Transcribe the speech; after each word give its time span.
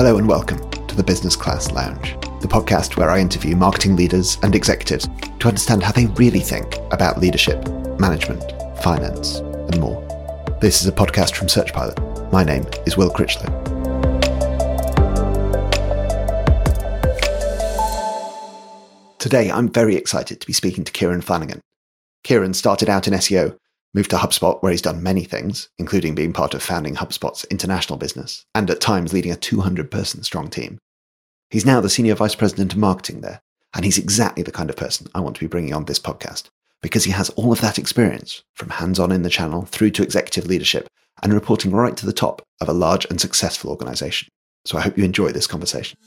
Hello 0.00 0.16
and 0.16 0.26
welcome 0.26 0.58
to 0.86 0.96
the 0.96 1.02
Business 1.02 1.36
Class 1.36 1.72
Lounge, 1.72 2.18
the 2.40 2.48
podcast 2.48 2.96
where 2.96 3.10
I 3.10 3.20
interview 3.20 3.54
marketing 3.54 3.96
leaders 3.96 4.38
and 4.42 4.54
executives 4.54 5.06
to 5.40 5.46
understand 5.46 5.82
how 5.82 5.92
they 5.92 6.06
really 6.06 6.40
think 6.40 6.76
about 6.90 7.20
leadership, 7.20 7.68
management, 7.98 8.42
finance, 8.82 9.40
and 9.40 9.78
more. 9.78 10.00
This 10.58 10.80
is 10.80 10.86
a 10.86 10.92
podcast 10.92 11.34
from 11.34 11.48
SearchPilot. 11.48 12.32
My 12.32 12.42
name 12.42 12.64
is 12.86 12.96
Will 12.96 13.10
Critchlow. 13.10 13.44
Today, 19.18 19.50
I'm 19.50 19.68
very 19.68 19.96
excited 19.96 20.40
to 20.40 20.46
be 20.46 20.54
speaking 20.54 20.84
to 20.84 20.92
Kieran 20.92 21.20
Flanagan. 21.20 21.60
Kieran 22.24 22.54
started 22.54 22.88
out 22.88 23.06
in 23.06 23.12
SEO 23.12 23.54
moved 23.94 24.10
to 24.10 24.16
HubSpot, 24.16 24.62
where 24.62 24.72
he's 24.72 24.82
done 24.82 25.02
many 25.02 25.24
things, 25.24 25.68
including 25.78 26.14
being 26.14 26.32
part 26.32 26.54
of 26.54 26.62
founding 26.62 26.94
HubSpot's 26.94 27.44
international 27.44 27.98
business 27.98 28.44
and 28.54 28.70
at 28.70 28.80
times 28.80 29.12
leading 29.12 29.32
a 29.32 29.36
200 29.36 29.90
person 29.90 30.22
strong 30.22 30.48
team. 30.48 30.78
He's 31.50 31.66
now 31.66 31.80
the 31.80 31.90
Senior 31.90 32.14
Vice 32.14 32.34
President 32.34 32.72
of 32.72 32.78
Marketing 32.78 33.20
there, 33.20 33.40
and 33.74 33.84
he's 33.84 33.98
exactly 33.98 34.42
the 34.42 34.52
kind 34.52 34.70
of 34.70 34.76
person 34.76 35.08
I 35.14 35.20
want 35.20 35.36
to 35.36 35.40
be 35.40 35.48
bringing 35.48 35.74
on 35.74 35.84
this 35.84 35.98
podcast 35.98 36.48
because 36.82 37.04
he 37.04 37.10
has 37.10 37.30
all 37.30 37.52
of 37.52 37.60
that 37.60 37.78
experience 37.78 38.42
from 38.54 38.70
hands 38.70 38.98
on 38.98 39.12
in 39.12 39.22
the 39.22 39.30
channel 39.30 39.62
through 39.62 39.90
to 39.90 40.02
executive 40.02 40.46
leadership 40.46 40.88
and 41.22 41.34
reporting 41.34 41.70
right 41.70 41.96
to 41.96 42.06
the 42.06 42.12
top 42.12 42.42
of 42.60 42.68
a 42.68 42.72
large 42.72 43.04
and 43.10 43.20
successful 43.20 43.70
organization. 43.70 44.28
So 44.64 44.78
I 44.78 44.82
hope 44.82 44.96
you 44.96 45.04
enjoy 45.04 45.32
this 45.32 45.46
conversation. 45.46 45.98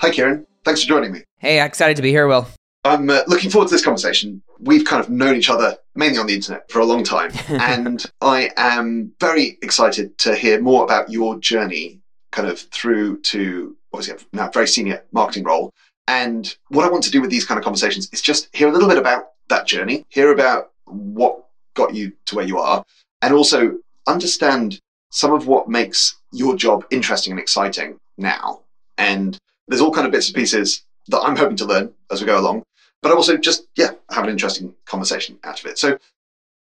Hi, 0.00 0.10
Kieran. 0.10 0.46
Thanks 0.62 0.82
for 0.82 0.88
joining 0.88 1.10
me. 1.10 1.22
Hey, 1.38 1.64
excited 1.64 1.96
to 1.96 2.02
be 2.02 2.10
here, 2.10 2.26
Will. 2.26 2.46
I'm 2.84 3.08
uh, 3.08 3.22
looking 3.28 3.50
forward 3.50 3.68
to 3.68 3.74
this 3.74 3.84
conversation. 3.84 4.42
We've 4.60 4.84
kind 4.84 5.02
of 5.02 5.08
known 5.08 5.36
each 5.36 5.48
other 5.48 5.78
mainly 5.94 6.18
on 6.18 6.26
the 6.26 6.34
internet 6.34 6.70
for 6.70 6.80
a 6.80 6.84
long 6.84 7.02
time, 7.02 7.32
and 7.48 8.04
I 8.20 8.50
am 8.58 9.12
very 9.20 9.58
excited 9.62 10.18
to 10.18 10.34
hear 10.34 10.60
more 10.60 10.84
about 10.84 11.10
your 11.10 11.38
journey, 11.38 12.00
kind 12.30 12.46
of 12.46 12.60
through 12.60 13.22
to 13.22 13.74
obviously 13.94 14.16
a 14.16 14.36
now 14.36 14.50
very 14.50 14.68
senior 14.68 15.02
marketing 15.12 15.44
role. 15.44 15.72
And 16.08 16.54
what 16.68 16.84
I 16.84 16.90
want 16.90 17.02
to 17.04 17.10
do 17.10 17.22
with 17.22 17.30
these 17.30 17.46
kind 17.46 17.58
of 17.58 17.64
conversations 17.64 18.10
is 18.12 18.20
just 18.20 18.54
hear 18.54 18.68
a 18.68 18.72
little 18.72 18.88
bit 18.88 18.98
about 18.98 19.30
that 19.48 19.66
journey, 19.66 20.04
hear 20.10 20.30
about 20.30 20.72
what 20.84 21.46
got 21.74 21.94
you 21.94 22.12
to 22.26 22.36
where 22.36 22.46
you 22.46 22.58
are, 22.58 22.84
and 23.22 23.32
also 23.32 23.78
understand 24.06 24.78
some 25.10 25.32
of 25.32 25.46
what 25.46 25.70
makes 25.70 26.16
your 26.32 26.54
job 26.54 26.84
interesting 26.90 27.32
and 27.32 27.40
exciting 27.40 27.98
now. 28.18 28.60
And 28.98 29.38
there's 29.68 29.80
all 29.80 29.92
kind 29.92 30.06
of 30.06 30.12
bits 30.12 30.28
and 30.28 30.36
pieces 30.36 30.84
that 31.08 31.20
I'm 31.20 31.36
hoping 31.36 31.56
to 31.56 31.64
learn 31.64 31.92
as 32.10 32.20
we 32.20 32.26
go 32.26 32.38
along, 32.38 32.62
but 33.02 33.10
I 33.10 33.14
also 33.14 33.36
just, 33.36 33.66
yeah, 33.76 33.90
have 34.10 34.24
an 34.24 34.30
interesting 34.30 34.74
conversation 34.84 35.38
out 35.44 35.60
of 35.60 35.66
it. 35.66 35.78
So, 35.78 35.98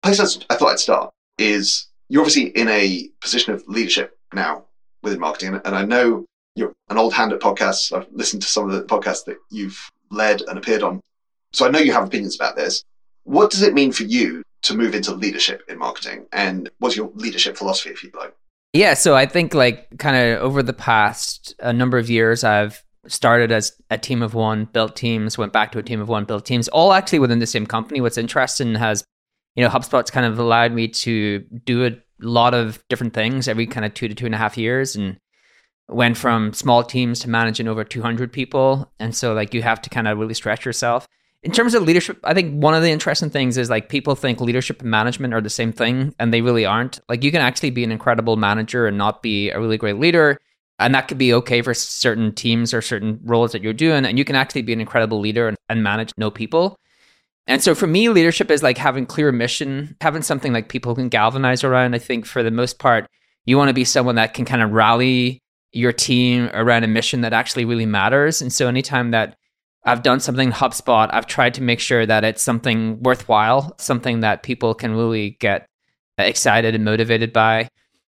place 0.02 0.20
I 0.20 0.54
thought 0.54 0.70
I'd 0.70 0.78
start 0.78 1.12
is 1.38 1.88
you're 2.08 2.22
obviously 2.22 2.48
in 2.48 2.68
a 2.68 3.08
position 3.20 3.52
of 3.52 3.66
leadership 3.68 4.18
now 4.32 4.64
within 5.02 5.20
marketing, 5.20 5.60
and 5.64 5.74
I 5.74 5.84
know 5.84 6.26
you're 6.54 6.72
an 6.88 6.98
old 6.98 7.14
hand 7.14 7.32
at 7.32 7.40
podcasts. 7.40 7.96
I've 7.96 8.06
listened 8.12 8.42
to 8.42 8.48
some 8.48 8.68
of 8.68 8.72
the 8.72 8.82
podcasts 8.82 9.24
that 9.26 9.38
you've 9.50 9.78
led 10.10 10.42
and 10.42 10.58
appeared 10.58 10.82
on. 10.82 11.00
So 11.52 11.66
I 11.66 11.70
know 11.70 11.78
you 11.78 11.92
have 11.92 12.06
opinions 12.06 12.36
about 12.36 12.56
this. 12.56 12.84
What 13.24 13.50
does 13.50 13.62
it 13.62 13.74
mean 13.74 13.92
for 13.92 14.04
you 14.04 14.42
to 14.62 14.76
move 14.76 14.94
into 14.94 15.14
leadership 15.14 15.62
in 15.68 15.78
marketing? 15.78 16.26
And 16.32 16.70
what's 16.78 16.96
your 16.96 17.10
leadership 17.14 17.56
philosophy, 17.56 17.90
if 17.90 18.02
you'd 18.02 18.14
like? 18.14 18.34
Yeah, 18.72 18.94
so 18.94 19.16
I 19.16 19.26
think 19.26 19.52
like 19.52 19.98
kind 19.98 20.16
of 20.16 20.42
over 20.42 20.62
the 20.62 20.72
past 20.72 21.54
a 21.58 21.72
number 21.72 21.98
of 21.98 22.08
years, 22.08 22.44
I've 22.44 22.82
started 23.06 23.50
as 23.50 23.72
a 23.90 23.98
team 23.98 24.22
of 24.22 24.34
one, 24.34 24.66
built 24.66 24.94
teams, 24.94 25.36
went 25.36 25.52
back 25.52 25.72
to 25.72 25.78
a 25.78 25.82
team 25.82 26.00
of 26.00 26.08
one, 26.08 26.24
built 26.24 26.46
teams, 26.46 26.68
all 26.68 26.92
actually 26.92 27.18
within 27.18 27.40
the 27.40 27.46
same 27.46 27.66
company. 27.66 28.00
What's 28.00 28.18
interesting 28.18 28.76
has, 28.76 29.02
you 29.56 29.64
know, 29.64 29.70
HubSpot's 29.70 30.10
kind 30.10 30.26
of 30.26 30.38
allowed 30.38 30.72
me 30.72 30.86
to 30.88 31.40
do 31.64 31.86
a 31.86 31.96
lot 32.20 32.54
of 32.54 32.82
different 32.88 33.12
things 33.12 33.48
every 33.48 33.66
kind 33.66 33.84
of 33.84 33.94
two 33.94 34.06
to 34.06 34.14
two 34.14 34.26
and 34.26 34.34
a 34.34 34.38
half 34.38 34.56
years 34.56 34.94
and 34.94 35.18
went 35.88 36.16
from 36.16 36.52
small 36.52 36.84
teams 36.84 37.18
to 37.20 37.30
managing 37.30 37.66
over 37.66 37.82
200 37.82 38.32
people. 38.32 38.92
And 39.00 39.16
so 39.16 39.32
like 39.32 39.52
you 39.52 39.62
have 39.62 39.82
to 39.82 39.90
kind 39.90 40.06
of 40.06 40.18
really 40.18 40.34
stretch 40.34 40.64
yourself 40.64 41.08
in 41.42 41.52
terms 41.52 41.74
of 41.74 41.84
leadership, 41.84 42.18
I 42.22 42.34
think 42.34 42.62
one 42.62 42.74
of 42.74 42.82
the 42.82 42.90
interesting 42.90 43.30
things 43.30 43.56
is 43.56 43.70
like 43.70 43.88
people 43.88 44.14
think 44.14 44.40
leadership 44.40 44.82
and 44.82 44.90
management 44.90 45.32
are 45.32 45.40
the 45.40 45.48
same 45.50 45.72
thing, 45.72 46.14
and 46.18 46.34
they 46.34 46.42
really 46.42 46.66
aren't. 46.66 47.00
Like 47.08 47.24
you 47.24 47.30
can 47.30 47.40
actually 47.40 47.70
be 47.70 47.84
an 47.84 47.92
incredible 47.92 48.36
manager 48.36 48.86
and 48.86 48.98
not 48.98 49.22
be 49.22 49.50
a 49.50 49.58
really 49.58 49.78
great 49.78 49.98
leader. 49.98 50.38
And 50.78 50.94
that 50.94 51.08
could 51.08 51.18
be 51.18 51.34
okay 51.34 51.60
for 51.60 51.74
certain 51.74 52.34
teams 52.34 52.72
or 52.72 52.80
certain 52.80 53.20
roles 53.22 53.52
that 53.52 53.62
you're 53.62 53.74
doing. 53.74 54.06
And 54.06 54.18
you 54.18 54.24
can 54.24 54.34
actually 54.34 54.62
be 54.62 54.72
an 54.72 54.80
incredible 54.80 55.20
leader 55.20 55.46
and, 55.46 55.56
and 55.68 55.82
manage 55.82 56.12
no 56.16 56.30
people. 56.30 56.78
And 57.46 57.62
so 57.62 57.74
for 57.74 57.86
me, 57.86 58.08
leadership 58.08 58.50
is 58.50 58.62
like 58.62 58.78
having 58.78 59.04
clear 59.04 59.30
mission, 59.30 59.96
having 60.00 60.22
something 60.22 60.54
like 60.54 60.70
people 60.70 60.94
can 60.94 61.10
galvanize 61.10 61.64
around. 61.64 61.94
I 61.94 61.98
think 61.98 62.24
for 62.24 62.42
the 62.42 62.50
most 62.50 62.78
part, 62.78 63.06
you 63.44 63.58
want 63.58 63.68
to 63.68 63.74
be 63.74 63.84
someone 63.84 64.14
that 64.14 64.32
can 64.32 64.46
kind 64.46 64.62
of 64.62 64.70
rally 64.70 65.42
your 65.72 65.92
team 65.92 66.48
around 66.54 66.84
a 66.84 66.88
mission 66.88 67.20
that 67.22 67.32
actually 67.32 67.64
really 67.64 67.86
matters. 67.86 68.40
And 68.40 68.52
so 68.52 68.66
anytime 68.66 69.10
that 69.10 69.36
I've 69.84 70.02
done 70.02 70.20
something 70.20 70.48
in 70.48 70.54
HubSpot. 70.54 71.08
I've 71.12 71.26
tried 71.26 71.54
to 71.54 71.62
make 71.62 71.80
sure 71.80 72.04
that 72.04 72.24
it's 72.24 72.42
something 72.42 73.02
worthwhile, 73.02 73.74
something 73.78 74.20
that 74.20 74.42
people 74.42 74.74
can 74.74 74.94
really 74.94 75.30
get 75.40 75.66
excited 76.18 76.74
and 76.74 76.84
motivated 76.84 77.32
by. 77.32 77.68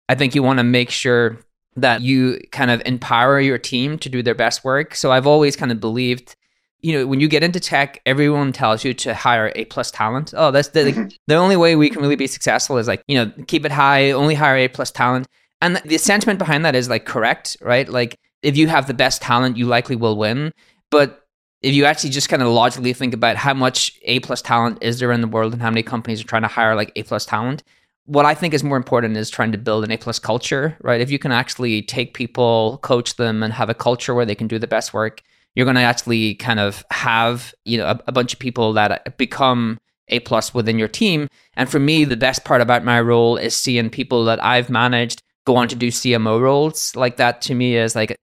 I 0.07 0.15
think 0.15 0.35
you 0.35 0.43
want 0.43 0.59
to 0.59 0.63
make 0.63 0.91
sure 0.91 1.39
that 1.75 2.01
you 2.01 2.39
kind 2.51 2.71
of 2.71 2.81
empower 2.85 3.39
your 3.39 3.57
team 3.57 3.97
to 3.99 4.09
do 4.09 4.21
their 4.21 4.35
best 4.35 4.63
work. 4.63 4.95
So 4.95 5.11
I've 5.11 5.27
always 5.27 5.55
kind 5.55 5.71
of 5.71 5.79
believed, 5.79 6.35
you 6.81 6.93
know, 6.93 7.07
when 7.07 7.19
you 7.19 7.27
get 7.27 7.43
into 7.43 7.59
tech, 7.59 7.99
everyone 8.05 8.53
tells 8.53 8.83
you 8.83 8.93
to 8.93 9.13
hire 9.13 9.51
A 9.55 9.65
plus 9.65 9.91
talent. 9.91 10.33
Oh, 10.37 10.51
that's 10.51 10.69
the 10.69 10.81
mm-hmm. 10.81 11.07
the 11.27 11.35
only 11.35 11.57
way 11.57 11.75
we 11.75 11.89
can 11.89 12.01
really 12.01 12.15
be 12.15 12.27
successful 12.27 12.77
is 12.77 12.87
like, 12.87 13.03
you 13.07 13.15
know, 13.15 13.31
keep 13.47 13.65
it 13.65 13.71
high, 13.71 14.11
only 14.11 14.35
hire 14.35 14.55
A 14.55 14.67
plus 14.67 14.91
talent. 14.91 15.27
And 15.61 15.77
the 15.77 15.97
sentiment 15.97 16.39
behind 16.39 16.63
that 16.63 16.75
is 16.75 16.89
like 16.89 17.05
correct, 17.05 17.57
right? 17.59 17.89
Like 17.89 18.19
if 18.41 18.55
you 18.55 18.67
have 18.67 18.87
the 18.87 18.93
best 18.93 19.21
talent, 19.21 19.57
you 19.57 19.65
likely 19.65 19.95
will 19.95 20.15
win. 20.15 20.53
But 20.91 21.24
if 21.61 21.73
you 21.73 21.85
actually 21.85 22.11
just 22.11 22.29
kind 22.29 22.41
of 22.41 22.49
logically 22.49 22.93
think 22.93 23.13
about 23.13 23.37
how 23.37 23.53
much 23.53 23.91
A 24.03 24.19
plus 24.19 24.41
talent 24.41 24.79
is 24.81 24.99
there 24.99 25.11
in 25.11 25.21
the 25.21 25.27
world 25.27 25.53
and 25.53 25.61
how 25.61 25.69
many 25.69 25.83
companies 25.83 26.21
are 26.21 26.27
trying 26.27 26.43
to 26.43 26.47
hire 26.47 26.75
like 26.75 26.91
A 26.95 27.03
plus 27.03 27.25
talent, 27.25 27.63
what 28.05 28.25
I 28.25 28.35
think 28.35 28.53
is 28.53 28.63
more 28.63 28.77
important 28.77 29.17
is 29.17 29.29
trying 29.29 29.51
to 29.51 29.57
build 29.57 29.83
an 29.83 29.91
A 29.91 29.97
plus 29.97 30.19
culture, 30.19 30.77
right? 30.81 31.01
If 31.01 31.09
you 31.09 31.19
can 31.19 31.31
actually 31.31 31.81
take 31.81 32.13
people, 32.13 32.79
coach 32.83 33.15
them, 33.15 33.41
and 33.41 33.51
have 33.53 33.69
a 33.69 33.73
culture 33.73 34.13
where 34.13 34.25
they 34.25 34.35
can 34.35 34.47
do 34.47 34.59
the 34.59 34.67
best 34.67 34.93
work, 34.93 35.21
you're 35.55 35.65
going 35.65 35.75
to 35.75 35.81
actually 35.81 36.35
kind 36.35 36.59
of 36.59 36.83
have 36.91 37.53
you 37.63 37.77
know 37.77 37.85
a, 37.85 37.99
a 38.07 38.11
bunch 38.11 38.33
of 38.33 38.39
people 38.39 38.73
that 38.73 38.91
uh, 38.91 39.09
become 39.17 39.79
A 40.09 40.19
plus 40.19 40.53
within 40.53 40.77
your 40.77 40.87
team. 40.87 41.27
And 41.55 41.69
for 41.69 41.79
me, 41.79 42.05
the 42.05 42.17
best 42.17 42.45
part 42.45 42.61
about 42.61 42.83
my 42.83 43.01
role 43.01 43.37
is 43.37 43.55
seeing 43.55 43.89
people 43.89 44.25
that 44.25 44.43
I've 44.43 44.69
managed 44.69 45.21
go 45.45 45.55
on 45.55 45.67
to 45.69 45.75
do 45.75 45.87
CMO 45.87 46.41
roles. 46.41 46.95
Like 46.95 47.17
that 47.17 47.41
to 47.43 47.55
me 47.55 47.75
is 47.75 47.95
like 47.95 48.15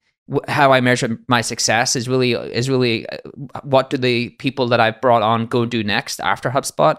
how 0.49 0.73
I 0.73 0.81
measure 0.81 1.19
my 1.29 1.41
success 1.41 1.97
is 1.97 2.09
really 2.09 2.33
is 2.33 2.69
really 2.69 3.09
uh, 3.09 3.19
what 3.63 3.91
do 3.91 3.97
the 3.97 4.31
people 4.31 4.69
that 4.69 4.81
I've 4.81 5.01
brought 5.01 5.23
on 5.23 5.47
go 5.47 5.67
do 5.67 5.83
next 5.83 6.21
after 6.21 6.51
HubSpot. 6.51 6.97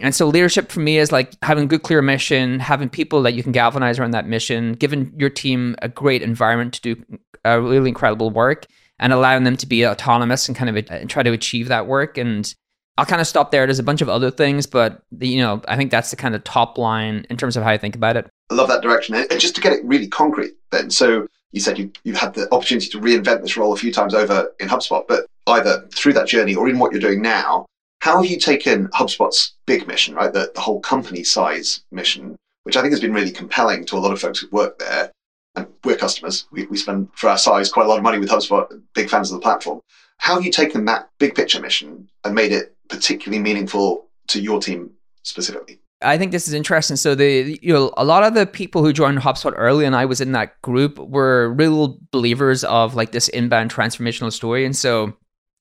And 0.00 0.14
so 0.14 0.26
leadership 0.26 0.70
for 0.70 0.80
me 0.80 0.98
is 0.98 1.12
like 1.12 1.32
having 1.42 1.68
good 1.68 1.82
clear 1.82 2.02
mission, 2.02 2.58
having 2.58 2.88
people 2.88 3.22
that 3.22 3.34
you 3.34 3.42
can 3.42 3.52
galvanize 3.52 3.98
around 3.98 4.12
that 4.12 4.26
mission, 4.26 4.72
giving 4.72 5.12
your 5.16 5.30
team 5.30 5.76
a 5.82 5.88
great 5.88 6.22
environment 6.22 6.74
to 6.74 6.94
do 6.94 7.18
a 7.44 7.60
really 7.60 7.88
incredible 7.88 8.30
work 8.30 8.66
and 8.98 9.12
allowing 9.12 9.44
them 9.44 9.56
to 9.56 9.66
be 9.66 9.86
autonomous 9.86 10.48
and 10.48 10.56
kind 10.56 10.76
of 10.76 10.90
uh, 10.90 11.04
try 11.08 11.22
to 11.22 11.32
achieve 11.32 11.68
that 11.68 11.86
work 11.86 12.16
and 12.16 12.54
I'll 12.98 13.06
kind 13.06 13.20
of 13.20 13.26
stop 13.26 13.50
there. 13.50 13.66
There's 13.66 13.78
a 13.78 13.84
bunch 13.84 14.02
of 14.02 14.08
other 14.08 14.30
things, 14.30 14.66
but 14.66 15.02
the, 15.10 15.26
you 15.26 15.40
know, 15.40 15.62
I 15.66 15.76
think 15.76 15.90
that's 15.90 16.10
the 16.10 16.16
kind 16.16 16.34
of 16.34 16.44
top 16.44 16.76
line 16.76 17.24
in 17.30 17.38
terms 17.38 17.56
of 17.56 17.62
how 17.62 17.70
I 17.70 17.78
think 17.78 17.96
about 17.96 18.16
it. 18.16 18.28
I 18.50 18.54
love 18.54 18.68
that 18.68 18.82
direction. 18.82 19.14
And 19.14 19.40
just 19.40 19.54
to 19.54 19.62
get 19.62 19.72
it 19.72 19.84
really 19.84 20.08
concrete, 20.08 20.52
then, 20.70 20.90
so 20.90 21.26
you 21.52 21.60
said 21.60 21.78
you, 21.78 21.92
you've 22.04 22.16
had 22.16 22.34
the 22.34 22.52
opportunity 22.52 22.88
to 22.88 23.00
reinvent 23.00 23.42
this 23.42 23.56
role 23.56 23.72
a 23.72 23.76
few 23.76 23.92
times 23.92 24.14
over 24.14 24.52
in 24.58 24.68
HubSpot, 24.68 25.04
but 25.06 25.26
either 25.46 25.86
through 25.94 26.14
that 26.14 26.28
journey 26.28 26.54
or 26.54 26.68
in 26.68 26.78
what 26.78 26.92
you're 26.92 27.00
doing 27.00 27.22
now, 27.22 27.66
how 28.00 28.16
have 28.16 28.30
you 28.30 28.38
taken 28.38 28.88
HubSpot's 28.88 29.54
big 29.66 29.86
mission, 29.86 30.14
right? 30.14 30.32
The, 30.32 30.50
the 30.54 30.60
whole 30.60 30.80
company 30.80 31.22
size 31.22 31.84
mission, 31.92 32.36
which 32.64 32.76
I 32.76 32.80
think 32.80 32.92
has 32.92 33.00
been 33.00 33.12
really 33.12 33.30
compelling 33.30 33.84
to 33.86 33.96
a 33.96 33.98
lot 33.98 34.12
of 34.12 34.20
folks 34.20 34.40
who 34.40 34.48
work 34.50 34.78
there. 34.78 35.12
And 35.54 35.66
we're 35.84 35.96
customers. 35.96 36.46
We, 36.50 36.64
we 36.66 36.78
spend, 36.78 37.10
for 37.14 37.28
our 37.28 37.36
size, 37.36 37.70
quite 37.70 37.84
a 37.84 37.88
lot 37.88 37.98
of 37.98 38.02
money 38.02 38.18
with 38.18 38.30
HubSpot, 38.30 38.66
big 38.94 39.10
fans 39.10 39.30
of 39.30 39.36
the 39.38 39.42
platform. 39.42 39.80
How 40.16 40.34
have 40.34 40.44
you 40.44 40.50
taken 40.50 40.86
that 40.86 41.10
big 41.18 41.34
picture 41.34 41.60
mission 41.60 42.08
and 42.24 42.34
made 42.34 42.52
it 42.52 42.74
particularly 42.88 43.42
meaningful 43.42 44.08
to 44.28 44.40
your 44.40 44.60
team 44.60 44.92
specifically? 45.22 45.81
I 46.02 46.18
think 46.18 46.32
this 46.32 46.48
is 46.48 46.54
interesting. 46.54 46.96
So 46.96 47.14
the 47.14 47.58
you 47.62 47.72
know 47.72 47.92
a 47.96 48.04
lot 48.04 48.24
of 48.24 48.34
the 48.34 48.46
people 48.46 48.84
who 48.84 48.92
joined 48.92 49.18
HubSpot 49.18 49.52
early, 49.56 49.84
and 49.84 49.96
I 49.96 50.04
was 50.04 50.20
in 50.20 50.32
that 50.32 50.60
group, 50.62 50.98
were 50.98 51.50
real 51.50 51.98
believers 52.10 52.64
of 52.64 52.94
like 52.94 53.12
this 53.12 53.28
inbound 53.28 53.72
transformational 53.72 54.32
story. 54.32 54.64
And 54.64 54.76
so 54.76 55.16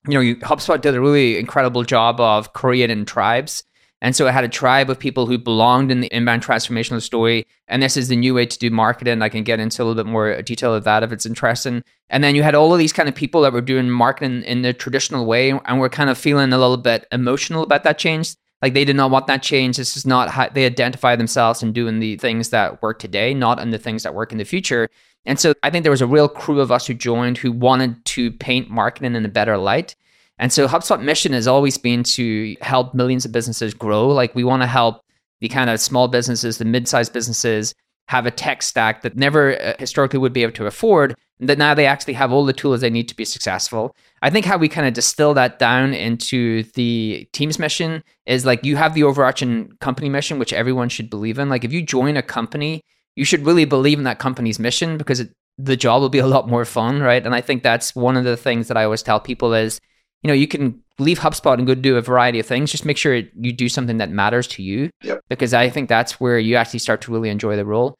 you 0.07 0.15
know, 0.15 0.19
you, 0.19 0.35
HubSpot 0.37 0.81
did 0.81 0.95
a 0.95 1.01
really 1.01 1.37
incredible 1.37 1.83
job 1.83 2.19
of 2.19 2.53
creating 2.53 3.05
tribes. 3.05 3.63
And 4.03 4.15
so 4.15 4.27
I 4.27 4.31
had 4.31 4.43
a 4.43 4.49
tribe 4.49 4.89
of 4.89 4.97
people 4.97 5.27
who 5.27 5.37
belonged 5.37 5.91
in 5.91 6.01
the 6.01 6.07
inbound 6.07 6.43
transformational 6.43 7.03
story. 7.03 7.45
And 7.67 7.83
this 7.83 7.95
is 7.95 8.07
the 8.07 8.15
new 8.15 8.33
way 8.33 8.47
to 8.47 8.57
do 8.57 8.71
marketing. 8.71 9.21
I 9.21 9.29
can 9.29 9.43
get 9.43 9.59
into 9.59 9.81
a 9.81 9.85
little 9.85 10.03
bit 10.03 10.09
more 10.09 10.41
detail 10.41 10.73
of 10.73 10.85
that 10.85 11.03
if 11.03 11.11
it's 11.11 11.27
interesting. 11.27 11.83
And 12.09 12.23
then 12.23 12.33
you 12.33 12.41
had 12.41 12.55
all 12.55 12.73
of 12.73 12.79
these 12.79 12.93
kind 12.93 13.07
of 13.07 13.13
people 13.13 13.41
that 13.41 13.53
were 13.53 13.61
doing 13.61 13.91
marketing 13.91 14.41
in 14.43 14.63
the 14.63 14.73
traditional 14.73 15.27
way 15.27 15.51
and 15.51 15.79
were 15.79 15.89
kind 15.89 16.09
of 16.09 16.17
feeling 16.17 16.51
a 16.51 16.57
little 16.57 16.77
bit 16.77 17.05
emotional 17.11 17.61
about 17.61 17.83
that 17.83 17.99
change 17.99 18.35
Like 18.61 18.73
they 18.73 18.85
did 18.85 18.95
not 18.95 19.11
want 19.11 19.27
that 19.27 19.41
change. 19.41 19.77
This 19.77 19.97
is 19.97 20.05
not 20.05 20.29
how 20.29 20.49
they 20.49 20.65
identify 20.65 21.15
themselves 21.15 21.63
in 21.63 21.73
doing 21.73 21.99
the 21.99 22.17
things 22.17 22.49
that 22.49 22.81
work 22.81 22.99
today, 22.99 23.33
not 23.33 23.59
in 23.59 23.71
the 23.71 23.77
things 23.79 24.03
that 24.03 24.13
work 24.13 24.31
in 24.31 24.37
the 24.37 24.43
future. 24.43 24.89
And 25.25 25.39
so 25.39 25.53
I 25.63 25.69
think 25.69 25.83
there 25.83 25.91
was 25.91 26.01
a 26.01 26.07
real 26.07 26.27
crew 26.27 26.59
of 26.59 26.71
us 26.71 26.87
who 26.87 26.93
joined 26.93 27.37
who 27.37 27.51
wanted 27.51 28.03
to 28.05 28.31
paint 28.31 28.69
marketing 28.69 29.15
in 29.15 29.25
a 29.25 29.29
better 29.29 29.57
light. 29.57 29.95
And 30.37 30.51
so 30.51 30.67
HubSpot 30.67 31.01
mission 31.01 31.33
has 31.33 31.47
always 31.47 31.77
been 31.77 32.03
to 32.03 32.55
help 32.61 32.95
millions 32.95 33.25
of 33.25 33.31
businesses 33.31 33.73
grow. 33.73 34.07
Like 34.07 34.33
we 34.33 34.43
want 34.43 34.63
to 34.63 34.67
help 34.67 35.03
the 35.39 35.47
kind 35.47 35.69
of 35.69 35.79
small 35.79 36.07
businesses, 36.07 36.57
the 36.57 36.65
mid-sized 36.65 37.13
businesses 37.13 37.75
have 38.11 38.25
a 38.25 38.31
tech 38.31 38.61
stack 38.61 39.03
that 39.03 39.15
never 39.15 39.57
uh, 39.61 39.73
historically 39.79 40.19
would 40.19 40.33
be 40.33 40.43
able 40.43 40.51
to 40.51 40.65
afford 40.65 41.15
and 41.39 41.47
that 41.47 41.57
now 41.57 41.73
they 41.73 41.85
actually 41.85 42.13
have 42.13 42.33
all 42.33 42.45
the 42.45 42.51
tools 42.51 42.81
they 42.81 42.89
need 42.89 43.07
to 43.07 43.15
be 43.15 43.23
successful. 43.23 43.95
I 44.21 44.29
think 44.29 44.45
how 44.45 44.57
we 44.57 44.67
kind 44.67 44.85
of 44.85 44.93
distill 44.93 45.33
that 45.35 45.59
down 45.59 45.93
into 45.93 46.63
the 46.75 47.25
team's 47.31 47.57
mission 47.57 48.03
is 48.25 48.45
like 48.45 48.65
you 48.65 48.75
have 48.75 48.95
the 48.95 49.03
overarching 49.03 49.71
company 49.79 50.09
mission, 50.09 50.39
which 50.39 50.51
everyone 50.51 50.89
should 50.89 51.09
believe 51.09 51.39
in. 51.39 51.47
Like 51.47 51.63
if 51.63 51.71
you 51.71 51.81
join 51.81 52.17
a 52.17 52.21
company, 52.21 52.81
you 53.15 53.23
should 53.23 53.45
really 53.45 53.63
believe 53.63 53.97
in 53.97 54.03
that 54.03 54.19
company's 54.19 54.59
mission 54.59 54.97
because 54.97 55.21
it, 55.21 55.29
the 55.57 55.77
job 55.77 56.01
will 56.01 56.09
be 56.09 56.19
a 56.19 56.27
lot 56.27 56.49
more 56.49 56.65
fun, 56.65 56.99
right? 57.01 57.25
And 57.25 57.33
I 57.33 57.39
think 57.39 57.63
that's 57.63 57.95
one 57.95 58.17
of 58.17 58.25
the 58.25 58.35
things 58.35 58.67
that 58.67 58.75
I 58.75 58.83
always 58.83 59.03
tell 59.03 59.21
people 59.21 59.53
is, 59.53 59.79
you 60.21 60.27
know, 60.27 60.33
you 60.33 60.49
can 60.49 60.83
leave 61.01 61.19
HubSpot 61.19 61.55
and 61.57 61.67
go 61.67 61.75
do 61.75 61.97
a 61.97 62.01
variety 62.01 62.39
of 62.39 62.45
things. 62.45 62.71
Just 62.71 62.85
make 62.85 62.97
sure 62.97 63.15
you 63.15 63.51
do 63.51 63.67
something 63.67 63.97
that 63.97 64.09
matters 64.09 64.47
to 64.47 64.63
you, 64.63 64.89
yep. 65.01 65.21
because 65.29 65.53
I 65.53 65.69
think 65.69 65.89
that's 65.89 66.19
where 66.19 66.39
you 66.39 66.55
actually 66.55 66.79
start 66.79 67.01
to 67.01 67.11
really 67.11 67.29
enjoy 67.29 67.55
the 67.55 67.65
role. 67.65 67.97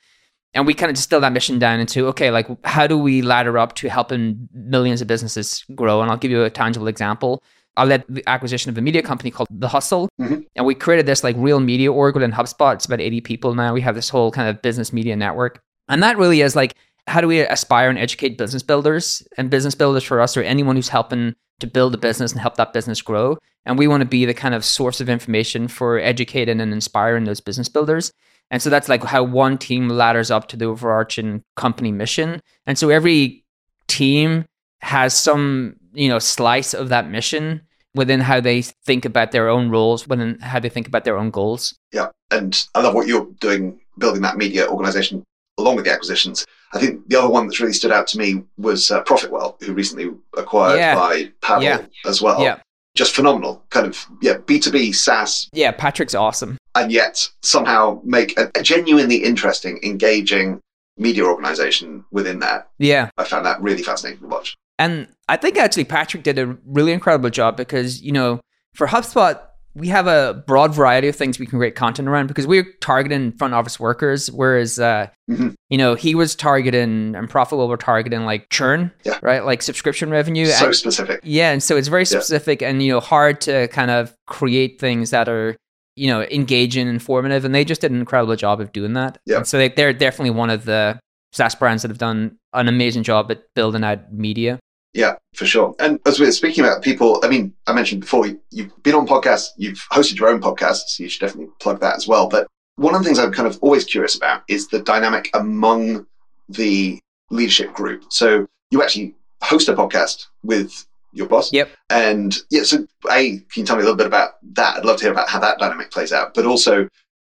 And 0.54 0.68
we 0.68 0.74
kind 0.74 0.90
of 0.90 0.96
distill 0.96 1.22
that 1.22 1.32
mission 1.32 1.60
down 1.60 1.80
into 1.80 2.08
okay 2.08 2.30
like 2.30 2.48
how 2.66 2.86
do 2.86 2.98
we 2.98 3.22
ladder 3.22 3.58
up 3.58 3.74
to 3.76 3.90
helping 3.90 4.50
millions 4.54 5.02
of 5.02 5.08
businesses 5.08 5.64
grow? 5.76 6.02
And 6.02 6.12
i'll 6.12 6.18
give 6.18 6.32
you 6.32 6.44
a 6.44 6.50
tangible 6.50 6.88
example. 6.88 7.42
I 7.78 7.86
led 7.86 8.04
the 8.10 8.22
acquisition 8.28 8.70
of 8.70 8.78
a 8.78 8.82
media 8.82 9.02
company 9.02 9.32
called 9.32 9.48
the 9.50 9.70
hustle. 9.70 10.10
Mm-hmm. 10.20 10.42
and 10.58 10.66
we 10.66 10.76
created 10.76 11.06
this 11.06 11.24
like 11.24 11.38
real 11.40 11.62
media 11.62 11.92
org 11.92 12.16
within 12.16 12.34
HubSpot. 12.34 12.74
It's 12.74 12.86
about 12.86 13.00
80 13.00 13.22
people 13.22 13.56
now. 13.56 13.74
We 13.74 13.80
have 13.82 13.96
this 13.96 14.10
whole 14.10 14.30
kind 14.30 14.50
of 14.50 14.62
business 14.62 14.92
media 14.92 15.16
network. 15.16 15.62
And 15.88 16.04
that 16.04 16.18
really 16.18 16.42
is 16.42 16.54
like 16.54 16.76
how 17.08 17.22
do 17.22 17.28
we 17.28 17.40
aspire 17.40 17.90
and 17.90 17.98
educate 17.98 18.38
business 18.38 18.62
builders 18.62 19.26
and 19.38 19.50
business 19.50 19.76
builders 19.76 20.04
for 20.04 20.20
us 20.20 20.36
or 20.38 20.44
anyone 20.44 20.76
who's 20.76 20.90
helping 20.90 21.34
to 21.62 21.68
build 21.68 21.94
a 21.94 21.98
business 21.98 22.32
and 22.32 22.42
help 22.42 22.56
that 22.56 22.74
business 22.74 23.02
grow 23.02 23.38
and 23.66 23.78
we 23.78 23.88
want 23.88 24.02
to 24.02 24.08
be 24.08 24.26
the 24.26 24.34
kind 24.34 24.54
of 24.54 24.66
source 24.66 25.00
of 25.00 25.10
information 25.10 25.68
for 25.68 26.00
educating 26.00 26.60
and 26.60 26.74
inspiring 26.74 27.24
those 27.24 27.40
business 27.40 27.70
builders 27.70 28.12
and 28.52 28.62
so 28.62 28.70
that's 28.70 28.90
like 28.90 29.04
how 29.04 29.24
one 29.24 29.58
team 29.58 29.88
ladders 29.88 30.30
up 30.30 30.50
to 30.50 30.58
the 30.58 30.66
overarching 30.66 31.44
company 31.56 31.92
mission. 31.92 32.42
And 32.68 32.78
so 32.78 32.90
every 32.90 33.46
team 33.88 34.46
has 34.82 35.18
some, 35.18 35.78
you 35.94 36.10
know, 36.10 36.20
slice 36.20 36.74
of 36.74 36.90
that 36.90 37.10
mission 37.10 37.62
within 37.96 38.20
how 38.20 38.42
they 38.42 38.62
think 38.62 39.06
about 39.06 39.32
their 39.32 39.48
own 39.48 39.70
roles, 39.70 40.08
within 40.08 40.38
how 40.40 40.60
they 40.60 40.70
think 40.70 40.88
about 40.88 41.06
their 41.06 41.18
own 41.18 41.32
goals. 41.32 41.74
Yeah. 41.94 42.10
And 42.30 42.68
I 42.76 42.82
love 42.82 42.94
what 42.94 43.08
you're 43.08 43.28
doing, 43.40 43.80
building 43.98 44.22
that 44.22 44.38
media 44.38 44.68
organization 44.68 45.24
along 45.58 45.78
with 45.78 45.86
the 45.86 45.94
acquisitions. 45.94 46.46
I 46.74 46.80
think 46.80 47.08
the 47.10 47.18
other 47.20 47.30
one 47.30 47.48
that's 47.48 47.60
really 47.60 47.74
stood 47.74 47.92
out 47.92 48.08
to 48.08 48.18
me 48.18 48.44
was 48.58 48.90
uh, 48.92 49.04
ProfitWell, 49.04 49.62
who 49.64 49.74
recently 49.74 50.10
acquired 50.38 50.78
Yeah. 50.78 50.96
by 50.96 51.32
Paddle 51.42 51.64
Yeah. 51.64 51.82
as 52.06 52.22
well. 52.22 52.42
Yeah. 52.42 52.60
Just 52.96 53.14
phenomenal. 53.16 53.64
Kind 53.70 53.88
of, 53.88 54.06
yeah, 54.22 54.36
B2B 54.38 54.94
SaaS 54.94 55.50
Yeah, 55.54 55.72
Patrick's 55.72 56.16
awesome. 56.16 56.58
and 56.76 56.92
yet 56.92 57.30
somehow 57.42 58.02
make 58.04 58.38
a, 58.38 58.52
a 58.56 58.62
genuinely 58.64 59.18
interesting, 59.18 59.80
engaging 59.84 60.60
media 60.98 61.24
organization 61.26 62.04
within 62.12 62.40
that. 62.40 62.70
Yeah. 62.80 63.10
I 63.18 63.24
found 63.24 63.46
that 63.46 63.62
really 63.62 63.82
fascinating 63.84 64.22
to 64.22 64.28
watch. 64.28 64.56
And 64.78 65.08
I 65.30 65.38
think 65.38 65.58
actually 65.58 65.86
Patrick 65.86 66.24
did 66.24 66.38
a 66.40 66.58
really 66.66 66.92
incredible 66.92 67.30
job 67.30 67.56
because, 67.58 68.02
you 68.02 68.12
know, 68.12 68.42
for 68.74 68.88
HubSpot, 68.88 69.40
we 69.74 69.88
have 69.88 70.06
a 70.08 70.44
broad 70.48 70.76
variety 70.76 71.08
of 71.08 71.16
things 71.16 71.40
we 71.40 71.46
can 71.46 71.58
create 71.58 71.76
content 71.76 72.08
around 72.10 72.28
because 72.28 72.46
we're 72.46 72.66
targeting 72.82 73.32
front 73.32 73.54
office 73.54 73.80
workers, 73.80 74.30
whereas, 74.30 74.78
uh, 74.80 75.08
Mhm. 75.30 75.54
you 75.70 75.78
know, 75.78 75.96
he 75.96 76.14
was 76.14 76.36
targeting 76.36 77.16
and 77.16 77.30
ProfitWell 77.30 77.70
were 77.70 77.78
targeting 77.78 78.26
like 78.26 78.50
churn, 78.50 78.92
Yeah. 79.06 79.18
right? 79.22 79.46
Like 79.46 79.62
subscription 79.62 80.10
revenue. 80.10 80.46
So 80.48 80.66
and, 80.68 80.76
specific. 80.76 81.22
yeah. 81.24 81.52
And 81.52 81.64
so 81.64 81.78
it's 81.78 81.88
very 81.88 82.02
Yeah. 82.04 82.20
specific 82.20 82.62
and, 82.62 82.84
you 82.84 82.92
know, 82.92 83.00
hard 83.00 83.40
to 83.42 83.68
kind 83.70 83.92
of 83.92 84.14
create 84.28 84.78
things 84.80 85.12
that 85.12 85.30
are, 85.30 85.56
you 85.96 86.08
know, 86.08 86.24
engaging, 86.24 86.88
informative. 86.90 87.46
And 87.46 87.56
they 87.56 87.64
just 87.64 87.80
did 87.82 87.92
an 87.92 88.00
incredible 88.00 88.36
job 88.36 88.60
of 88.60 88.74
doing 88.74 88.94
that. 88.94 89.20
Yeah. 89.26 89.38
And 89.38 89.48
so 89.48 89.58
they, 89.58 89.70
they're 89.70 89.94
definitely 89.94 90.32
one 90.32 90.50
of 90.50 90.66
the 90.66 91.00
SaaS 91.32 91.56
brands 91.56 91.84
that 91.84 91.92
have 91.92 91.98
done 91.98 92.36
an 92.54 92.68
amazing 92.68 93.04
job 93.04 93.32
at 93.32 93.44
building 93.56 93.86
out 93.86 94.12
media. 94.12 94.60
Yeah, 94.94 95.16
for 95.36 95.46
sure. 95.46 95.74
And 95.80 96.00
as 96.06 96.20
we're 96.20 96.32
speaking 96.32 96.66
about 96.66 96.82
people, 96.82 97.20
I 97.24 97.30
mean, 97.30 97.54
I 97.66 97.74
mentioned 97.74 98.02
before, 98.02 98.28
you've 98.50 98.84
been 98.84 98.96
on 98.96 99.08
podcasts, 99.08 99.50
you've 99.58 99.80
hosted 99.92 100.20
your 100.20 100.30
own 100.30 100.42
podcast, 100.42 100.82
so 100.88 101.04
you 101.04 101.10
should 101.10 101.22
definitely 101.22 101.52
plug 101.60 101.80
that 101.80 101.96
as 101.96 102.08
well. 102.08 102.28
But 102.28 102.48
one 102.76 102.94
of 102.94 103.02
the 103.02 103.06
things 103.06 103.20
I'm 103.20 103.32
kind 103.32 103.48
of 103.48 103.58
always 103.62 103.86
curious 103.86 104.16
about 104.16 104.44
is 104.48 104.68
the 104.68 104.80
dynamic 104.80 105.30
among 105.34 106.06
the 106.50 107.00
leadership 107.30 107.74
group. 107.74 108.06
So 108.10 108.48
you 108.70 108.84
actually 108.84 109.16
host 109.42 109.70
a 109.70 109.74
podcast 109.74 110.26
with 110.44 110.86
your 111.14 111.28
boss. 111.28 111.52
Yep. 111.54 111.70
And 111.90 112.38
yeah, 112.50 112.64
so 112.64 112.86
A, 113.10 113.38
can 113.38 113.44
you 113.56 113.66
tell 113.66 113.76
me 113.76 113.82
a 113.82 113.86
little 113.86 113.98
bit 113.98 114.08
about 114.08 114.32
that? 114.54 114.78
I'd 114.78 114.86
love 114.86 114.98
to 114.98 115.04
hear 115.04 115.12
about 115.12 115.30
how 115.30 115.40
that 115.40 115.60
dynamic 115.60 115.92
plays 115.92 116.12
out. 116.12 116.34
But 116.34 116.46
also, 116.46 116.88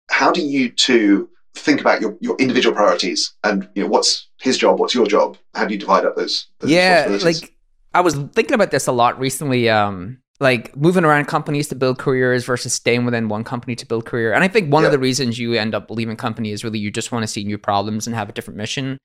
how 0.10 0.32
do 0.32 0.42
you 0.42 0.70
two 0.70 1.30
think 1.56 1.82
about 1.82 2.02
your, 2.02 2.18
your 2.22 2.36
individual 2.38 2.76
priorities 2.76 3.34
and 3.44 3.68
you 3.76 3.84
know 3.84 3.90
what's 3.90 4.28
his 4.42 4.58
job, 4.58 4.80
what's 4.80 4.94
your 4.96 5.06
job? 5.06 5.38
How 5.54 5.66
do 5.66 5.74
you 5.74 5.80
divide 5.80 6.06
up 6.06 6.16
those, 6.16 6.48
those 6.60 6.72
yeah 6.72 7.18
like 7.24 7.54
i 7.94 8.02
was 8.02 8.16
thinking 8.34 8.54
about 8.54 8.72
this 8.72 8.88
a 8.88 8.92
lot 8.92 9.20
recently 9.20 9.70
um 9.70 10.18
like 10.42 10.76
moving 10.76 11.06
around 11.06 11.26
companies 11.26 11.68
to 11.68 11.76
build 11.76 12.00
careers 12.00 12.44
versus 12.44 12.74
staying 12.74 13.06
within 13.06 13.30
one 13.30 13.44
company 13.44 13.76
to 13.76 13.86
build 13.86 14.06
career. 14.06 14.34
And 14.34 14.44
i 14.44 14.48
think 14.48 14.74
one 14.74 14.84
of 14.84 14.92
the 14.92 15.00
reasons 15.00 15.38
you 15.38 15.54
end 15.54 15.76
up 15.76 15.90
leaving 15.92 16.18
company 16.18 16.52
is 16.52 16.64
really 16.64 16.80
you 16.80 16.90
just 16.92 17.12
want 17.12 17.24
to 17.24 17.28
see 17.28 17.44
new 17.44 17.60
problems 17.60 18.08
and 18.08 18.16
have 18.16 18.28
a 18.28 18.34
different 18.34 18.58
mission. 18.58 18.98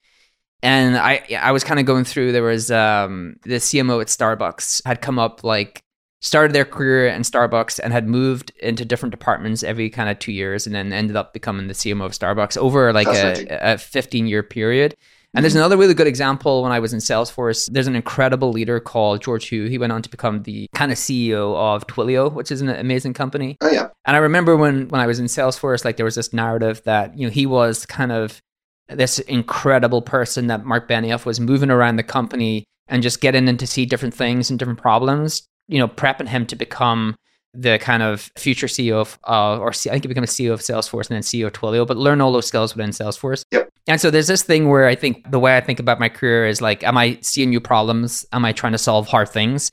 And 0.62 0.96
i 0.96 1.22
i 1.38 1.52
was 1.52 1.62
kind 1.62 1.78
of 1.78 1.84
going 1.84 2.04
through 2.04 2.32
there 2.32 2.42
was 2.42 2.70
um 2.70 3.36
the 3.42 3.56
cmo 3.56 4.00
at 4.00 4.06
starbucks 4.06 4.82
had 4.86 5.02
come 5.02 5.18
up 5.18 5.44
like 5.44 5.82
started 6.22 6.54
their 6.54 6.64
career 6.64 7.08
in 7.08 7.20
starbucks 7.20 7.78
and 7.78 7.92
had 7.92 8.08
moved 8.08 8.50
into 8.60 8.86
different 8.86 9.10
departments 9.10 9.62
every 9.62 9.90
kind 9.90 10.08
of 10.08 10.18
two 10.18 10.32
years 10.32 10.66
and 10.66 10.74
then 10.74 10.92
ended 10.92 11.14
up 11.14 11.34
becoming 11.34 11.68
the 11.68 11.74
cmo 11.74 12.06
of 12.06 12.12
starbucks 12.12 12.56
over 12.56 12.94
like 12.94 13.06
a, 13.08 13.46
a 13.74 13.78
15 13.78 14.26
year 14.26 14.42
period 14.42 14.96
and 15.34 15.44
there's 15.44 15.54
another 15.54 15.76
really 15.76 15.94
good 15.94 16.06
example 16.06 16.62
when 16.62 16.72
I 16.72 16.78
was 16.78 16.92
in 16.92 16.98
Salesforce. 17.00 17.68
There's 17.70 17.86
an 17.86 17.96
incredible 17.96 18.50
leader 18.52 18.80
called 18.80 19.22
George 19.22 19.48
Hu. 19.48 19.66
He 19.66 19.78
went 19.78 19.92
on 19.92 20.02
to 20.02 20.08
become 20.08 20.42
the 20.44 20.68
kind 20.74 20.90
of 20.90 20.98
CEO 20.98 21.54
of 21.56 21.86
Twilio, 21.86 22.32
which 22.32 22.50
is 22.50 22.62
an 22.62 22.68
amazing 22.68 23.12
company. 23.14 23.56
Oh 23.60 23.70
yeah, 23.70 23.88
And 24.04 24.16
I 24.16 24.20
remember 24.20 24.56
when 24.56 24.88
when 24.88 25.00
I 25.00 25.06
was 25.06 25.18
in 25.18 25.26
Salesforce, 25.26 25.84
like 25.84 25.96
there 25.96 26.04
was 26.04 26.14
this 26.14 26.32
narrative 26.32 26.82
that 26.84 27.16
you 27.18 27.26
know 27.26 27.30
he 27.30 27.46
was 27.46 27.84
kind 27.86 28.12
of 28.12 28.40
this 28.88 29.18
incredible 29.18 30.00
person 30.00 30.46
that 30.46 30.64
Mark 30.64 30.88
Benioff 30.88 31.26
was 31.26 31.40
moving 31.40 31.70
around 31.70 31.96
the 31.96 32.02
company 32.02 32.64
and 32.88 33.02
just 33.02 33.20
getting 33.20 33.48
in 33.48 33.56
to 33.56 33.66
see 33.66 33.84
different 33.84 34.14
things 34.14 34.48
and 34.48 34.58
different 34.58 34.80
problems. 34.80 35.42
You 35.68 35.80
know, 35.80 35.88
prepping 35.88 36.28
him 36.28 36.46
to 36.46 36.56
become 36.56 37.16
the 37.52 37.78
kind 37.78 38.02
of 38.02 38.30
future 38.36 38.66
CEO 38.66 38.94
of, 39.00 39.18
uh, 39.26 39.58
or 39.58 39.72
C- 39.72 39.90
I 39.90 39.94
think 39.94 40.04
he 40.04 40.08
became 40.08 40.22
a 40.22 40.26
CEO 40.26 40.52
of 40.52 40.60
Salesforce 40.60 41.08
and 41.08 41.16
then 41.16 41.22
CEO 41.22 41.46
of 41.46 41.52
Twilio, 41.54 41.86
but 41.86 41.96
learn 41.96 42.20
all 42.20 42.30
those 42.32 42.46
skills 42.46 42.76
within 42.76 42.90
Salesforce. 42.90 43.42
Yep. 43.50 43.70
And 43.88 44.00
so 44.00 44.10
there's 44.10 44.26
this 44.26 44.42
thing 44.42 44.68
where 44.68 44.86
I 44.86 44.94
think 44.94 45.30
the 45.30 45.38
way 45.38 45.56
I 45.56 45.60
think 45.60 45.78
about 45.78 46.00
my 46.00 46.08
career 46.08 46.46
is 46.46 46.60
like, 46.60 46.82
am 46.82 46.96
I 46.96 47.18
seeing 47.22 47.50
new 47.50 47.60
problems? 47.60 48.26
Am 48.32 48.44
I 48.44 48.52
trying 48.52 48.72
to 48.72 48.78
solve 48.78 49.06
hard 49.06 49.28
things? 49.28 49.70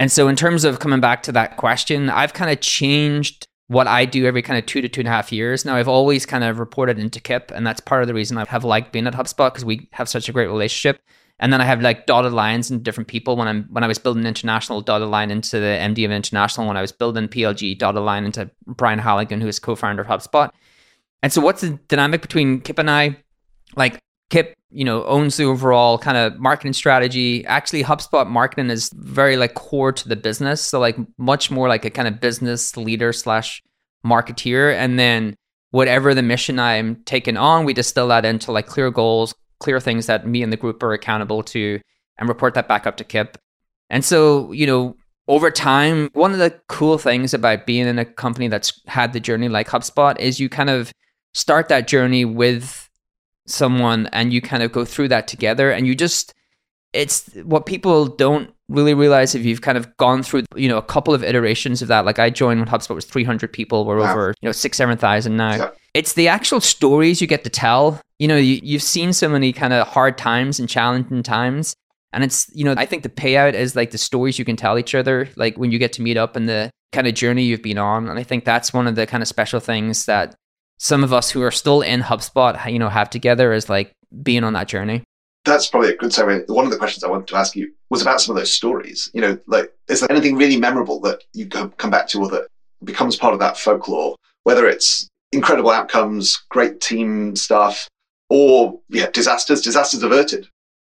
And 0.00 0.10
so, 0.10 0.26
in 0.26 0.34
terms 0.34 0.64
of 0.64 0.80
coming 0.80 1.00
back 1.00 1.22
to 1.24 1.32
that 1.32 1.56
question, 1.56 2.10
I've 2.10 2.34
kind 2.34 2.50
of 2.50 2.60
changed 2.60 3.46
what 3.68 3.86
I 3.86 4.04
do 4.04 4.26
every 4.26 4.42
kind 4.42 4.58
of 4.58 4.66
two 4.66 4.80
to 4.80 4.88
two 4.88 5.00
and 5.00 5.08
a 5.08 5.10
half 5.10 5.32
years. 5.32 5.64
Now, 5.64 5.76
I've 5.76 5.88
always 5.88 6.26
kind 6.26 6.44
of 6.44 6.58
reported 6.58 6.98
into 6.98 7.20
Kipp, 7.20 7.52
and 7.52 7.66
that's 7.66 7.80
part 7.80 8.02
of 8.02 8.08
the 8.08 8.14
reason 8.14 8.36
I 8.36 8.44
have 8.46 8.64
liked 8.64 8.92
being 8.92 9.06
at 9.06 9.14
HubSpot 9.14 9.52
because 9.52 9.64
we 9.64 9.88
have 9.92 10.08
such 10.08 10.28
a 10.28 10.32
great 10.32 10.48
relationship. 10.48 11.00
And 11.40 11.52
then 11.52 11.60
I 11.60 11.64
have 11.64 11.80
like 11.80 12.06
dotted 12.06 12.32
lines 12.32 12.70
and 12.70 12.82
different 12.82 13.08
people. 13.08 13.36
When 13.36 13.48
I'm 13.48 13.64
when 13.70 13.84
I 13.84 13.88
was 13.88 13.98
building 13.98 14.26
international, 14.26 14.80
dotted 14.80 15.08
line 15.08 15.30
into 15.30 15.58
the 15.58 15.78
MD 15.80 16.04
of 16.04 16.10
international. 16.10 16.66
When 16.66 16.76
I 16.76 16.80
was 16.80 16.92
building 16.92 17.28
PLG, 17.28 17.78
dotted 17.78 18.02
line 18.02 18.24
into 18.24 18.50
Brian 18.66 18.98
Halligan, 18.98 19.40
who 19.40 19.48
is 19.48 19.58
co-founder 19.58 20.02
of 20.02 20.08
HubSpot. 20.08 20.50
And 21.22 21.32
so, 21.32 21.40
what's 21.40 21.60
the 21.60 21.78
dynamic 21.88 22.22
between 22.22 22.60
Kipp 22.60 22.78
and 22.78 22.90
I? 22.90 23.16
Like 23.76 24.00
Kipp, 24.30 24.54
you 24.70 24.84
know, 24.84 25.04
owns 25.04 25.36
the 25.36 25.44
overall 25.44 25.98
kind 25.98 26.16
of 26.16 26.38
marketing 26.38 26.72
strategy. 26.72 27.44
Actually, 27.46 27.84
HubSpot 27.84 28.28
marketing 28.28 28.70
is 28.70 28.90
very 28.94 29.36
like 29.36 29.54
core 29.54 29.92
to 29.92 30.08
the 30.08 30.16
business. 30.16 30.60
So 30.60 30.80
like 30.80 30.96
much 31.18 31.50
more 31.50 31.68
like 31.68 31.84
a 31.84 31.90
kind 31.90 32.08
of 32.08 32.20
business 32.20 32.76
leader 32.76 33.12
slash 33.12 33.62
marketeer. 34.04 34.74
And 34.74 34.98
then 34.98 35.36
whatever 35.70 36.14
the 36.14 36.22
mission 36.22 36.58
I'm 36.58 36.96
taking 37.04 37.36
on, 37.36 37.64
we 37.64 37.74
distill 37.74 38.08
that 38.08 38.24
into 38.24 38.52
like 38.52 38.66
clear 38.66 38.90
goals, 38.90 39.34
clear 39.60 39.80
things 39.80 40.06
that 40.06 40.26
me 40.26 40.42
and 40.42 40.52
the 40.52 40.56
group 40.56 40.82
are 40.82 40.92
accountable 40.92 41.42
to, 41.44 41.80
and 42.18 42.28
report 42.28 42.54
that 42.54 42.68
back 42.68 42.86
up 42.86 42.96
to 42.98 43.04
Kipp. 43.04 43.38
And 43.90 44.04
so, 44.04 44.52
you 44.52 44.66
know, 44.66 44.96
over 45.26 45.50
time, 45.50 46.10
one 46.12 46.32
of 46.32 46.38
the 46.38 46.60
cool 46.68 46.98
things 46.98 47.32
about 47.32 47.66
being 47.66 47.86
in 47.86 47.98
a 47.98 48.04
company 48.04 48.48
that's 48.48 48.80
had 48.86 49.12
the 49.12 49.20
journey 49.20 49.48
like 49.48 49.68
HubSpot 49.68 50.18
is 50.18 50.38
you 50.38 50.48
kind 50.48 50.70
of 50.70 50.92
start 51.32 51.68
that 51.68 51.88
journey 51.88 52.24
with 52.24 52.83
someone 53.46 54.08
and 54.08 54.32
you 54.32 54.40
kind 54.40 54.62
of 54.62 54.72
go 54.72 54.84
through 54.84 55.08
that 55.08 55.28
together 55.28 55.70
and 55.70 55.86
you 55.86 55.94
just 55.94 56.32
it's 56.94 57.34
what 57.42 57.66
people 57.66 58.06
don't 58.06 58.54
really 58.68 58.94
realize 58.94 59.34
if 59.34 59.44
you've 59.44 59.60
kind 59.60 59.76
of 59.76 59.94
gone 59.96 60.22
through, 60.22 60.44
you 60.56 60.68
know, 60.68 60.78
a 60.78 60.82
couple 60.82 61.12
of 61.12 61.22
iterations 61.22 61.82
of 61.82 61.88
that. 61.88 62.04
Like 62.04 62.18
I 62.18 62.30
joined 62.30 62.60
when 62.60 62.68
HubSpot 62.68 62.94
was 62.94 63.04
300 63.04 63.52
people. 63.52 63.84
We're 63.84 63.98
wow. 63.98 64.12
over, 64.12 64.34
you 64.40 64.48
know, 64.48 64.52
six, 64.52 64.78
7,000 64.78 65.36
now. 65.36 65.56
Yeah. 65.56 65.70
It's 65.92 66.14
the 66.14 66.28
actual 66.28 66.60
stories 66.60 67.20
you 67.20 67.26
get 67.26 67.44
to 67.44 67.50
tell. 67.50 68.00
You 68.18 68.28
know, 68.28 68.36
you, 68.36 68.60
you've 68.62 68.82
seen 68.82 69.12
so 69.12 69.28
many 69.28 69.52
kind 69.52 69.72
of 69.72 69.86
hard 69.88 70.16
times 70.16 70.58
and 70.58 70.68
challenging 70.68 71.22
times. 71.22 71.74
And 72.12 72.22
it's, 72.22 72.48
you 72.54 72.64
know, 72.64 72.74
I 72.76 72.86
think 72.86 73.02
the 73.02 73.08
payout 73.08 73.54
is 73.54 73.74
like 73.74 73.90
the 73.90 73.98
stories 73.98 74.38
you 74.38 74.44
can 74.44 74.56
tell 74.56 74.78
each 74.78 74.94
other, 74.94 75.28
like 75.36 75.58
when 75.58 75.72
you 75.72 75.78
get 75.78 75.92
to 75.94 76.02
meet 76.02 76.16
up 76.16 76.36
and 76.36 76.48
the 76.48 76.70
kind 76.92 77.08
of 77.08 77.14
journey 77.14 77.42
you've 77.42 77.62
been 77.62 77.76
on. 77.76 78.08
And 78.08 78.18
I 78.18 78.22
think 78.22 78.44
that's 78.44 78.72
one 78.72 78.86
of 78.86 78.94
the 78.94 79.06
kind 79.06 79.22
of 79.22 79.28
special 79.28 79.58
things 79.58 80.06
that 80.06 80.36
some 80.84 81.02
of 81.02 81.12
us 81.12 81.30
who 81.30 81.42
are 81.42 81.50
still 81.50 81.80
in 81.80 82.00
HubSpot, 82.00 82.70
you 82.70 82.78
know, 82.78 82.88
have 82.88 83.10
together 83.10 83.52
is 83.52 83.68
like 83.68 83.92
being 84.22 84.44
on 84.44 84.52
that 84.52 84.68
journey 84.68 85.02
that's 85.44 85.68
probably 85.68 85.90
a 85.90 85.96
good 85.96 86.10
segue. 86.10 86.48
One 86.48 86.64
of 86.64 86.70
the 86.70 86.78
questions 86.78 87.04
I 87.04 87.08
wanted 87.08 87.28
to 87.28 87.36
ask 87.36 87.54
you 87.54 87.72
was 87.90 88.02
about 88.02 88.20
some 88.20 88.34
of 88.34 88.40
those 88.40 88.52
stories. 88.52 89.10
You 89.12 89.20
know, 89.20 89.38
like, 89.46 89.72
is 89.88 90.00
there 90.00 90.10
anything 90.10 90.36
really 90.36 90.56
memorable 90.56 91.00
that 91.00 91.22
you 91.32 91.46
come 91.46 91.90
back 91.90 92.08
to 92.08 92.20
or 92.20 92.28
that 92.30 92.48
becomes 92.82 93.16
part 93.16 93.34
of 93.34 93.40
that 93.40 93.58
folklore, 93.58 94.16
whether 94.44 94.66
it's 94.66 95.06
incredible 95.32 95.70
outcomes, 95.70 96.42
great 96.50 96.80
team 96.80 97.36
stuff, 97.36 97.88
or 98.30 98.80
yeah, 98.88 99.10
disasters, 99.10 99.60
disasters 99.60 100.02
averted? 100.02 100.48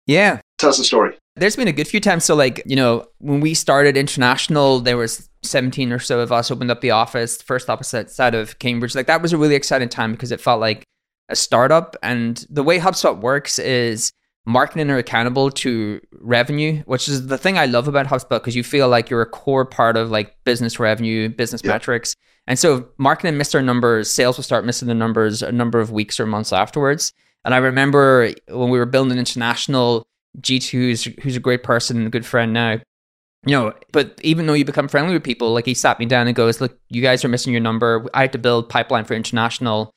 Yeah. 0.07 0.41
Tell 0.59 0.71
us 0.71 0.79
a 0.79 0.85
story. 0.85 1.17
There's 1.37 1.57
been 1.57 1.69
a 1.69 1.73
good 1.73 1.89
few 1.89 2.01
times. 2.01 2.25
So, 2.25 2.35
like, 2.35 2.63
you 2.67 2.77
know, 2.77 3.07
when 3.19 3.41
we 3.41 3.55
started 3.55 3.97
international, 3.97 4.81
there 4.81 4.97
was 4.97 5.31
17 5.43 5.93
or 5.93 5.99
so 5.99 6.21
of 6.21 6.31
us 6.31 6.51
opened 6.51 6.71
up 6.71 6.81
the 6.83 6.91
office, 6.91 7.41
first 7.41 7.71
opposite 7.71 8.11
side 8.11 8.35
of 8.35 8.59
Cambridge. 8.59 8.95
Like, 8.95 9.07
that 9.07 9.23
was 9.23 9.33
a 9.33 9.39
really 9.39 9.55
exciting 9.55 9.89
time 9.89 10.13
because 10.13 10.31
it 10.31 10.41
felt 10.41 10.61
like 10.61 10.85
a 11.31 11.37
startup. 11.37 11.97
And 12.03 12.45
the 12.51 12.63
way 12.63 12.79
HubSpot 12.79 13.19
works 13.19 13.59
is 13.59 14.13
marketing 14.45 14.91
are 14.91 14.99
accountable 14.99 15.51
to 15.51 16.01
revenue, 16.21 16.83
which 16.87 17.09
is 17.09 17.27
the 17.27 17.39
thing 17.39 17.59
I 17.59 17.67
love 17.67 17.89
about 17.89 18.07
HubSpot 18.07 18.41
because 18.41 18.57
you 18.57 18.65
feel 18.65 18.89
like 18.89 19.09
you're 19.09 19.23
a 19.23 19.27
core 19.27 19.65
part 19.65 19.97
of 19.97 20.11
like 20.11 20.37
business 20.45 20.79
revenue, 20.79 21.29
business 21.29 21.63
yep. 21.65 21.75
metrics. 21.75 22.17
And 22.47 22.59
so 22.59 22.89
marketing 22.99 23.39
missed 23.39 23.53
their 23.53 23.63
numbers, 23.63 24.11
sales 24.11 24.37
will 24.37 24.45
start 24.45 24.65
missing 24.65 24.89
the 24.89 24.95
numbers 24.95 25.43
a 25.43 25.53
number 25.53 25.81
of 25.81 25.93
weeks 25.93 26.19
or 26.19 26.27
months 26.27 26.53
afterwards. 26.53 27.13
And 27.45 27.55
I 27.55 27.59
remember 27.59 28.33
when 28.49 28.71
we 28.71 28.79
were 28.79 28.87
building 28.87 29.19
international, 29.19 30.07
G2, 30.41 30.71
who's, 30.71 31.05
who's 31.23 31.37
a 31.37 31.41
great 31.41 31.63
person 31.63 31.99
and 31.99 32.07
a 32.07 32.11
good 32.11 32.27
friend 32.27 32.53
now, 32.53 32.73
you 33.45 33.53
know, 33.57 33.75
but 33.93 34.21
even 34.23 34.47
though 34.47 34.53
you 34.53 34.65
become 34.65 34.89
friendly 34.89 35.15
with 35.15 35.25
people, 35.25 35.53
like 35.53 35.67
he 35.67 35.75
sat 35.75 35.99
me 35.99 36.07
down 36.07 36.27
and 36.27 36.37
goes, 36.37 36.61
look, 36.61 36.79
you 36.89 37.03
guys 37.03 37.25
are 37.25 37.29
missing 37.29 37.53
your 37.53 37.61
number. 37.61 38.07
I 38.15 38.23
had 38.23 38.33
to 38.33 38.39
build 38.39 38.69
pipeline 38.69 39.05
for 39.05 39.15
international 39.15 39.95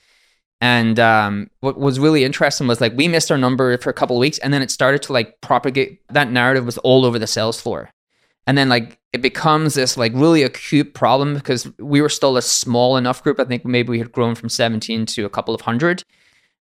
and 0.62 1.00
um, 1.00 1.50
what 1.60 1.78
was 1.78 2.00
really 2.00 2.24
interesting 2.24 2.68
was 2.68 2.80
like 2.80 2.94
we 2.96 3.08
missed 3.08 3.32
our 3.32 3.38
number 3.38 3.78
for 3.78 3.90
a 3.90 3.94
couple 3.94 4.16
of 4.16 4.22
weeks, 4.22 4.38
and 4.40 4.54
then 4.54 4.62
it 4.62 4.72
started 4.72 5.02
to 5.04 5.14
like 5.14 5.40
propagate. 5.42 6.02
That 6.10 6.32
narrative 6.32 6.66
was 6.66 6.78
all 6.80 7.06
over 7.06 7.20
the 7.20 7.28
sales 7.28 7.60
floor, 7.60 7.92
and 8.48 8.58
then 8.58 8.70
like 8.70 8.98
it 9.12 9.22
becomes 9.22 9.74
this 9.74 9.98
like 9.98 10.14
really 10.16 10.44
acute 10.44 10.94
problem 10.94 11.34
because 11.34 11.70
we 11.78 12.02
were 12.02 12.10
still 12.10 12.38
a 12.38 12.42
small 12.42 12.96
enough 12.98 13.22
group. 13.22 13.40
I 13.40 13.44
think 13.44 13.66
maybe 13.66 13.90
we 13.90 14.00
had 14.00 14.12
grown 14.12 14.34
from 14.34 14.50
seventeen 14.50 15.06
to 15.08 15.26
a 15.26 15.30
couple 15.30 15.54
of 15.54 15.62
hundred, 15.62 16.04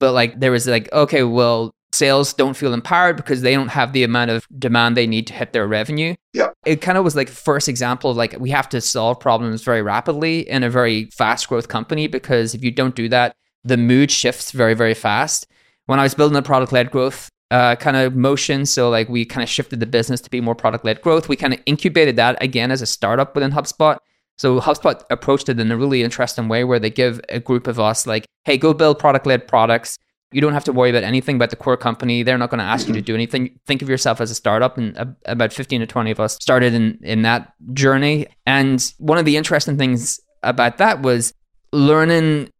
but 0.00 0.12
like 0.12 0.40
there 0.40 0.50
was 0.50 0.66
like 0.66 0.92
okay, 0.92 1.22
well 1.22 1.72
sales 1.92 2.32
don't 2.32 2.56
feel 2.56 2.74
empowered 2.74 3.16
because 3.16 3.42
they 3.42 3.54
don't 3.54 3.68
have 3.68 3.92
the 3.92 4.04
amount 4.04 4.30
of 4.30 4.46
demand 4.58 4.96
they 4.96 5.06
need 5.06 5.26
to 5.26 5.32
hit 5.32 5.52
their 5.52 5.66
revenue. 5.66 6.14
Yeah. 6.32 6.50
It 6.64 6.80
kind 6.80 6.98
of 6.98 7.04
was 7.04 7.16
like 7.16 7.28
first 7.28 7.68
example 7.68 8.10
of 8.10 8.16
like 8.16 8.38
we 8.38 8.50
have 8.50 8.68
to 8.70 8.80
solve 8.80 9.20
problems 9.20 9.62
very 9.62 9.82
rapidly 9.82 10.48
in 10.48 10.62
a 10.62 10.70
very 10.70 11.06
fast 11.06 11.48
growth 11.48 11.68
company 11.68 12.06
because 12.06 12.54
if 12.54 12.62
you 12.62 12.70
don't 12.70 12.94
do 12.94 13.08
that, 13.08 13.34
the 13.64 13.76
mood 13.76 14.10
shifts 14.10 14.52
very, 14.52 14.74
very 14.74 14.94
fast. 14.94 15.46
When 15.86 15.98
I 15.98 16.04
was 16.04 16.14
building 16.14 16.36
a 16.36 16.42
product 16.42 16.72
led 16.72 16.90
growth 16.90 17.28
uh, 17.50 17.76
kind 17.76 17.96
of 17.96 18.14
motion, 18.14 18.66
so 18.66 18.90
like 18.90 19.08
we 19.08 19.24
kind 19.24 19.42
of 19.42 19.48
shifted 19.48 19.80
the 19.80 19.86
business 19.86 20.20
to 20.22 20.30
be 20.30 20.40
more 20.40 20.54
product 20.54 20.84
led 20.84 21.00
growth, 21.00 21.28
we 21.28 21.36
kind 21.36 21.54
of 21.54 21.60
incubated 21.66 22.16
that 22.16 22.40
again 22.42 22.70
as 22.70 22.82
a 22.82 22.86
startup 22.86 23.34
within 23.34 23.52
HubSpot. 23.52 23.98
So 24.38 24.60
HubSpot 24.60 25.02
approached 25.10 25.48
it 25.48 25.58
in 25.58 25.72
a 25.72 25.76
really 25.76 26.02
interesting 26.02 26.48
way 26.48 26.64
where 26.64 26.78
they 26.78 26.90
give 26.90 27.20
a 27.28 27.40
group 27.40 27.66
of 27.66 27.80
us 27.80 28.06
like, 28.06 28.26
hey, 28.44 28.58
go 28.58 28.74
build 28.74 28.98
product 28.98 29.26
led 29.26 29.48
products. 29.48 29.98
You 30.32 30.40
don't 30.40 30.52
have 30.52 30.64
to 30.64 30.72
worry 30.72 30.90
about 30.90 31.04
anything 31.04 31.36
about 31.36 31.50
the 31.50 31.56
core 31.56 31.76
company. 31.76 32.22
They're 32.22 32.38
not 32.38 32.50
going 32.50 32.58
to 32.58 32.64
ask 32.64 32.88
you 32.88 32.94
to 32.94 33.00
do 33.00 33.14
anything. 33.14 33.58
Think 33.66 33.80
of 33.80 33.88
yourself 33.88 34.20
as 34.20 34.30
a 34.30 34.34
startup. 34.34 34.76
And 34.76 35.16
about 35.24 35.52
15 35.52 35.80
to 35.80 35.86
20 35.86 36.10
of 36.10 36.20
us 36.20 36.34
started 36.34 36.74
in, 36.74 36.98
in 37.02 37.22
that 37.22 37.52
journey. 37.72 38.26
And 38.44 38.92
one 38.98 39.18
of 39.18 39.24
the 39.24 39.36
interesting 39.36 39.78
things 39.78 40.20
about 40.42 40.78
that 40.78 41.02
was 41.02 41.32
learning 41.72 42.50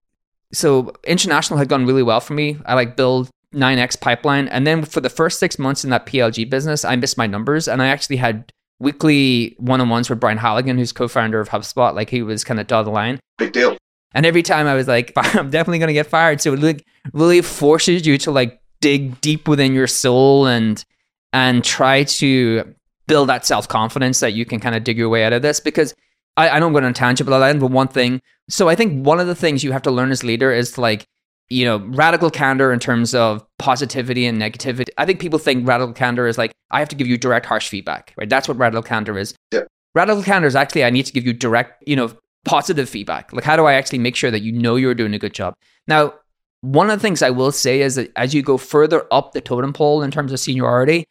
so 0.53 0.93
international 1.05 1.59
had 1.59 1.69
gone 1.69 1.87
really 1.87 2.03
well 2.03 2.21
for 2.21 2.35
me. 2.35 2.57
I 2.67 2.75
like 2.75 2.97
build 2.97 3.31
9x 3.55 4.01
pipeline. 4.01 4.49
And 4.49 4.67
then 4.67 4.85
for 4.85 5.01
the 5.01 5.11
first 5.11 5.39
six 5.39 5.59
months 5.59 5.85
in 5.85 5.91
that 5.91 6.07
PLG 6.07 6.49
business, 6.49 6.85
I 6.85 6.97
missed 6.97 7.19
my 7.19 7.27
numbers. 7.27 7.69
And 7.69 7.83
I 7.83 7.89
actually 7.89 8.17
had 8.17 8.53
weekly 8.79 9.57
one 9.59 9.81
on 9.81 9.89
ones 9.89 10.11
with 10.11 10.21
Brian 10.21 10.39
Halligan, 10.39 10.79
who's 10.79 10.93
co 10.93 11.09
founder 11.09 11.41
of 11.41 11.49
HubSpot. 11.49 11.95
Like 11.95 12.11
he 12.11 12.23
was 12.23 12.45
kind 12.45 12.61
of 12.61 12.67
dotted 12.67 12.87
the 12.87 12.91
line. 12.91 13.19
Big 13.39 13.53
deal. 13.53 13.77
And 14.17 14.27
every 14.27 14.43
time 14.43 14.67
I 14.67 14.75
was 14.75 14.89
like, 14.89 15.13
I'm 15.17 15.51
definitely 15.51 15.79
going 15.79 15.89
to 15.89 15.95
get 15.95 16.07
fired. 16.07 16.41
So 16.41 16.55
it 16.55 16.61
like 16.61 16.85
really 17.13 17.41
forces 17.43 18.05
you 18.07 18.19
to 18.19 18.33
like 18.33 18.61
dig 18.81 19.21
deep 19.21 19.47
within 19.47 19.73
your 19.75 19.87
soul 19.87 20.47
and 20.47 20.85
and 21.33 21.63
try 21.63 22.03
to 22.05 22.75
build 23.07 23.29
that 23.29 23.47
self 23.47 23.69
confidence 23.69 24.19
that 24.21 24.33
you 24.33 24.45
can 24.45 24.59
kind 24.59 24.75
of 24.75 24.83
dig 24.83 24.99
your 24.99 25.09
way 25.09 25.25
out 25.25 25.33
of 25.33 25.43
this. 25.43 25.61
Because 25.61 25.95
I, 26.37 26.49
I 26.49 26.59
don't 26.59 26.73
go 26.73 26.79
on 26.79 26.85
a 26.85 26.93
tangent, 26.93 27.29
but 27.29 27.43
I 27.43 27.53
but 27.53 27.71
one 27.71 27.89
thing 27.89 28.21
so 28.49 28.69
I 28.69 28.75
think 28.75 29.05
one 29.05 29.21
of 29.21 29.27
the 29.27 29.35
things 29.35 29.65
you 29.65 29.73
have 29.73 29.83
to 29.83 29.91
learn 29.91 30.11
as 30.11 30.23
leader 30.23 30.53
is 30.53 30.79
like, 30.79 31.07
you 31.49 31.65
know, 31.65 31.79
radical 31.79 32.31
candor 32.31 32.73
in 32.73 32.79
terms 32.79 33.15
of 33.15 33.45
positivity 33.59 34.27
and 34.27 34.41
negativity. 34.41 34.89
I 34.99 35.07
think 35.07 35.21
people 35.21 35.39
think 35.39 35.67
radical 35.67 35.95
candor 35.95 36.27
is 36.27 36.39
like, 36.39 36.53
I 36.71 36.79
have 36.79 36.89
to 36.89 36.97
give 36.97 37.07
you 37.07 37.19
direct, 37.19 37.47
harsh 37.47 37.69
feedback, 37.69 38.15
right? 38.17 38.29
That's 38.29 38.49
what 38.49 38.57
radical 38.57 38.83
candor 38.83 39.19
is. 39.19 39.35
Yeah. 39.53 39.63
Radical 39.95 40.23
candor 40.23 40.47
is 40.47 40.57
actually, 40.57 40.85
I 40.85 40.91
need 40.91 41.07
to 41.07 41.13
give 41.13 41.27
you 41.27 41.33
direct, 41.33 41.83
you 41.87 41.97
know, 41.97 42.13
positive 42.47 42.89
feedback. 42.89 43.33
Like, 43.33 43.45
how 43.45 43.57
do 43.57 43.67
I 43.67 43.75
actually 43.75 43.99
make 43.99 44.17
sure 44.17 44.31
that 44.31 44.41
you 44.41 44.53
know 44.53 44.77
you're 44.77 44.95
doing 44.95 45.13
a 45.13 45.19
good 45.19 45.35
job? 45.35 45.55
Now, 45.87 46.15
one 46.63 46.89
of 46.89 46.99
the 46.99 47.03
things 47.03 47.23
I 47.23 47.31
will 47.31 47.53
say 47.53 47.83
is 47.83 47.97
that 47.97 48.11
as 48.17 48.35
you 48.35 48.43
go 48.43 48.57
further 48.57 49.07
up 49.13 49.33
the 49.33 49.41
totem 49.41 49.73
pole 49.73 50.03
in 50.03 50.11
terms 50.11 50.33
of 50.33 50.41
seniority, 50.41 51.07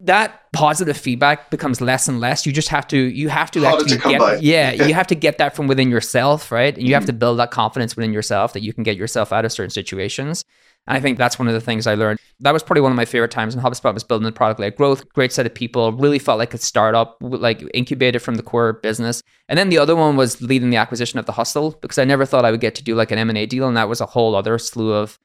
that 0.00 0.52
positive 0.52 0.96
feedback 0.96 1.50
becomes 1.50 1.80
less 1.80 2.08
and 2.08 2.20
less. 2.20 2.44
You 2.44 2.52
just 2.52 2.68
have 2.68 2.86
to 2.88 2.98
you 2.98 3.28
have 3.28 3.50
to 3.52 3.60
Harder 3.60 3.82
actually 3.82 3.98
to 3.98 4.08
get 4.08 4.20
by. 4.20 4.36
yeah, 4.36 4.72
you 4.86 4.94
have 4.94 5.06
to 5.08 5.14
get 5.14 5.38
that 5.38 5.54
from 5.54 5.68
within 5.68 5.90
yourself, 5.90 6.50
right? 6.50 6.74
And 6.74 6.82
you 6.82 6.88
mm-hmm. 6.88 6.94
have 6.94 7.06
to 7.06 7.12
build 7.12 7.38
that 7.38 7.50
confidence 7.50 7.96
within 7.96 8.12
yourself 8.12 8.52
that 8.52 8.62
you 8.62 8.72
can 8.72 8.82
get 8.82 8.96
yourself 8.96 9.32
out 9.32 9.44
of 9.44 9.52
certain 9.52 9.70
situations. 9.70 10.44
And 10.86 10.96
I 10.96 11.00
think 11.00 11.16
that's 11.16 11.38
one 11.38 11.48
of 11.48 11.54
the 11.54 11.60
things 11.60 11.86
I 11.86 11.94
learned. 11.94 12.18
That 12.40 12.52
was 12.52 12.62
probably 12.62 12.80
one 12.80 12.90
of 12.90 12.96
my 12.96 13.04
favorite 13.04 13.30
times 13.30 13.54
in 13.54 13.60
HubSpot 13.60 13.94
was 13.94 14.02
building 14.02 14.24
the 14.24 14.32
product 14.32 14.58
led 14.58 14.76
growth. 14.76 15.08
Great 15.12 15.32
set 15.32 15.46
of 15.46 15.54
people. 15.54 15.92
Really 15.92 16.18
felt 16.18 16.38
like 16.38 16.54
a 16.54 16.58
startup, 16.58 17.16
like 17.20 17.62
incubated 17.72 18.20
from 18.20 18.34
the 18.34 18.42
core 18.42 18.74
business. 18.74 19.22
And 19.48 19.58
then 19.58 19.68
the 19.68 19.78
other 19.78 19.94
one 19.94 20.16
was 20.16 20.42
leading 20.42 20.70
the 20.70 20.76
acquisition 20.76 21.18
of 21.18 21.26
the 21.26 21.32
Hustle 21.32 21.78
because 21.80 21.98
I 21.98 22.04
never 22.04 22.26
thought 22.26 22.44
I 22.44 22.50
would 22.50 22.60
get 22.60 22.74
to 22.76 22.84
do 22.84 22.94
like 22.94 23.12
an 23.12 23.18
M 23.18 23.28
and 23.28 23.38
A 23.38 23.46
deal, 23.46 23.68
and 23.68 23.76
that 23.76 23.88
was 23.88 24.00
a 24.00 24.06
whole 24.06 24.34
other 24.34 24.58
slew 24.58 24.92
of 24.92 25.18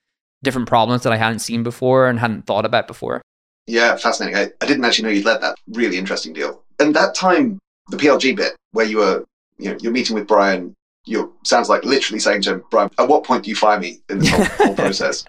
different 0.44 0.68
problems 0.68 1.04
that 1.04 1.14
I 1.14 1.18
hadn't 1.18 1.40
seen 1.40 1.64
before 1.64 2.08
and 2.08 2.20
hadn't 2.20 2.46
thought 2.46 2.66
about 2.66 2.88
before. 2.88 3.22
Yeah, 3.66 3.96
fascinating. 3.98 4.38
I, 4.38 4.52
I 4.62 4.68
didn't 4.68 4.86
actually 4.86 5.06
know 5.06 5.14
you'd 5.14 5.26
led 5.26 5.42
that 5.42 5.58
really 5.70 5.98
interesting 5.98 6.34
deal. 6.34 6.64
And 6.80 6.96
that 6.96 7.16
time, 7.16 7.60
the 7.90 7.98
PLG 7.98 8.36
bit 8.36 8.56
where 8.72 8.86
you 8.86 8.98
were, 8.98 9.26
you 9.58 9.72
know, 9.72 9.78
you're 9.82 9.92
meeting 9.92 10.16
with 10.16 10.28
Brian, 10.28 10.76
you 11.06 11.34
sounds 11.44 11.70
like 11.70 11.84
literally 11.84 12.20
saying 12.20 12.44
to 12.44 12.54
him, 12.56 12.64
Brian, 12.70 12.90
at 13.00 13.08
what 13.08 13.24
point 13.24 13.44
do 13.44 13.50
you 13.50 13.56
fire 13.56 13.80
me 13.80 14.00
in 14.10 14.20
this 14.20 14.30
whole, 14.30 14.46
whole 14.46 14.76
process? 14.76 15.26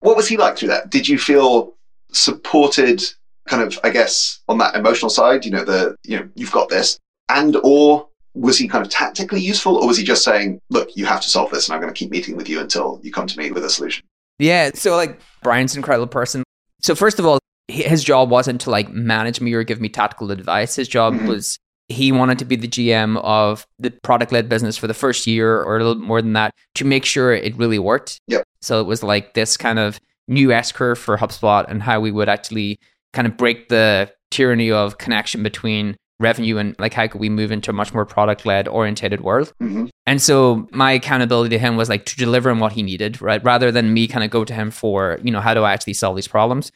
What 0.00 0.16
was 0.16 0.28
he 0.28 0.36
like 0.36 0.56
through 0.56 0.68
that? 0.68 0.90
Did 0.90 1.08
you 1.08 1.18
feel 1.18 1.74
supported 2.12 3.02
kind 3.48 3.62
of, 3.62 3.78
I 3.84 3.90
guess, 3.90 4.40
on 4.48 4.58
that 4.58 4.74
emotional 4.74 5.10
side, 5.10 5.44
you 5.44 5.50
know, 5.50 5.64
the, 5.64 5.96
you 6.04 6.18
know, 6.18 6.28
you've 6.34 6.52
got 6.52 6.68
this 6.68 6.98
and 7.28 7.56
or 7.62 8.08
was 8.34 8.58
he 8.58 8.68
kind 8.68 8.84
of 8.84 8.90
tactically 8.90 9.40
useful 9.40 9.76
or 9.76 9.86
was 9.86 9.96
he 9.96 10.04
just 10.04 10.24
saying, 10.24 10.60
look, 10.68 10.96
you 10.96 11.06
have 11.06 11.20
to 11.22 11.28
solve 11.28 11.50
this 11.50 11.68
and 11.68 11.74
I'm 11.74 11.80
going 11.80 11.92
to 11.92 11.98
keep 11.98 12.10
meeting 12.10 12.36
with 12.36 12.48
you 12.48 12.60
until 12.60 13.00
you 13.02 13.12
come 13.12 13.26
to 13.26 13.38
me 13.38 13.50
with 13.50 13.64
a 13.64 13.70
solution? 13.70 14.04
Yeah. 14.38 14.70
So 14.74 14.96
like 14.96 15.20
Brian's 15.42 15.74
an 15.74 15.78
incredible 15.78 16.06
person. 16.06 16.42
So 16.82 16.94
first 16.94 17.18
of 17.18 17.26
all, 17.26 17.38
his 17.68 18.04
job 18.04 18.30
wasn't 18.30 18.60
to 18.62 18.70
like 18.70 18.90
manage 18.90 19.40
me 19.40 19.52
or 19.54 19.64
give 19.64 19.80
me 19.80 19.88
tactical 19.88 20.30
advice. 20.30 20.76
His 20.76 20.88
job 20.88 21.14
mm-hmm. 21.14 21.28
was 21.28 21.58
he 21.88 22.10
wanted 22.10 22.38
to 22.38 22.44
be 22.44 22.56
the 22.56 22.68
GM 22.68 23.18
of 23.22 23.66
the 23.78 23.90
product 23.90 24.32
led 24.32 24.48
business 24.48 24.76
for 24.76 24.86
the 24.86 24.94
first 24.94 25.26
year 25.26 25.62
or 25.62 25.76
a 25.76 25.84
little 25.84 26.02
more 26.02 26.20
than 26.20 26.32
that 26.32 26.52
to 26.74 26.84
make 26.84 27.04
sure 27.04 27.32
it 27.32 27.56
really 27.56 27.78
worked. 27.78 28.20
Yep. 28.26 28.44
So 28.60 28.80
it 28.80 28.84
was 28.84 29.02
like 29.02 29.34
this 29.34 29.56
kind 29.56 29.78
of 29.78 30.00
new 30.26 30.52
S 30.52 30.72
curve 30.72 30.98
for 30.98 31.16
HubSpot 31.16 31.64
and 31.68 31.82
how 31.82 32.00
we 32.00 32.10
would 32.10 32.28
actually 32.28 32.78
kind 33.12 33.26
of 33.26 33.36
break 33.36 33.68
the 33.68 34.12
tyranny 34.30 34.70
of 34.70 34.98
connection 34.98 35.42
between 35.42 35.96
revenue 36.18 36.56
and 36.56 36.74
like 36.78 36.94
how 36.94 37.06
could 37.06 37.20
we 37.20 37.28
move 37.28 37.52
into 37.52 37.70
a 37.70 37.74
much 37.74 37.92
more 37.92 38.06
product 38.06 38.46
led 38.46 38.66
orientated 38.66 39.20
world. 39.20 39.52
Mm-hmm. 39.62 39.86
And 40.06 40.20
so 40.20 40.66
my 40.72 40.92
accountability 40.92 41.50
to 41.50 41.58
him 41.58 41.76
was 41.76 41.88
like 41.88 42.06
to 42.06 42.16
deliver 42.16 42.50
him 42.50 42.58
what 42.58 42.72
he 42.72 42.82
needed, 42.82 43.20
right? 43.20 43.42
Rather 43.44 43.70
than 43.70 43.92
me 43.92 44.08
kind 44.08 44.24
of 44.24 44.30
go 44.30 44.44
to 44.44 44.54
him 44.54 44.70
for, 44.70 45.18
you 45.22 45.30
know, 45.30 45.40
how 45.40 45.54
do 45.54 45.62
I 45.62 45.72
actually 45.72 45.92
solve 45.92 46.16
these 46.16 46.28
problems? 46.28 46.72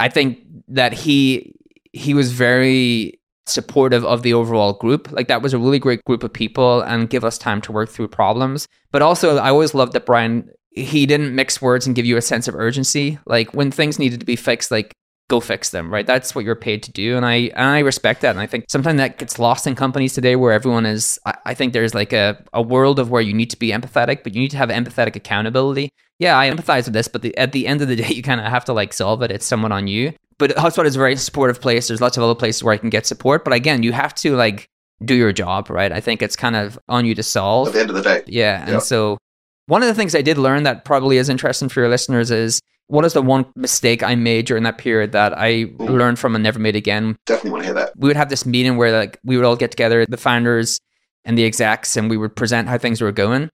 I 0.00 0.08
think 0.08 0.40
that 0.68 0.92
he 0.92 1.54
he 1.92 2.14
was 2.14 2.32
very 2.32 3.20
supportive 3.46 4.04
of 4.04 4.22
the 4.22 4.34
overall 4.34 4.74
group. 4.74 5.10
Like 5.12 5.28
that 5.28 5.42
was 5.42 5.52
a 5.52 5.58
really 5.58 5.78
great 5.78 6.04
group 6.04 6.22
of 6.22 6.32
people 6.32 6.80
and 6.82 7.10
give 7.10 7.24
us 7.24 7.38
time 7.38 7.60
to 7.62 7.72
work 7.72 7.88
through 7.88 8.08
problems. 8.08 8.66
But 8.90 9.02
also 9.02 9.36
I 9.36 9.50
always 9.50 9.74
loved 9.74 9.92
that 9.94 10.06
Brian 10.06 10.48
he 10.74 11.04
didn't 11.04 11.34
mix 11.34 11.60
words 11.60 11.86
and 11.86 11.94
give 11.94 12.06
you 12.06 12.16
a 12.16 12.22
sense 12.22 12.48
of 12.48 12.54
urgency. 12.54 13.18
Like 13.26 13.52
when 13.52 13.70
things 13.70 13.98
needed 13.98 14.20
to 14.20 14.26
be 14.26 14.36
fixed, 14.36 14.70
like 14.70 14.94
go 15.28 15.40
fix 15.40 15.70
them, 15.70 15.92
right? 15.92 16.06
That's 16.06 16.34
what 16.34 16.44
you're 16.44 16.54
paid 16.54 16.82
to 16.84 16.92
do. 16.92 17.16
And 17.16 17.24
I 17.24 17.50
and 17.54 17.66
I 17.66 17.80
respect 17.80 18.22
that. 18.22 18.30
And 18.30 18.40
I 18.40 18.46
think 18.46 18.66
sometimes 18.68 18.98
that 18.98 19.18
gets 19.18 19.38
lost 19.38 19.66
in 19.66 19.74
companies 19.74 20.14
today 20.14 20.36
where 20.36 20.52
everyone 20.52 20.86
is 20.86 21.18
I, 21.26 21.34
I 21.46 21.54
think 21.54 21.72
there's 21.72 21.94
like 21.94 22.12
a, 22.12 22.42
a 22.52 22.62
world 22.62 22.98
of 22.98 23.10
where 23.10 23.22
you 23.22 23.34
need 23.34 23.50
to 23.50 23.58
be 23.58 23.68
empathetic, 23.68 24.22
but 24.22 24.34
you 24.34 24.40
need 24.40 24.50
to 24.52 24.56
have 24.56 24.70
empathetic 24.70 25.16
accountability. 25.16 25.90
Yeah, 26.18 26.38
I 26.38 26.50
empathize 26.50 26.84
with 26.84 26.94
this, 26.94 27.08
but 27.08 27.22
the, 27.22 27.36
at 27.36 27.52
the 27.52 27.66
end 27.66 27.82
of 27.82 27.88
the 27.88 27.96
day, 28.02 28.08
you 28.08 28.22
kind 28.22 28.40
of 28.40 28.46
have 28.46 28.64
to 28.66 28.72
like 28.72 28.92
solve 28.92 29.22
it. 29.22 29.30
It's 29.30 29.46
someone 29.46 29.72
on 29.72 29.88
you. 29.88 30.12
But 30.38 30.50
HubSpot 30.56 30.84
is 30.84 30.96
a 30.96 30.98
very 30.98 31.16
supportive 31.16 31.60
place. 31.60 31.88
There's 31.88 32.00
lots 32.00 32.16
of 32.16 32.22
other 32.22 32.34
places 32.34 32.62
where 32.62 32.74
I 32.74 32.78
can 32.78 32.90
get 32.90 33.06
support. 33.06 33.44
But 33.44 33.54
again, 33.54 33.82
you 33.82 33.92
have 33.92 34.14
to 34.16 34.36
like 34.36 34.68
do 35.04 35.14
your 35.14 35.32
job, 35.32 35.70
right? 35.70 35.92
I 35.92 36.00
think 36.00 36.22
it's 36.22 36.36
kind 36.36 36.56
of 36.56 36.78
on 36.88 37.04
you 37.06 37.14
to 37.14 37.22
solve. 37.22 37.68
At 37.68 37.74
the 37.74 37.80
end 37.80 37.90
of 37.90 37.96
the 37.96 38.02
day. 38.02 38.22
Yeah. 38.26 38.64
And 38.66 38.82
so 38.82 39.18
one 39.66 39.82
of 39.82 39.88
the 39.88 39.94
things 39.94 40.14
I 40.14 40.22
did 40.22 40.38
learn 40.38 40.64
that 40.64 40.84
probably 40.84 41.16
is 41.16 41.28
interesting 41.28 41.68
for 41.68 41.80
your 41.80 41.88
listeners 41.88 42.30
is 42.30 42.60
what 42.88 43.04
is 43.04 43.12
the 43.12 43.22
one 43.22 43.46
mistake 43.56 44.02
I 44.02 44.14
made 44.14 44.46
during 44.46 44.64
that 44.64 44.78
period 44.78 45.12
that 45.12 45.36
I 45.36 45.50
Ooh. 45.50 45.76
learned 45.78 46.18
from 46.18 46.34
and 46.34 46.42
never 46.42 46.58
made 46.58 46.76
again? 46.76 47.16
Definitely 47.26 47.50
want 47.50 47.62
to 47.62 47.66
hear 47.66 47.74
that. 47.74 47.92
We 47.96 48.08
would 48.08 48.16
have 48.16 48.28
this 48.28 48.44
meeting 48.44 48.76
where 48.76 48.92
like 48.92 49.18
we 49.24 49.36
would 49.36 49.46
all 49.46 49.56
get 49.56 49.70
together, 49.70 50.04
the 50.06 50.16
founders 50.16 50.78
and 51.24 51.38
the 51.38 51.44
execs, 51.44 51.96
and 51.96 52.10
we 52.10 52.16
would 52.16 52.34
present 52.36 52.68
how 52.68 52.78
things 52.78 53.00
were 53.00 53.12
going. 53.12 53.48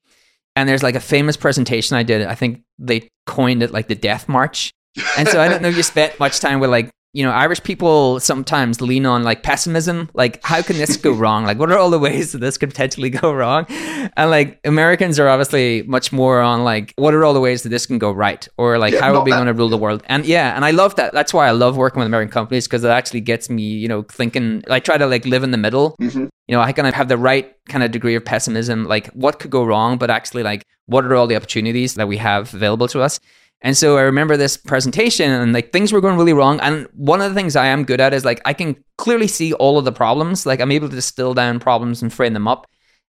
And 0.56 0.68
there's 0.68 0.82
like 0.82 0.96
a 0.96 1.00
famous 1.00 1.36
presentation 1.36 1.96
I 1.96 2.02
did. 2.02 2.26
I 2.26 2.34
think 2.34 2.62
they 2.78 3.08
coined 3.26 3.62
it 3.62 3.70
like 3.70 3.86
the 3.88 3.94
death 3.94 4.28
march. 4.28 4.72
And 5.16 5.28
so 5.28 5.40
I 5.40 5.48
don't 5.48 5.62
know 5.62 5.68
if 5.68 5.76
you 5.76 5.82
spent 5.82 6.18
much 6.18 6.40
time 6.40 6.60
with 6.60 6.70
like 6.70 6.90
you 7.14 7.24
know, 7.24 7.30
Irish 7.30 7.62
people 7.62 8.20
sometimes 8.20 8.80
lean 8.82 9.06
on 9.06 9.24
like 9.24 9.42
pessimism. 9.42 10.10
Like, 10.12 10.40
how 10.44 10.60
can 10.60 10.76
this 10.76 10.96
go 10.98 11.12
wrong? 11.12 11.44
Like, 11.44 11.58
what 11.58 11.72
are 11.72 11.78
all 11.78 11.88
the 11.90 11.98
ways 11.98 12.32
that 12.32 12.38
this 12.38 12.58
could 12.58 12.68
potentially 12.68 13.08
go 13.08 13.32
wrong? 13.32 13.64
And 13.68 14.30
like, 14.30 14.60
Americans 14.64 15.18
are 15.18 15.26
obviously 15.26 15.82
much 15.84 16.12
more 16.12 16.40
on 16.40 16.64
like, 16.64 16.92
what 16.96 17.14
are 17.14 17.24
all 17.24 17.32
the 17.32 17.40
ways 17.40 17.62
that 17.62 17.70
this 17.70 17.86
can 17.86 17.98
go 17.98 18.12
right? 18.12 18.46
Or 18.58 18.78
like, 18.78 18.92
Yeah, 18.92 19.00
how 19.00 19.14
are 19.14 19.24
we 19.24 19.30
going 19.30 19.46
to 19.46 19.54
rule 19.54 19.70
the 19.70 19.78
world? 19.78 20.02
And 20.06 20.26
yeah, 20.26 20.54
and 20.54 20.64
I 20.64 20.70
love 20.70 20.96
that. 20.96 21.14
That's 21.14 21.32
why 21.32 21.48
I 21.48 21.52
love 21.52 21.76
working 21.78 21.98
with 21.98 22.06
American 22.06 22.30
companies 22.30 22.66
because 22.68 22.84
it 22.84 22.90
actually 22.90 23.22
gets 23.22 23.48
me, 23.48 23.62
you 23.62 23.88
know, 23.88 24.02
thinking. 24.02 24.62
I 24.68 24.78
try 24.78 24.98
to 24.98 25.06
like 25.06 25.24
live 25.24 25.42
in 25.42 25.50
the 25.50 25.58
middle. 25.58 25.96
hmm 25.98 26.26
You 26.46 26.54
know, 26.56 26.60
I 26.60 26.72
kind 26.72 26.86
of 26.86 26.94
have 26.94 27.08
the 27.08 27.18
right 27.18 27.54
kind 27.68 27.82
of 27.82 27.90
degree 27.90 28.16
of 28.16 28.24
pessimism. 28.24 28.84
Like, 28.84 29.08
what 29.08 29.38
could 29.38 29.50
go 29.50 29.64
wrong? 29.64 29.96
But 29.96 30.10
actually, 30.10 30.42
like, 30.42 30.62
what 30.86 31.04
are 31.06 31.14
all 31.14 31.26
the 31.26 31.36
opportunities 31.36 31.94
that 31.94 32.06
we 32.06 32.18
have 32.18 32.52
available 32.52 32.88
to 32.88 33.00
us? 33.00 33.18
And 33.60 33.76
so 33.76 33.96
I 33.96 34.02
remember 34.02 34.36
this 34.36 34.56
presentation 34.56 35.30
and 35.30 35.52
like 35.52 35.72
things 35.72 35.92
were 35.92 36.00
going 36.00 36.16
really 36.16 36.32
wrong. 36.32 36.60
And 36.60 36.86
one 36.94 37.20
of 37.20 37.28
the 37.28 37.34
things 37.34 37.56
I 37.56 37.66
am 37.66 37.84
good 37.84 38.00
at 38.00 38.14
is 38.14 38.24
like 38.24 38.40
I 38.44 38.52
can 38.52 38.76
clearly 38.98 39.26
see 39.26 39.52
all 39.54 39.78
of 39.78 39.84
the 39.84 39.92
problems. 39.92 40.46
Like 40.46 40.60
I'm 40.60 40.70
able 40.70 40.88
to 40.88 40.94
distill 40.94 41.34
down 41.34 41.58
problems 41.58 42.00
and 42.00 42.12
frame 42.12 42.34
them 42.34 42.46
up. 42.46 42.66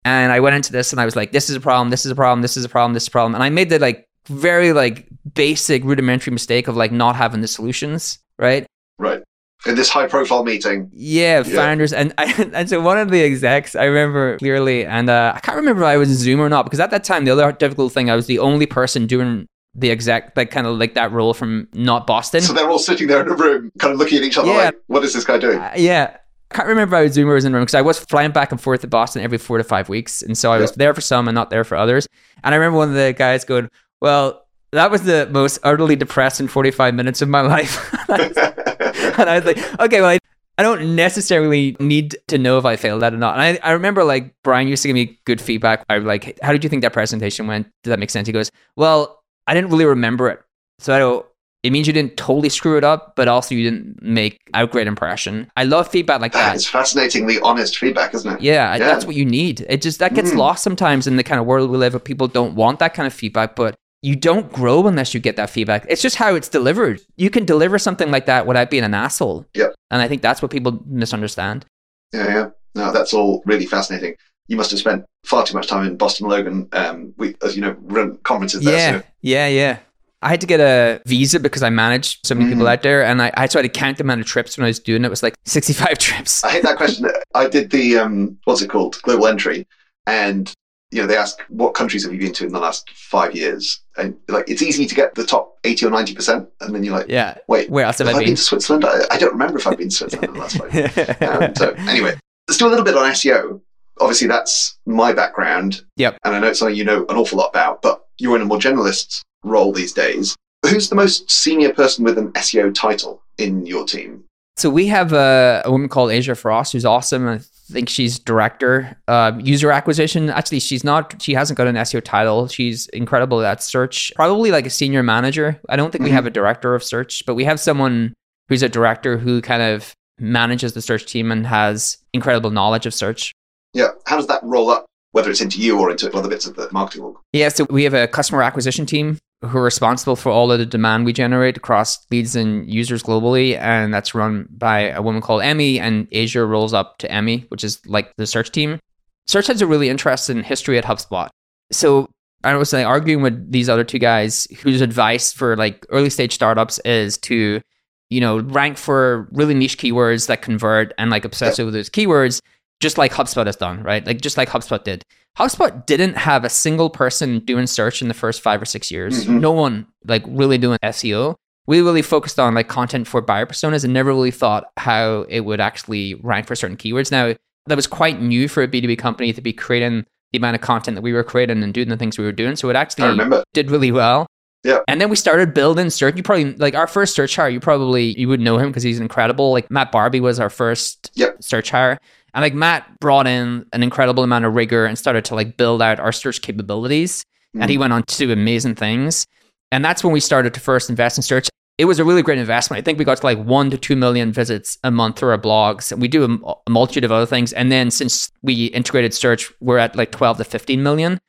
And 0.03 0.31
I 0.31 0.39
went 0.39 0.55
into 0.55 0.71
this 0.71 0.91
and 0.91 0.99
I 0.99 1.05
was 1.05 1.15
like, 1.15 1.31
this 1.31 1.47
is 1.49 1.55
a 1.55 1.59
problem, 1.59 1.91
this 1.91 2.05
is 2.07 2.11
a 2.11 2.15
problem, 2.15 2.41
this 2.41 2.57
is 2.57 2.65
a 2.65 2.69
problem, 2.69 2.93
this 2.93 3.03
is 3.03 3.07
a 3.09 3.11
problem. 3.11 3.35
And 3.35 3.43
I 3.43 3.49
made 3.49 3.69
the 3.69 3.77
like 3.77 4.07
very 4.25 4.73
like 4.73 5.07
basic 5.35 5.83
rudimentary 5.83 6.31
mistake 6.33 6.67
of 6.67 6.75
like 6.75 6.91
not 6.91 7.15
having 7.15 7.41
the 7.41 7.47
solutions, 7.47 8.17
right? 8.39 8.65
Right. 8.97 9.21
In 9.67 9.75
this 9.75 9.89
high 9.89 10.07
profile 10.07 10.43
meeting. 10.43 10.89
Yeah, 10.91 11.43
Yeah. 11.45 11.55
founders 11.55 11.93
and 11.99 12.15
and 12.17 12.67
so 12.67 12.81
one 12.81 12.97
of 12.97 13.11
the 13.11 13.21
execs 13.21 13.75
I 13.75 13.83
remember 13.83 14.39
clearly, 14.39 14.87
and 14.87 15.07
uh, 15.07 15.33
I 15.35 15.39
can't 15.39 15.57
remember 15.57 15.83
if 15.83 15.87
I 15.87 15.97
was 15.97 16.09
in 16.09 16.15
Zoom 16.15 16.39
or 16.41 16.49
not 16.49 16.63
because 16.63 16.79
at 16.79 16.89
that 16.89 17.03
time 17.03 17.25
the 17.25 17.31
other 17.31 17.51
difficult 17.51 17.93
thing 17.93 18.09
I 18.09 18.15
was 18.15 18.25
the 18.25 18.39
only 18.39 18.65
person 18.65 19.05
doing 19.05 19.45
the 19.75 19.89
exact 19.89 20.35
like 20.35 20.51
kind 20.51 20.67
of 20.67 20.77
like 20.77 20.93
that 20.95 21.11
role 21.11 21.33
from 21.33 21.67
not 21.73 22.05
Boston. 22.07 22.41
So 22.41 22.53
they're 22.53 22.69
all 22.69 22.79
sitting 22.79 23.07
there 23.07 23.21
in 23.21 23.27
a 23.29 23.35
room, 23.35 23.71
kind 23.79 23.93
of 23.93 23.99
looking 23.99 24.17
at 24.17 24.23
each 24.23 24.37
other 24.37 24.49
Yeah. 24.49 24.57
like, 24.65 24.75
what 24.87 25.03
is 25.03 25.13
this 25.13 25.23
guy 25.23 25.37
doing? 25.37 25.57
Uh, 25.59 25.71
yeah. 25.75 26.17
I 26.51 26.53
can't 26.55 26.67
remember 26.67 26.97
how 26.97 27.01
I 27.01 27.05
was 27.05 27.13
Zoom 27.13 27.29
was 27.29 27.45
in 27.45 27.53
the 27.53 27.57
room 27.57 27.63
because 27.63 27.75
I 27.75 27.81
was 27.81 27.97
flying 27.99 28.31
back 28.31 28.51
and 28.51 28.59
forth 28.59 28.81
to 28.81 28.87
Boston 28.87 29.21
every 29.23 29.37
four 29.37 29.57
to 29.57 29.63
five 29.63 29.87
weeks. 29.87 30.21
And 30.21 30.37
so 30.37 30.51
I 30.51 30.57
was 30.57 30.73
there 30.73 30.93
for 30.93 30.99
some 30.99 31.29
and 31.29 31.35
not 31.35 31.49
there 31.49 31.63
for 31.63 31.77
others. 31.77 32.07
And 32.43 32.53
I 32.53 32.57
remember 32.57 32.77
one 32.77 32.89
of 32.89 32.95
the 32.95 33.13
guys 33.17 33.45
going, 33.45 33.69
Well, 34.01 34.45
that 34.73 34.91
was 34.91 35.03
the 35.03 35.29
most 35.31 35.59
utterly 35.63 35.95
depressing 35.95 36.49
45 36.49 36.93
minutes 36.93 37.21
of 37.21 37.29
my 37.29 37.39
life. 37.55 37.93
and 38.09 39.29
I 39.29 39.35
was 39.41 39.45
like, 39.45 39.79
Okay, 39.79 40.01
well, 40.01 40.09
I, 40.09 40.19
I 40.57 40.63
don't 40.63 40.95
necessarily 40.97 41.77
need 41.79 42.17
to 42.27 42.37
know 42.37 42.57
if 42.57 42.65
I 42.65 42.75
failed 42.75 43.01
that 43.01 43.13
or 43.13 43.17
not. 43.17 43.39
And 43.39 43.57
I, 43.63 43.69
I 43.69 43.71
remember 43.71 44.03
like 44.03 44.35
Brian 44.43 44.67
used 44.67 44.81
to 44.83 44.89
give 44.89 44.95
me 44.95 45.19
good 45.25 45.39
feedback. 45.39 45.85
I 45.89 45.97
was 45.99 46.05
like, 46.05 46.37
How 46.43 46.51
did 46.51 46.65
you 46.65 46.69
think 46.69 46.81
that 46.81 46.91
presentation 46.91 47.47
went? 47.47 47.67
Did 47.83 47.91
that 47.91 47.99
make 47.99 48.09
sense? 48.09 48.27
He 48.27 48.33
goes, 48.33 48.51
Well, 48.75 49.20
I 49.47 49.53
didn't 49.53 49.69
really 49.71 49.85
remember 49.85 50.29
it. 50.29 50.41
So 50.79 50.93
I 50.95 50.99
don't. 50.99 51.25
It 51.63 51.71
means 51.71 51.85
you 51.85 51.93
didn't 51.93 52.17
totally 52.17 52.49
screw 52.49 52.75
it 52.77 52.83
up, 52.83 53.15
but 53.15 53.27
also 53.27 53.53
you 53.53 53.69
didn't 53.69 54.01
make 54.01 54.39
a 54.55 54.65
great 54.65 54.87
impression. 54.87 55.51
I 55.55 55.63
love 55.65 55.87
feedback 55.87 56.19
like 56.19 56.33
that 56.33 56.55
is 56.57 56.67
fascinatingly 56.67 57.39
honest 57.41 57.77
feedback, 57.77 58.15
isn't 58.15 58.33
it? 58.37 58.41
Yeah, 58.41 58.71
Yeah. 58.75 58.79
that's 58.79 59.05
what 59.05 59.15
you 59.15 59.25
need. 59.25 59.63
It 59.69 59.81
just 59.83 59.99
that 59.99 60.15
gets 60.15 60.31
Mm. 60.31 60.37
lost 60.37 60.63
sometimes 60.63 61.05
in 61.05 61.17
the 61.17 61.23
kind 61.23 61.39
of 61.39 61.45
world 61.45 61.69
we 61.69 61.77
live 61.77 61.93
where 61.93 61.99
people 61.99 62.27
don't 62.27 62.55
want 62.55 62.79
that 62.79 62.95
kind 62.95 63.05
of 63.05 63.13
feedback, 63.13 63.55
but 63.55 63.75
you 64.01 64.15
don't 64.15 64.51
grow 64.51 64.87
unless 64.87 65.13
you 65.13 65.19
get 65.19 65.35
that 65.35 65.51
feedback. 65.51 65.85
It's 65.87 66.01
just 66.01 66.15
how 66.15 66.33
it's 66.33 66.49
delivered. 66.49 66.99
You 67.17 67.29
can 67.29 67.45
deliver 67.45 67.77
something 67.77 68.09
like 68.09 68.25
that 68.25 68.47
without 68.47 68.71
being 68.71 68.83
an 68.83 68.95
asshole. 68.95 69.45
Yep. 69.53 69.75
And 69.91 70.01
I 70.01 70.07
think 70.07 70.23
that's 70.23 70.41
what 70.41 70.49
people 70.49 70.81
misunderstand. 70.87 71.67
Yeah, 72.11 72.27
yeah. 72.27 72.49
No, 72.73 72.91
that's 72.91 73.13
all 73.13 73.43
really 73.45 73.67
fascinating. 73.67 74.15
You 74.47 74.57
must 74.57 74.71
have 74.71 74.79
spent 74.79 75.05
far 75.25 75.45
too 75.45 75.55
much 75.55 75.67
time 75.67 75.87
in 75.87 75.95
Boston, 75.97 76.27
Logan. 76.27 76.67
Um, 76.73 77.13
we, 77.17 77.35
as 77.43 77.55
you 77.55 77.61
know, 77.61 77.75
run 77.81 78.17
conferences 78.23 78.63
there. 78.63 78.75
yeah, 78.75 78.99
So 78.99 79.05
yeah, 79.21 79.47
yeah. 79.47 79.79
I 80.23 80.29
had 80.29 80.41
to 80.41 80.47
get 80.47 80.59
a 80.59 81.01
visa 81.07 81.39
because 81.39 81.63
I 81.63 81.69
managed 81.71 82.27
so 82.27 82.35
many 82.35 82.49
people 82.51 82.65
Mhm. 82.65 82.71
out 82.73 82.83
there, 82.83 83.03
and 83.03 83.21
I, 83.21 83.31
I 83.35 83.47
tried 83.47 83.63
to 83.63 83.69
count 83.69 83.97
the 83.97 84.03
amount 84.03 84.21
of 84.21 84.27
trips 84.27 84.55
when 84.57 84.65
I 84.65 84.67
was 84.67 84.77
doing 84.79 85.03
it. 85.03 85.07
It 85.07 85.09
was 85.09 85.23
like 85.23 85.33
sixty-five 85.45 85.97
trips. 85.97 86.43
I 86.43 86.51
hate 86.51 86.63
that 86.63 86.77
question. 86.77 87.07
I 87.33 87.47
did 87.47 87.71
the 87.71 87.97
um, 87.97 88.37
what's 88.43 88.61
it 88.61 88.69
called, 88.69 89.01
global 89.01 89.25
entry, 89.27 89.65
and 90.05 90.51
you 90.91 91.01
know 91.01 91.07
they 91.07 91.17
ask 91.17 91.39
what 91.47 91.73
countries 91.73 92.03
have 92.03 92.13
you 92.13 92.19
been 92.19 92.33
to 92.33 92.45
in 92.45 92.51
the 92.51 92.59
last 92.59 92.87
five 92.91 93.33
years, 93.35 93.79
and 93.97 94.15
like 94.27 94.47
it's 94.47 94.61
easy 94.61 94.85
to 94.85 94.93
get 94.93 95.15
the 95.15 95.23
top 95.25 95.57
eighty 95.63 95.85
or 95.87 95.89
ninety 95.89 96.13
percent, 96.13 96.47
and 96.59 96.75
then 96.75 96.83
you're 96.83 96.95
like, 96.95 97.07
Yeah. 97.09 97.37
wait, 97.47 97.69
Where 97.71 97.85
else 97.85 97.97
have 97.97 98.05
have 98.07 98.15
I 98.17 98.19
been 98.19 98.27
been? 98.29 98.35
to 98.35 98.41
Switzerland? 98.43 98.85
I, 98.85 98.99
I 99.09 99.17
don't 99.17 99.31
remember 99.31 99.57
if 99.57 99.65
I've 99.65 99.77
been 99.77 99.89
to 99.89 99.95
Switzerland 99.95 100.27
in 100.27 100.33
the 100.35 100.39
last 100.39 100.57
five 100.57 100.73
years. 100.75 100.91
Um, 101.21 101.55
so 101.55 101.71
anyway, 101.89 102.13
let's 102.47 102.59
do 102.59 102.67
a 102.67 102.69
little 102.69 102.85
bit 102.85 102.95
on 102.95 103.09
SEO. 103.13 103.59
Obviously, 103.99 104.27
that's 104.27 104.77
my 104.85 105.13
background. 105.13 105.81
Yep. 105.97 106.17
And 106.23 106.35
I 106.35 106.39
know 106.39 106.47
it's 106.47 106.59
something 106.59 106.75
you 106.75 106.83
know 106.83 107.05
an 107.09 107.15
awful 107.17 107.37
lot 107.37 107.49
about, 107.49 107.81
but 107.81 108.05
you're 108.17 108.35
in 108.35 108.41
a 108.41 108.45
more 108.45 108.57
generalist 108.57 109.21
role 109.43 109.71
these 109.73 109.93
days. 109.93 110.35
Who's 110.65 110.89
the 110.89 110.95
most 110.95 111.29
senior 111.29 111.73
person 111.73 112.03
with 112.05 112.17
an 112.17 112.31
SEO 112.33 112.73
title 112.73 113.21
in 113.37 113.65
your 113.65 113.85
team? 113.85 114.23
So 114.57 114.69
we 114.69 114.87
have 114.87 115.11
a, 115.13 115.61
a 115.65 115.71
woman 115.71 115.89
called 115.89 116.11
Aja 116.11 116.35
Frost 116.35 116.73
who's 116.73 116.85
awesome. 116.85 117.27
I 117.27 117.39
think 117.71 117.89
she's 117.89 118.19
director 118.19 118.97
uh, 119.07 119.31
user 119.39 119.71
acquisition. 119.71 120.29
Actually, 120.29 120.59
she's 120.59 120.83
not. 120.83 121.21
She 121.21 121.33
hasn't 121.33 121.57
got 121.57 121.67
an 121.67 121.75
SEO 121.75 122.03
title. 122.03 122.47
She's 122.47 122.87
incredible 122.89 123.41
at 123.43 123.63
search. 123.63 124.11
Probably 124.15 124.51
like 124.51 124.65
a 124.65 124.69
senior 124.69 125.03
manager. 125.03 125.59
I 125.69 125.75
don't 125.77 125.91
think 125.91 126.03
we 126.03 126.09
Mhm. 126.09 126.13
have 126.13 126.25
a 126.25 126.29
director 126.31 126.75
of 126.75 126.83
search, 126.83 127.23
but 127.25 127.33
we 127.35 127.43
have 127.45 127.59
someone 127.59 128.13
who's 128.49 128.61
a 128.61 128.69
director 128.69 129.17
who 129.17 129.41
kind 129.41 129.61
of 129.63 129.93
manages 130.19 130.73
the 130.73 130.81
search 130.81 131.05
team 131.07 131.31
and 131.31 131.47
has 131.47 131.97
incredible 132.13 132.51
knowledge 132.51 132.85
of 132.85 132.93
search. 132.93 133.31
Yeah. 133.73 133.89
How 134.05 134.17
does 134.17 134.27
that 134.27 134.43
roll 134.43 134.69
up, 134.69 134.85
whether 135.11 135.29
it's 135.29 135.41
into 135.41 135.59
you 135.59 135.79
or 135.79 135.91
into 135.91 136.11
other 136.15 136.29
bits 136.29 136.45
of 136.45 136.55
the 136.55 136.69
marketing 136.71 137.03
org? 137.03 137.17
Yeah, 137.33 137.49
so 137.49 137.65
we 137.69 137.83
have 137.83 137.93
a 137.93 138.07
customer 138.07 138.43
acquisition 138.43 138.85
team 138.85 139.17
who 139.41 139.57
are 139.57 139.63
responsible 139.63 140.15
for 140.15 140.31
all 140.31 140.51
of 140.51 140.59
the 140.59 140.65
demand 140.65 141.05
we 141.05 141.13
generate 141.13 141.57
across 141.57 142.05
leads 142.11 142.35
and 142.35 142.71
users 142.71 143.01
globally. 143.01 143.57
And 143.57 143.93
that's 143.93 144.13
run 144.13 144.47
by 144.51 144.89
a 144.89 145.01
woman 145.01 145.21
called 145.21 145.41
Emmy, 145.41 145.79
and 145.79 146.07
Aja 146.13 146.45
rolls 146.45 146.73
up 146.73 146.97
to 146.99 147.11
Emmy, 147.11 147.45
which 147.49 147.63
is 147.63 147.79
like 147.85 148.13
the 148.17 148.27
search 148.27 148.51
team. 148.51 148.79
Search 149.27 149.47
has 149.47 149.61
a 149.61 149.67
really 149.67 149.89
interesting 149.89 150.43
history 150.43 150.77
at 150.77 150.85
HubSpot. 150.85 151.29
So 151.71 152.09
I 152.43 152.55
was 152.55 152.73
like 152.73 152.85
arguing 152.85 153.23
with 153.23 153.51
these 153.51 153.69
other 153.69 153.83
two 153.83 153.99
guys 153.99 154.47
whose 154.61 154.81
advice 154.81 155.31
for 155.31 155.55
like 155.55 155.85
early 155.89 156.09
stage 156.09 156.33
startups 156.33 156.79
is 156.79 157.17
to, 157.19 157.61
you 158.09 158.21
know, 158.21 158.39
rank 158.39 158.77
for 158.77 159.27
really 159.31 159.53
niche 159.53 159.77
keywords 159.77 160.27
that 160.27 160.41
convert 160.41 160.93
and 160.97 161.09
like 161.09 161.23
obsess 161.23 161.59
over 161.59 161.71
those 161.71 161.89
keywords, 161.89 162.41
just 162.81 162.97
like 162.97 163.13
HubSpot 163.13 163.45
has 163.45 163.55
done, 163.55 163.81
right? 163.83 164.05
Like 164.05 164.19
just 164.19 164.35
like 164.37 164.49
HubSpot 164.49 164.83
did. 164.83 165.03
HubSpot 165.37 165.85
didn't 165.85 166.17
have 166.17 166.43
a 166.43 166.49
single 166.49 166.89
person 166.89 167.39
doing 167.39 167.67
search 167.67 168.01
in 168.01 168.09
the 168.09 168.13
first 168.13 168.41
five 168.41 168.61
or 168.61 168.65
six 168.65 168.91
years. 168.91 169.25
Mhm. 169.25 169.39
No 169.39 169.51
one 169.53 169.87
like 170.05 170.23
really 170.27 170.57
doing 170.57 170.77
SEO. 170.83 171.35
We 171.67 171.79
really 171.81 172.01
focused 172.01 172.39
on 172.39 172.53
like 172.55 172.67
content 172.67 173.07
for 173.07 173.21
buyer 173.21 173.45
personas 173.45 173.85
and 173.85 173.93
never 173.93 174.09
really 174.09 174.31
thought 174.31 174.65
how 174.77 175.25
it 175.29 175.41
would 175.41 175.61
actually 175.61 176.15
rank 176.15 176.47
for 176.47 176.55
certain 176.55 176.75
keywords. 176.75 177.11
Now 177.11 177.33
that 177.67 177.75
was 177.75 177.87
quite 177.87 178.19
new 178.21 178.47
for 178.49 178.63
a 178.63 178.67
B2B 178.67 178.97
company 178.97 179.31
to 179.31 179.41
be 179.41 179.53
creating 179.53 180.05
the 180.33 180.37
amount 180.39 180.55
of 180.55 180.61
content 180.61 180.95
that 180.95 181.01
we 181.01 181.13
were 181.13 181.23
creating 181.23 181.61
and 181.63 181.73
doing 181.73 181.89
the 181.89 181.97
things 181.97 182.17
we 182.17 182.25
were 182.25 182.31
doing. 182.31 182.55
So 182.55 182.69
it 182.69 182.75
actually 182.75 183.15
did 183.53 183.69
really 183.69 183.91
well. 183.91 184.25
Yeah. 184.63 184.79
And 184.87 185.01
then 185.01 185.09
we 185.09 185.15
started 185.15 185.53
building 185.53 185.89
search. 185.89 186.15
You 186.15 186.23
probably 186.23 186.53
like 186.53 186.75
our 186.75 186.87
first 186.87 187.15
search 187.15 187.35
hire. 187.35 187.49
You 187.49 187.59
probably 187.59 188.17
you 188.19 188.27
would 188.27 188.39
know 188.39 188.57
him 188.57 188.69
because 188.69 188.83
he's 188.83 188.99
incredible. 188.99 189.51
Like 189.51 189.71
Matt 189.71 189.91
Barby 189.91 190.19
was 190.19 190.39
our 190.39 190.49
first 190.49 191.11
Yep. 191.15 191.43
search 191.43 191.71
hire, 191.71 191.97
and 192.33 192.43
like 192.43 192.53
Matt 192.53 192.99
brought 192.99 193.27
in 193.27 193.65
an 193.73 193.83
incredible 193.83 194.23
amount 194.23 194.45
of 194.45 194.53
rigor 194.53 194.85
and 194.85 194.97
started 194.97 195.25
to 195.25 195.35
like 195.35 195.57
build 195.57 195.81
out 195.81 195.99
our 195.99 196.11
search 196.11 196.41
capabilities. 196.41 197.25
And 197.59 197.69
he 197.69 197.75
mm. 197.75 197.81
went 197.81 197.93
on 197.93 198.03
to 198.03 198.17
do 198.17 198.31
amazing 198.31 198.75
things. 198.75 199.25
And 199.71 199.83
that's 199.83 200.03
when 200.03 200.13
we 200.13 200.19
started 200.19 200.53
to 200.53 200.59
first 200.59 200.89
invest 200.89 201.17
in 201.17 201.23
search. 201.23 201.49
It 201.77 201.85
was 201.85 201.99
a 201.99 202.05
really 202.05 202.21
great 202.21 202.37
investment. 202.37 202.79
I 202.79 202.83
think 202.83 202.99
we 202.99 203.05
got 203.05 203.17
to 203.17 203.25
like 203.25 203.43
one 203.43 203.69
to 203.71 203.77
two 203.77 203.95
million 203.95 204.31
visits 204.31 204.77
a 204.83 204.91
month 204.91 205.19
through 205.19 205.31
our 205.31 205.37
blogs. 205.37 205.91
And 205.91 206.01
we 206.01 206.07
do 206.07 206.23
a, 206.23 206.53
a 206.67 206.69
multitude 206.69 207.03
of 207.03 207.11
other 207.11 207.25
things. 207.25 207.51
And 207.53 207.71
then 207.71 207.91
since 207.91 208.31
we 208.41 208.65
integrated 208.65 209.13
search, 209.13 209.51
we're 209.59 209.79
at 209.79 209.95
like 209.95 210.11
12 210.11 210.37
to 210.37 210.43
15 210.43 210.83
million. 210.83 211.19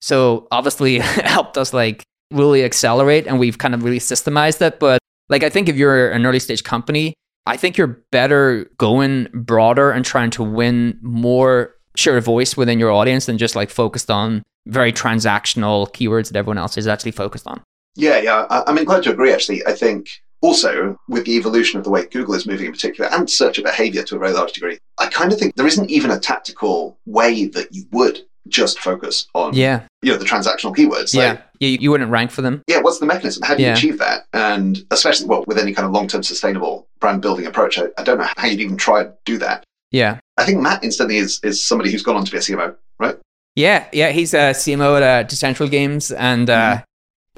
So 0.00 0.48
obviously 0.50 0.96
it 0.96 1.02
helped 1.02 1.58
us 1.58 1.72
like 1.72 2.04
really 2.32 2.64
accelerate 2.64 3.26
and 3.26 3.38
we've 3.38 3.58
kind 3.58 3.74
of 3.74 3.84
really 3.84 3.98
systemized 3.98 4.60
it. 4.60 4.78
But 4.78 4.98
Like 5.28 5.42
I 5.42 5.48
think 5.48 5.68
if 5.68 5.76
you're 5.76 6.10
an 6.10 6.26
early 6.26 6.38
stage 6.38 6.64
company, 6.64 7.14
I 7.46 7.56
think 7.56 7.76
you're 7.76 8.02
better 8.10 8.70
going 8.78 9.28
broader 9.32 9.90
and 9.90 10.04
trying 10.04 10.30
to 10.32 10.42
win 10.42 10.98
more 11.02 11.74
share 11.96 12.16
of 12.16 12.24
voice 12.24 12.56
within 12.56 12.78
your 12.78 12.90
audience 12.90 13.26
than 13.26 13.38
just 13.38 13.56
like 13.56 13.70
focused 13.70 14.10
on 14.10 14.42
very 14.66 14.92
transactional 14.92 15.90
keywords 15.92 16.28
that 16.28 16.36
everyone 16.36 16.58
else 16.58 16.76
is 16.76 16.86
actually 16.86 17.10
focused 17.10 17.46
on. 17.46 17.62
Yeah, 17.96 18.18
yeah. 18.18 18.46
I, 18.48 18.62
I'm 18.66 18.78
inclined 18.78 19.04
to 19.04 19.10
agree, 19.10 19.32
actually. 19.32 19.64
I 19.66 19.72
think 19.72 20.08
also 20.40 20.96
with 21.08 21.24
the 21.24 21.36
evolution 21.36 21.78
of 21.78 21.84
the 21.84 21.90
way 21.90 22.06
Google 22.06 22.34
is 22.34 22.46
moving 22.46 22.66
in 22.66 22.72
particular 22.72 23.10
and 23.12 23.28
searcher 23.28 23.62
behavior 23.62 24.02
to 24.04 24.16
a 24.16 24.18
very 24.18 24.32
large 24.32 24.52
degree, 24.52 24.78
I 24.98 25.08
kind 25.08 25.32
of 25.32 25.38
think 25.38 25.54
there 25.56 25.66
isn't 25.66 25.90
even 25.90 26.10
a 26.10 26.18
tactical 26.18 26.98
way 27.06 27.46
that 27.46 27.74
you 27.74 27.84
would 27.92 28.20
just 28.48 28.78
focus 28.78 29.26
on 29.34 29.54
Yeah. 29.54 29.82
You 30.02 30.10
know 30.12 30.18
the 30.18 30.24
transactional 30.24 30.74
keywords. 30.74 31.14
yeah. 31.14 31.30
Like, 31.30 31.42
You, 31.60 31.68
you 31.80 31.90
wouldn't 31.92 32.10
rank 32.10 32.30
for 32.32 32.42
them. 32.42 32.62
yeah, 32.66 32.80
what's 32.80 32.98
the 32.98 33.06
mechanism? 33.06 33.42
How 33.44 33.54
do 33.54 33.62
you 33.62 33.68
Yeah. 33.68 33.74
achieve 33.74 33.98
that? 33.98 34.26
And 34.32 34.78
especially 34.90 35.26
well, 35.28 35.44
with 35.46 35.58
any 35.58 35.72
kind 35.72 35.86
of 35.86 35.92
long 35.92 36.08
term 36.08 36.22
sustainable 36.22 36.88
brand 37.00 37.22
building 37.22 37.46
approach, 37.46 37.78
I, 37.78 37.84
I 37.98 38.02
don't 38.02 38.18
know 38.18 38.26
how 38.36 38.46
you'd 38.46 38.60
even 38.60 38.76
try 38.76 39.04
to 39.04 39.12
do 39.24 39.38
that. 39.38 39.64
Yeah. 39.92 40.18
I 40.38 40.44
think 40.44 40.60
Matt 40.60 40.82
instantly 40.82 41.18
is 41.18 41.38
is 41.42 41.64
somebody 41.64 41.90
who's 41.92 42.02
gone 42.02 42.16
on 42.16 42.24
to 42.24 42.30
be 42.32 42.38
a 42.38 42.40
CMO, 42.40 42.74
right? 42.98 43.16
Yeah. 43.54 43.86
Yeah. 43.92 44.10
He's 44.10 44.34
a 44.34 44.52
CMO 44.54 44.96
at 45.00 45.02
uh, 45.02 45.28
Decentral 45.28 45.70
Games 45.70 46.10
and 46.10 46.48
uh, 46.50 46.82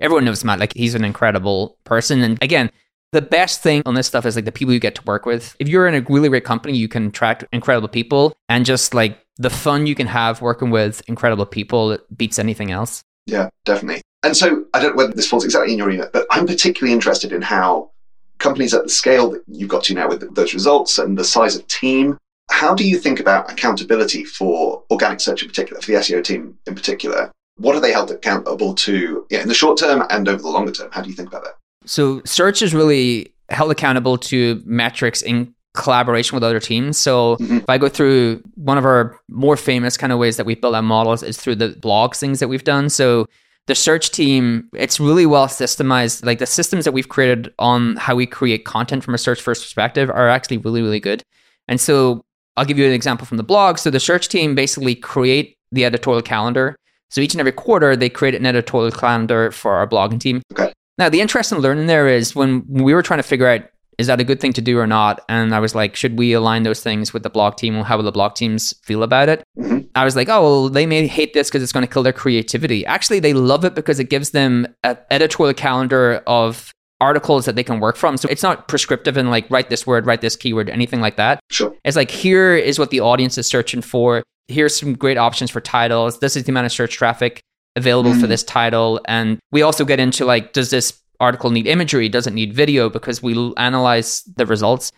everyone 0.01 0.25
knows 0.25 0.45
Matt. 0.45 0.59
Like 0.61 0.73
he's 0.75 0.95
an 0.95 1.05
incredible 1.05 1.77
person. 1.85 2.23
And 2.23 2.39
again, 2.43 2.71
the 3.13 3.23
best 3.23 3.63
thing 3.63 3.83
on 3.87 3.95
this 3.95 4.07
stuff 4.07 4.25
is 4.27 4.37
like 4.37 4.45
the 4.45 4.53
people 4.53 4.73
you 4.73 4.81
get 4.81 4.95
to 4.97 5.03
work 5.03 5.27
with. 5.27 5.55
If 5.59 5.69
you're 5.69 5.87
in 5.87 5.95
a 5.95 6.01
really 6.09 6.29
great 6.29 6.45
company, 6.45 6.77
you 6.77 6.89
can 6.89 7.07
attract 7.09 7.45
incredible 7.53 7.89
people 7.89 8.35
and 8.49 8.65
just 8.65 8.95
like 8.95 9.19
the 9.37 9.51
fun 9.51 9.87
you 9.87 9.95
can 9.95 10.07
have 10.07 10.41
working 10.41 10.71
with 10.71 11.03
incredible 11.09 11.47
people 11.47 11.99
beats 12.17 12.39
anything 12.39 12.71
else. 12.71 13.03
Yeah, 13.27 13.49
definitely. 13.65 14.03
And 14.23 14.37
so 14.37 14.65
I 14.73 14.81
don't 14.81 14.91
know 14.91 14.97
whether 14.97 15.13
this 15.13 15.29
falls 15.29 15.45
exactly 15.45 15.73
in 15.73 15.79
your 15.79 15.89
remit, 15.89 16.13
but 16.13 16.27
I'm 16.31 16.47
particularly 16.47 16.95
interested 16.95 17.33
in 17.33 17.43
how 17.43 17.91
companies 18.39 18.75
at 18.75 18.85
the 18.85 18.91
scale 18.91 19.31
that 19.31 19.43
you've 19.47 19.69
got 19.69 19.85
to 19.85 19.95
now 19.95 20.09
with 20.09 20.35
those 20.35 20.55
results 20.55 20.99
and 20.99 21.17
the 21.17 21.25
size 21.25 21.57
of 21.57 21.67
team, 21.67 22.19
how 22.51 22.75
do 22.75 22.87
you 22.87 22.99
think 22.99 23.21
about 23.21 23.51
accountability 23.51 24.25
for 24.25 24.83
organic 24.91 25.21
search 25.21 25.43
in 25.43 25.49
particular, 25.49 25.81
for 25.81 25.93
the 25.93 25.99
SEO 25.99 26.23
team 26.23 26.57
in 26.67 26.75
particular? 26.75 27.31
What 27.57 27.75
are 27.75 27.81
they 27.81 27.93
held 27.93 28.11
accountable 28.11 28.75
to 28.75 29.27
yeah, 29.31 29.43
in 29.43 29.49
the 29.49 29.55
short 29.55 29.79
term 29.79 30.05
and 30.11 30.29
over 30.29 30.43
the 30.43 30.49
longer 30.49 30.73
term? 30.73 30.91
How 30.93 31.03
do 31.03 31.09
you 31.09 31.17
think 31.17 31.29
about 31.29 31.45
that? 31.45 31.55
So 31.87 32.23
search 32.25 32.63
is 32.63 32.75
really 32.75 33.33
held 33.51 33.71
accountable 33.71 34.17
to 34.17 34.63
metrics 34.65 35.23
in 35.23 35.55
collaboration 35.75 36.37
with 36.37 36.45
other 36.45 36.61
teams. 36.61 36.97
So 36.97 37.37
Mhm. 37.41 37.59
if 37.59 37.65
I 37.69 37.79
go 37.79 37.89
through 37.89 38.41
one 38.55 38.79
of 38.79 38.85
our 38.85 39.19
more 39.29 39.57
famous 39.57 39.97
kind 39.97 40.13
of 40.13 40.19
ways 40.19 40.37
that 40.37 40.47
we 40.47 40.55
build 40.55 40.75
our 40.75 40.83
models 40.83 41.23
is 41.23 41.37
through 41.37 41.57
the 41.57 41.69
blog 41.81 42.15
things 42.15 42.39
that 42.41 42.49
we've 42.49 42.65
done. 42.65 42.89
So 42.89 43.27
the 43.67 43.75
search 43.75 44.11
team, 44.11 44.69
it's 44.75 45.01
really 45.01 45.27
well 45.27 45.47
systemized. 45.49 46.25
Like 46.25 46.39
the 46.39 46.47
systems 46.47 46.85
that 46.85 46.93
we've 46.93 47.09
created 47.09 47.53
on 47.59 47.97
how 47.97 48.15
we 48.15 48.27
create 48.27 48.65
content 48.65 49.03
from 49.03 49.15
a 49.15 49.19
search 49.19 49.41
first 49.41 49.63
perspective 49.63 50.11
are 50.11 50.29
actually 50.29 50.59
really, 50.59 50.83
really 50.83 51.01
good. 51.01 51.23
And 51.67 51.81
so 51.81 52.25
I'll 52.57 52.65
give 52.67 52.79
you 52.79 52.87
an 52.87 52.93
example 52.93 53.27
from 53.27 53.39
the 53.39 53.43
blog. 53.43 53.79
So 53.79 53.91
the 53.91 53.99
search 54.01 54.29
team 54.29 54.55
basically 54.55 54.95
create 54.95 55.57
the 55.73 55.85
editorial 55.85 56.23
calendar. 56.23 56.77
So 57.11 57.21
each 57.21 57.33
and 57.35 57.41
every 57.41 57.53
quarter, 57.53 57.97
they 57.97 58.09
create 58.09 58.35
an 58.35 58.47
editorial 58.47 58.91
calendar 58.93 59.51
for 59.51 59.73
our 59.75 59.87
blogging 59.89 60.21
team. 60.21 60.43
Okay. 60.53 60.73
Now, 60.99 61.09
the 61.09 61.21
interesting 61.21 61.59
learning 61.59 61.87
there 61.87 62.07
is 62.07 62.37
when 62.37 62.63
we 62.69 62.95
were 62.95 63.03
trying 63.03 63.19
to 63.19 63.25
figure 63.25 63.49
out 63.49 63.63
is 63.99 64.07
that 64.09 64.21
a 64.21 64.25
good 64.25 64.41
thing 64.41 64.53
to 64.55 64.61
do 64.61 64.79
or 64.79 64.87
not, 64.87 65.21
and 65.29 65.55
I 65.55 65.61
was 65.61 65.75
like, 65.75 65.95
should 65.97 66.19
we 66.19 66.33
align 66.33 66.63
those 66.65 66.81
things 66.83 67.13
with 67.13 67.23
the 67.23 67.31
blog 67.31 67.57
team? 67.57 67.75
How 67.83 67.97
will 67.97 68.05
the 68.05 68.13
blog 68.13 68.35
teams 68.35 68.75
feel 68.83 69.03
about 69.03 69.29
it? 69.29 69.43
Mhm. 69.59 69.89
I 69.95 70.05
was 70.05 70.17
like, 70.17 70.29
oh, 70.29 70.43
well, 70.43 70.69
they 70.69 70.87
may 70.87 71.07
hate 71.07 71.35
this 71.35 71.49
because 71.49 71.63
it's 71.63 71.73
going 71.73 71.87
to 71.87 71.93
kill 71.93 72.03
their 72.03 72.13
creativity. 72.13 72.85
Actually, 72.87 73.21
they 73.21 73.33
love 73.33 73.65
it 73.65 73.75
because 73.75 74.01
it 74.01 74.11
gives 74.11 74.31
them 74.31 74.67
an 74.83 74.99
editorial 75.11 75.55
calendar 75.55 76.23
of 76.27 76.73
articles 77.01 77.45
that 77.45 77.55
they 77.57 77.63
can 77.65 77.81
work 77.81 77.97
from. 77.97 78.17
So 78.17 78.29
it's 78.31 78.43
not 78.43 78.67
prescriptive 78.69 79.17
and 79.17 79.31
like 79.31 79.49
write 79.51 79.69
this 79.69 79.87
word, 79.87 80.07
write 80.07 80.21
this 80.21 80.37
keyword, 80.37 80.71
anything 80.71 81.01
like 81.01 81.17
that. 81.17 81.39
Sure. 81.51 81.75
It's 81.85 81.97
like 81.97 82.11
here 82.11 82.55
is 82.57 82.79
what 82.79 82.91
the 82.91 83.01
audience 83.01 83.37
is 83.37 83.47
searching 83.47 83.83
for. 83.83 84.23
Here's 84.49 84.75
some 84.79 84.95
great 84.95 85.19
options 85.19 85.51
for 85.51 85.61
titles. 85.61 86.21
This 86.21 86.37
is 86.37 86.45
the 86.45 86.53
amount 86.53 86.67
of 86.67 86.73
search 86.73 86.95
traffic 86.95 87.41
available 87.77 88.13
for 88.15 88.27
Mm. 88.27 88.29
this 88.29 88.43
title. 88.45 89.01
And 89.07 89.39
we 89.53 89.63
also 89.63 89.85
get 89.85 89.99
into 90.01 90.25
like, 90.25 90.53
does 90.53 90.71
this 90.71 90.95
article 91.21 91.51
need 91.51 91.67
imagery? 91.67 92.09
Does 92.09 92.27
it 92.27 92.35
need 92.35 92.53
video? 92.55 92.89
Because 92.89 93.23
we 93.23 93.53
analyze 93.57 94.23
the 94.37 94.47
results. 94.47 94.93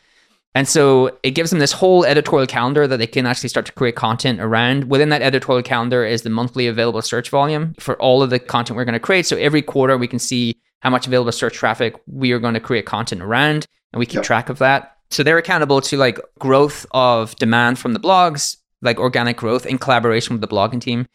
And 0.54 0.66
so 0.66 1.16
it 1.22 1.32
gives 1.32 1.50
them 1.50 1.58
this 1.58 1.72
whole 1.72 2.06
editorial 2.06 2.46
calendar 2.46 2.86
that 2.86 2.96
they 2.96 3.06
can 3.06 3.26
actually 3.26 3.50
start 3.50 3.66
to 3.66 3.72
create 3.72 3.94
content 3.94 4.40
around. 4.40 4.84
Within 4.84 5.10
that 5.10 5.20
editorial 5.20 5.62
calendar 5.62 6.02
is 6.02 6.22
the 6.22 6.30
monthly 6.30 6.66
available 6.66 7.02
search 7.02 7.28
volume 7.28 7.74
for 7.78 8.00
all 8.00 8.22
of 8.22 8.30
the 8.30 8.38
content 8.38 8.76
we're 8.76 8.86
going 8.86 8.94
to 8.94 8.98
create. 9.00 9.26
So 9.26 9.36
every 9.36 9.60
quarter 9.60 9.98
we 9.98 10.08
can 10.08 10.18
see 10.18 10.56
how 10.80 10.88
much 10.88 11.06
available 11.06 11.32
search 11.32 11.54
traffic 11.54 11.94
we 12.06 12.32
are 12.32 12.38
going 12.38 12.54
to 12.54 12.60
create 12.60 12.86
content 12.86 13.20
around 13.20 13.66
and 13.92 13.98
we 14.00 14.06
keep 14.06 14.16
Yep. 14.16 14.24
track 14.24 14.48
of 14.48 14.58
that. 14.58 14.96
So 15.10 15.22
they're 15.22 15.36
accountable 15.36 15.82
to 15.82 15.96
like 15.98 16.18
growth 16.38 16.86
of 16.92 17.36
demand 17.36 17.78
from 17.78 17.92
the 17.92 18.00
blogs, 18.00 18.56
like 18.80 18.98
organic 18.98 19.36
growth 19.36 19.66
in 19.66 19.76
collaboration 19.76 20.32
with 20.34 20.40
the 20.40 20.48
blogging 20.48 20.80
team. 20.80 21.06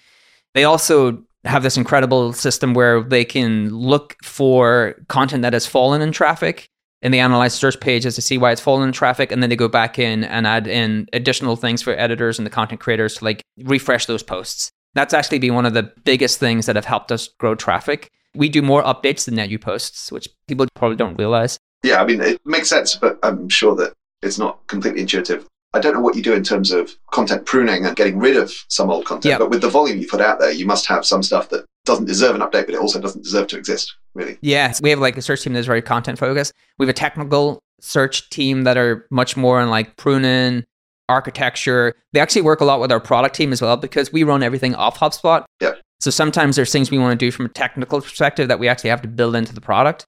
They 0.54 0.66
also 0.66 1.24
have 1.46 1.64
this 1.64 1.78
incredible 1.78 2.34
system 2.34 2.74
where 2.74 3.02
they 3.02 3.26
can 3.26 3.70
look 3.70 4.16
for 4.24 4.96
content 5.08 5.42
that 5.42 5.54
has 5.54 5.66
fallen 5.66 6.02
in 6.02 6.12
traffic 6.12 6.70
and 7.02 7.14
they 7.14 7.20
analyze 7.20 7.54
search 7.54 7.80
pages 7.80 8.16
to 8.16 8.22
see 8.22 8.38
why 8.38 8.52
it's 8.52 8.62
fallen 8.62 8.88
in 8.88 8.94
traffic 8.94 9.32
and 9.32 9.42
then 9.42 9.50
they 9.50 9.56
go 9.56 9.68
back 9.68 9.98
in 9.98 10.24
and 10.24 10.46
add 10.46 10.68
in 10.68 11.08
additional 11.14 11.56
things 11.56 11.82
for 11.82 11.94
editors 11.94 12.38
and 12.38 12.46
the 12.46 12.52
content 12.52 12.80
creators 12.80 13.16
to 13.16 13.26
like 13.26 13.42
refresh 13.64 14.06
those 14.06 14.24
posts. 14.24 14.72
That's 14.94 15.14
actually 15.14 15.40
been 15.40 15.56
one 15.56 15.66
of 15.66 15.74
the 15.74 15.92
biggest 16.04 16.40
things 16.40 16.66
that 16.66 16.76
have 16.76 16.86
helped 16.86 17.12
us 17.12 17.30
grow 17.40 17.56
traffic. 17.56 18.10
We 18.36 18.50
do 18.50 18.62
more 18.62 18.84
updates 18.84 19.26
than 19.26 19.36
new 19.36 19.60
posts 19.60 20.12
which 20.12 20.28
people 20.48 20.68
probably 20.76 20.98
don't 20.98 21.18
realize. 21.18 21.58
Yeah, 21.84 22.02
I 22.02 22.06
mean, 22.06 22.22
it 22.22 22.40
makes 22.46 22.70
sense, 22.70 22.96
but 22.96 23.18
I'm 23.24 23.50
sure 23.50 23.76
that 23.76 23.94
it's 24.22 24.38
not 24.38 24.68
completely 24.68 25.02
intuitive. 25.02 25.48
I 25.74 25.80
don't 25.80 25.94
know 25.94 26.02
what 26.02 26.16
you 26.16 26.22
do 26.22 26.34
in 26.34 26.44
terms 26.44 26.72
of 26.72 26.96
content 27.12 27.46
pruning 27.46 27.86
and 27.86 27.96
getting 27.96 28.20
rid 28.20 28.36
of 28.36 28.52
some 28.68 28.90
old 28.90 29.06
content, 29.06 29.32
Yeah. 29.32 29.38
but 29.38 29.50
with 29.50 29.62
the 29.62 29.70
volume 29.70 30.00
you 30.00 30.08
put 30.08 30.20
out 30.20 30.40
there, 30.40 30.52
you 30.52 30.66
must 30.66 30.86
have 30.88 31.06
some 31.06 31.24
stuff 31.24 31.50
that 31.50 31.66
doesn't 31.86 32.06
deserve 32.06 32.36
an 32.36 32.42
update, 32.42 32.66
but 32.66 32.72
it 32.72 32.80
also 32.80 33.00
doesn't 33.00 33.24
deserve 33.24 33.48
to 33.48 33.58
exist, 33.58 33.96
really. 34.14 34.38
Yeah, 34.42 34.74
we 34.82 34.90
have 34.90 35.00
like 35.00 35.16
a 35.18 35.22
search 35.22 35.44
team 35.44 35.54
that's 35.54 35.66
very 35.68 35.82
content 35.82 36.20
focused. 36.20 36.52
We 36.78 36.86
have 36.86 36.90
a 36.90 36.98
technical 36.98 37.60
search 37.80 38.30
team 38.30 38.64
that 38.64 38.78
are 38.78 39.08
much 39.12 39.38
more 39.38 39.60
on 39.62 39.70
like 39.70 39.96
pruning, 39.96 40.66
architecture. 41.08 41.94
They 42.14 42.20
actually 42.20 42.42
work 42.44 42.62
a 42.62 42.66
lot 42.66 42.80
with 42.80 42.92
our 42.92 43.00
product 43.00 43.36
team 43.36 43.52
as 43.54 43.62
well 43.62 43.78
because 43.78 44.12
we 44.12 44.24
run 44.24 44.44
everything 44.44 44.76
off 44.76 45.00
HubSpot. 45.00 45.46
Yeah. 45.62 45.74
So 46.00 46.12
sometimes 46.12 46.56
there's 46.56 46.72
things 46.72 46.92
we 46.92 47.00
want 47.00 47.18
to 47.20 47.26
do 47.26 47.32
from 47.32 47.46
a 47.46 47.50
technical 47.50 48.02
perspective 48.02 48.48
that 48.50 48.60
we 48.60 48.68
actually 48.68 48.90
have 48.90 49.02
to 49.04 49.08
build 49.08 49.36
into 49.36 49.54
the 49.54 49.62
product. 49.62 50.06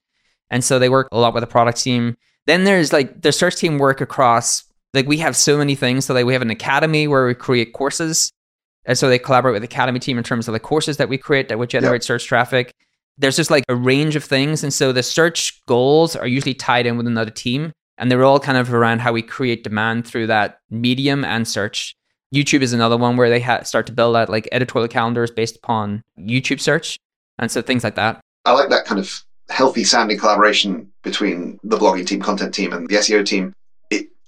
And 0.50 0.64
so 0.64 0.78
they 0.78 0.90
work 0.90 1.08
a 1.12 1.20
lot 1.20 1.34
with 1.34 1.42
the 1.42 1.48
product 1.48 1.82
team. 1.82 2.16
Then 2.48 2.64
there's 2.66 2.92
like 2.94 3.22
the 3.22 3.32
search 3.32 3.56
team 3.56 3.78
work 3.78 4.02
across 4.02 4.64
like 4.94 5.08
we 5.08 5.18
have 5.18 5.36
so 5.36 5.58
many 5.58 5.76
things. 5.76 6.06
So 6.06 6.14
like 6.14 6.26
we 6.26 6.34
have 6.34 6.42
an 6.42 6.50
academy 6.50 7.08
where 7.08 7.26
we 7.26 7.34
create 7.34 7.74
courses. 7.74 8.32
And 8.86 8.98
so 8.98 9.08
they 9.08 9.18
collaborate 9.18 9.54
with 9.54 9.62
the 9.62 9.68
academy 9.68 10.00
team 10.00 10.18
in 10.18 10.24
terms 10.24 10.48
of 10.48 10.54
the 10.54 10.60
courses 10.60 10.98
that 10.98 11.08
we 11.08 11.18
create 11.18 11.50
that 11.50 11.58
would 11.58 11.70
generate 11.70 12.04
search 12.04 12.26
traffic 12.26 12.74
there's 13.18 13.36
just 13.36 13.52
like 13.52 13.64
a 13.70 13.76
range 13.76 14.16
of 14.16 14.24
things. 14.24 14.64
And 14.64 14.74
so 14.74 14.92
the 14.92 15.04
search 15.04 15.64
goals 15.66 16.16
are 16.16 16.28
usually 16.28 16.54
tied 16.54 16.86
in 16.86 16.98
with 16.98 17.08
another 17.08 17.32
team. 17.32 17.72
And 17.98 18.10
they're 18.10 18.24
all 18.24 18.40
kind 18.40 18.58
of 18.58 18.74
around 18.74 19.00
how 19.00 19.14
we 19.14 19.22
create 19.22 19.64
demand 19.64 20.08
through 20.08 20.28
that 20.28 20.60
medium 20.70 21.24
and 21.24 21.48
search. 21.48 21.96
YouTube 22.34 22.62
is 22.62 22.74
another 22.74 22.98
one 22.98 23.18
where 23.18 23.30
they 23.30 23.40
ha- 23.40 23.62
start 23.64 23.86
to 23.86 23.94
build 23.94 24.16
out 24.16 24.30
like 24.30 24.50
editorial 24.52 24.88
calendars 24.88 25.30
based 25.30 25.58
upon 25.58 26.02
YouTube 26.20 26.60
search. 26.60 26.98
And 27.38 27.52
so 27.52 27.62
things 27.62 27.84
like 27.84 27.96
that. 27.96 28.20
I 28.46 28.54
like 28.54 28.70
that 28.70 28.86
kind 28.86 29.00
of 29.00 29.24
healthy 29.50 29.84
sounding 29.84 30.18
collaboration 30.18 30.92
between 31.04 31.60
the 31.64 31.78
blogging 31.78 32.08
team, 32.08 32.20
content 32.20 32.54
team, 32.54 32.74
and 32.74 32.90
the 32.90 32.96
SEO 32.96 33.24
team. 33.24 33.54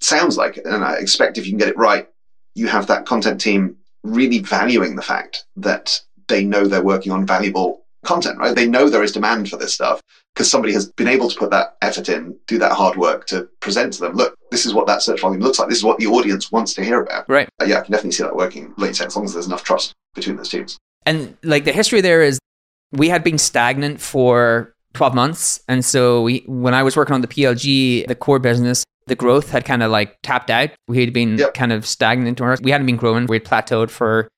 Sounds 0.06 0.36
like, 0.36 0.56
it. 0.56 0.66
and 0.66 0.84
I 0.84 0.94
expect 0.98 1.36
if 1.36 1.46
you 1.46 1.50
can 1.50 1.58
get 1.58 1.66
it 1.66 1.76
right, 1.76 2.08
you 2.54 2.68
have 2.68 2.86
that 2.86 3.06
content 3.06 3.40
team 3.40 3.76
really 4.04 4.38
valuing 4.38 4.94
the 4.94 5.02
fact 5.02 5.44
that 5.56 6.00
they 6.28 6.44
know 6.44 6.68
they're 6.68 6.80
working 6.80 7.10
on 7.10 7.26
valuable 7.26 7.84
content, 8.04 8.38
right? 8.38 8.54
They 8.54 8.68
know 8.68 8.88
there 8.88 9.02
is 9.02 9.10
demand 9.10 9.50
for 9.50 9.56
this 9.56 9.74
stuff 9.74 10.00
because 10.32 10.48
somebody 10.48 10.72
has 10.74 10.92
been 10.92 11.08
able 11.08 11.28
to 11.28 11.36
put 11.36 11.50
that 11.50 11.76
effort 11.82 12.08
in, 12.08 12.38
do 12.46 12.56
that 12.58 12.70
hard 12.70 12.96
work 12.96 13.26
to 13.26 13.48
present 13.58 13.94
to 13.94 14.00
them. 14.02 14.14
Look, 14.14 14.36
this 14.52 14.64
is 14.64 14.72
what 14.72 14.86
that 14.86 15.02
search 15.02 15.22
volume 15.22 15.42
looks 15.42 15.58
like. 15.58 15.68
This 15.68 15.78
is 15.78 15.84
what 15.84 15.98
the 15.98 16.06
audience 16.06 16.52
wants 16.52 16.72
to 16.74 16.84
hear 16.84 17.02
about. 17.02 17.28
Right. 17.28 17.48
Uh, 17.60 17.64
yeah, 17.64 17.78
I 17.78 17.80
can 17.80 17.90
definitely 17.90 18.12
see 18.12 18.22
that 18.22 18.36
working. 18.36 18.74
Like 18.76 18.90
you 18.90 18.94
said, 18.94 19.08
as 19.08 19.16
long 19.16 19.24
as 19.24 19.32
there's 19.32 19.46
enough 19.46 19.64
trust 19.64 19.92
between 20.14 20.36
those 20.36 20.50
teams. 20.50 20.78
And 21.04 21.36
like 21.42 21.64
the 21.64 21.72
history 21.72 22.00
there 22.00 22.22
is 22.22 22.38
we 22.92 23.08
had 23.08 23.24
been 23.24 23.38
stagnant 23.38 24.00
for 24.00 24.72
12 24.94 25.16
months. 25.16 25.60
And 25.66 25.84
so 25.84 26.22
we, 26.22 26.44
when 26.46 26.74
I 26.74 26.84
was 26.84 26.96
working 26.96 27.14
on 27.14 27.22
the 27.22 27.28
PLG, 27.28 28.06
the 28.06 28.14
core 28.14 28.38
business, 28.38 28.84
the 29.06 29.14
growth 29.16 29.50
had 29.50 29.64
kind 29.64 29.82
of 29.82 29.90
like 29.90 30.18
tapped 30.22 30.50
out. 30.50 30.70
We 30.88 31.00
had 31.00 31.12
been 31.12 31.38
Yep. 31.38 31.54
kind 31.54 31.72
of 31.72 31.86
stagnant. 31.86 32.40
We 32.62 32.70
hadn't 32.70 32.86
been 32.86 32.96
growing. 32.96 33.26
We 33.26 33.36
had 33.36 33.44
plateaued 33.44 33.90
for 33.90 34.28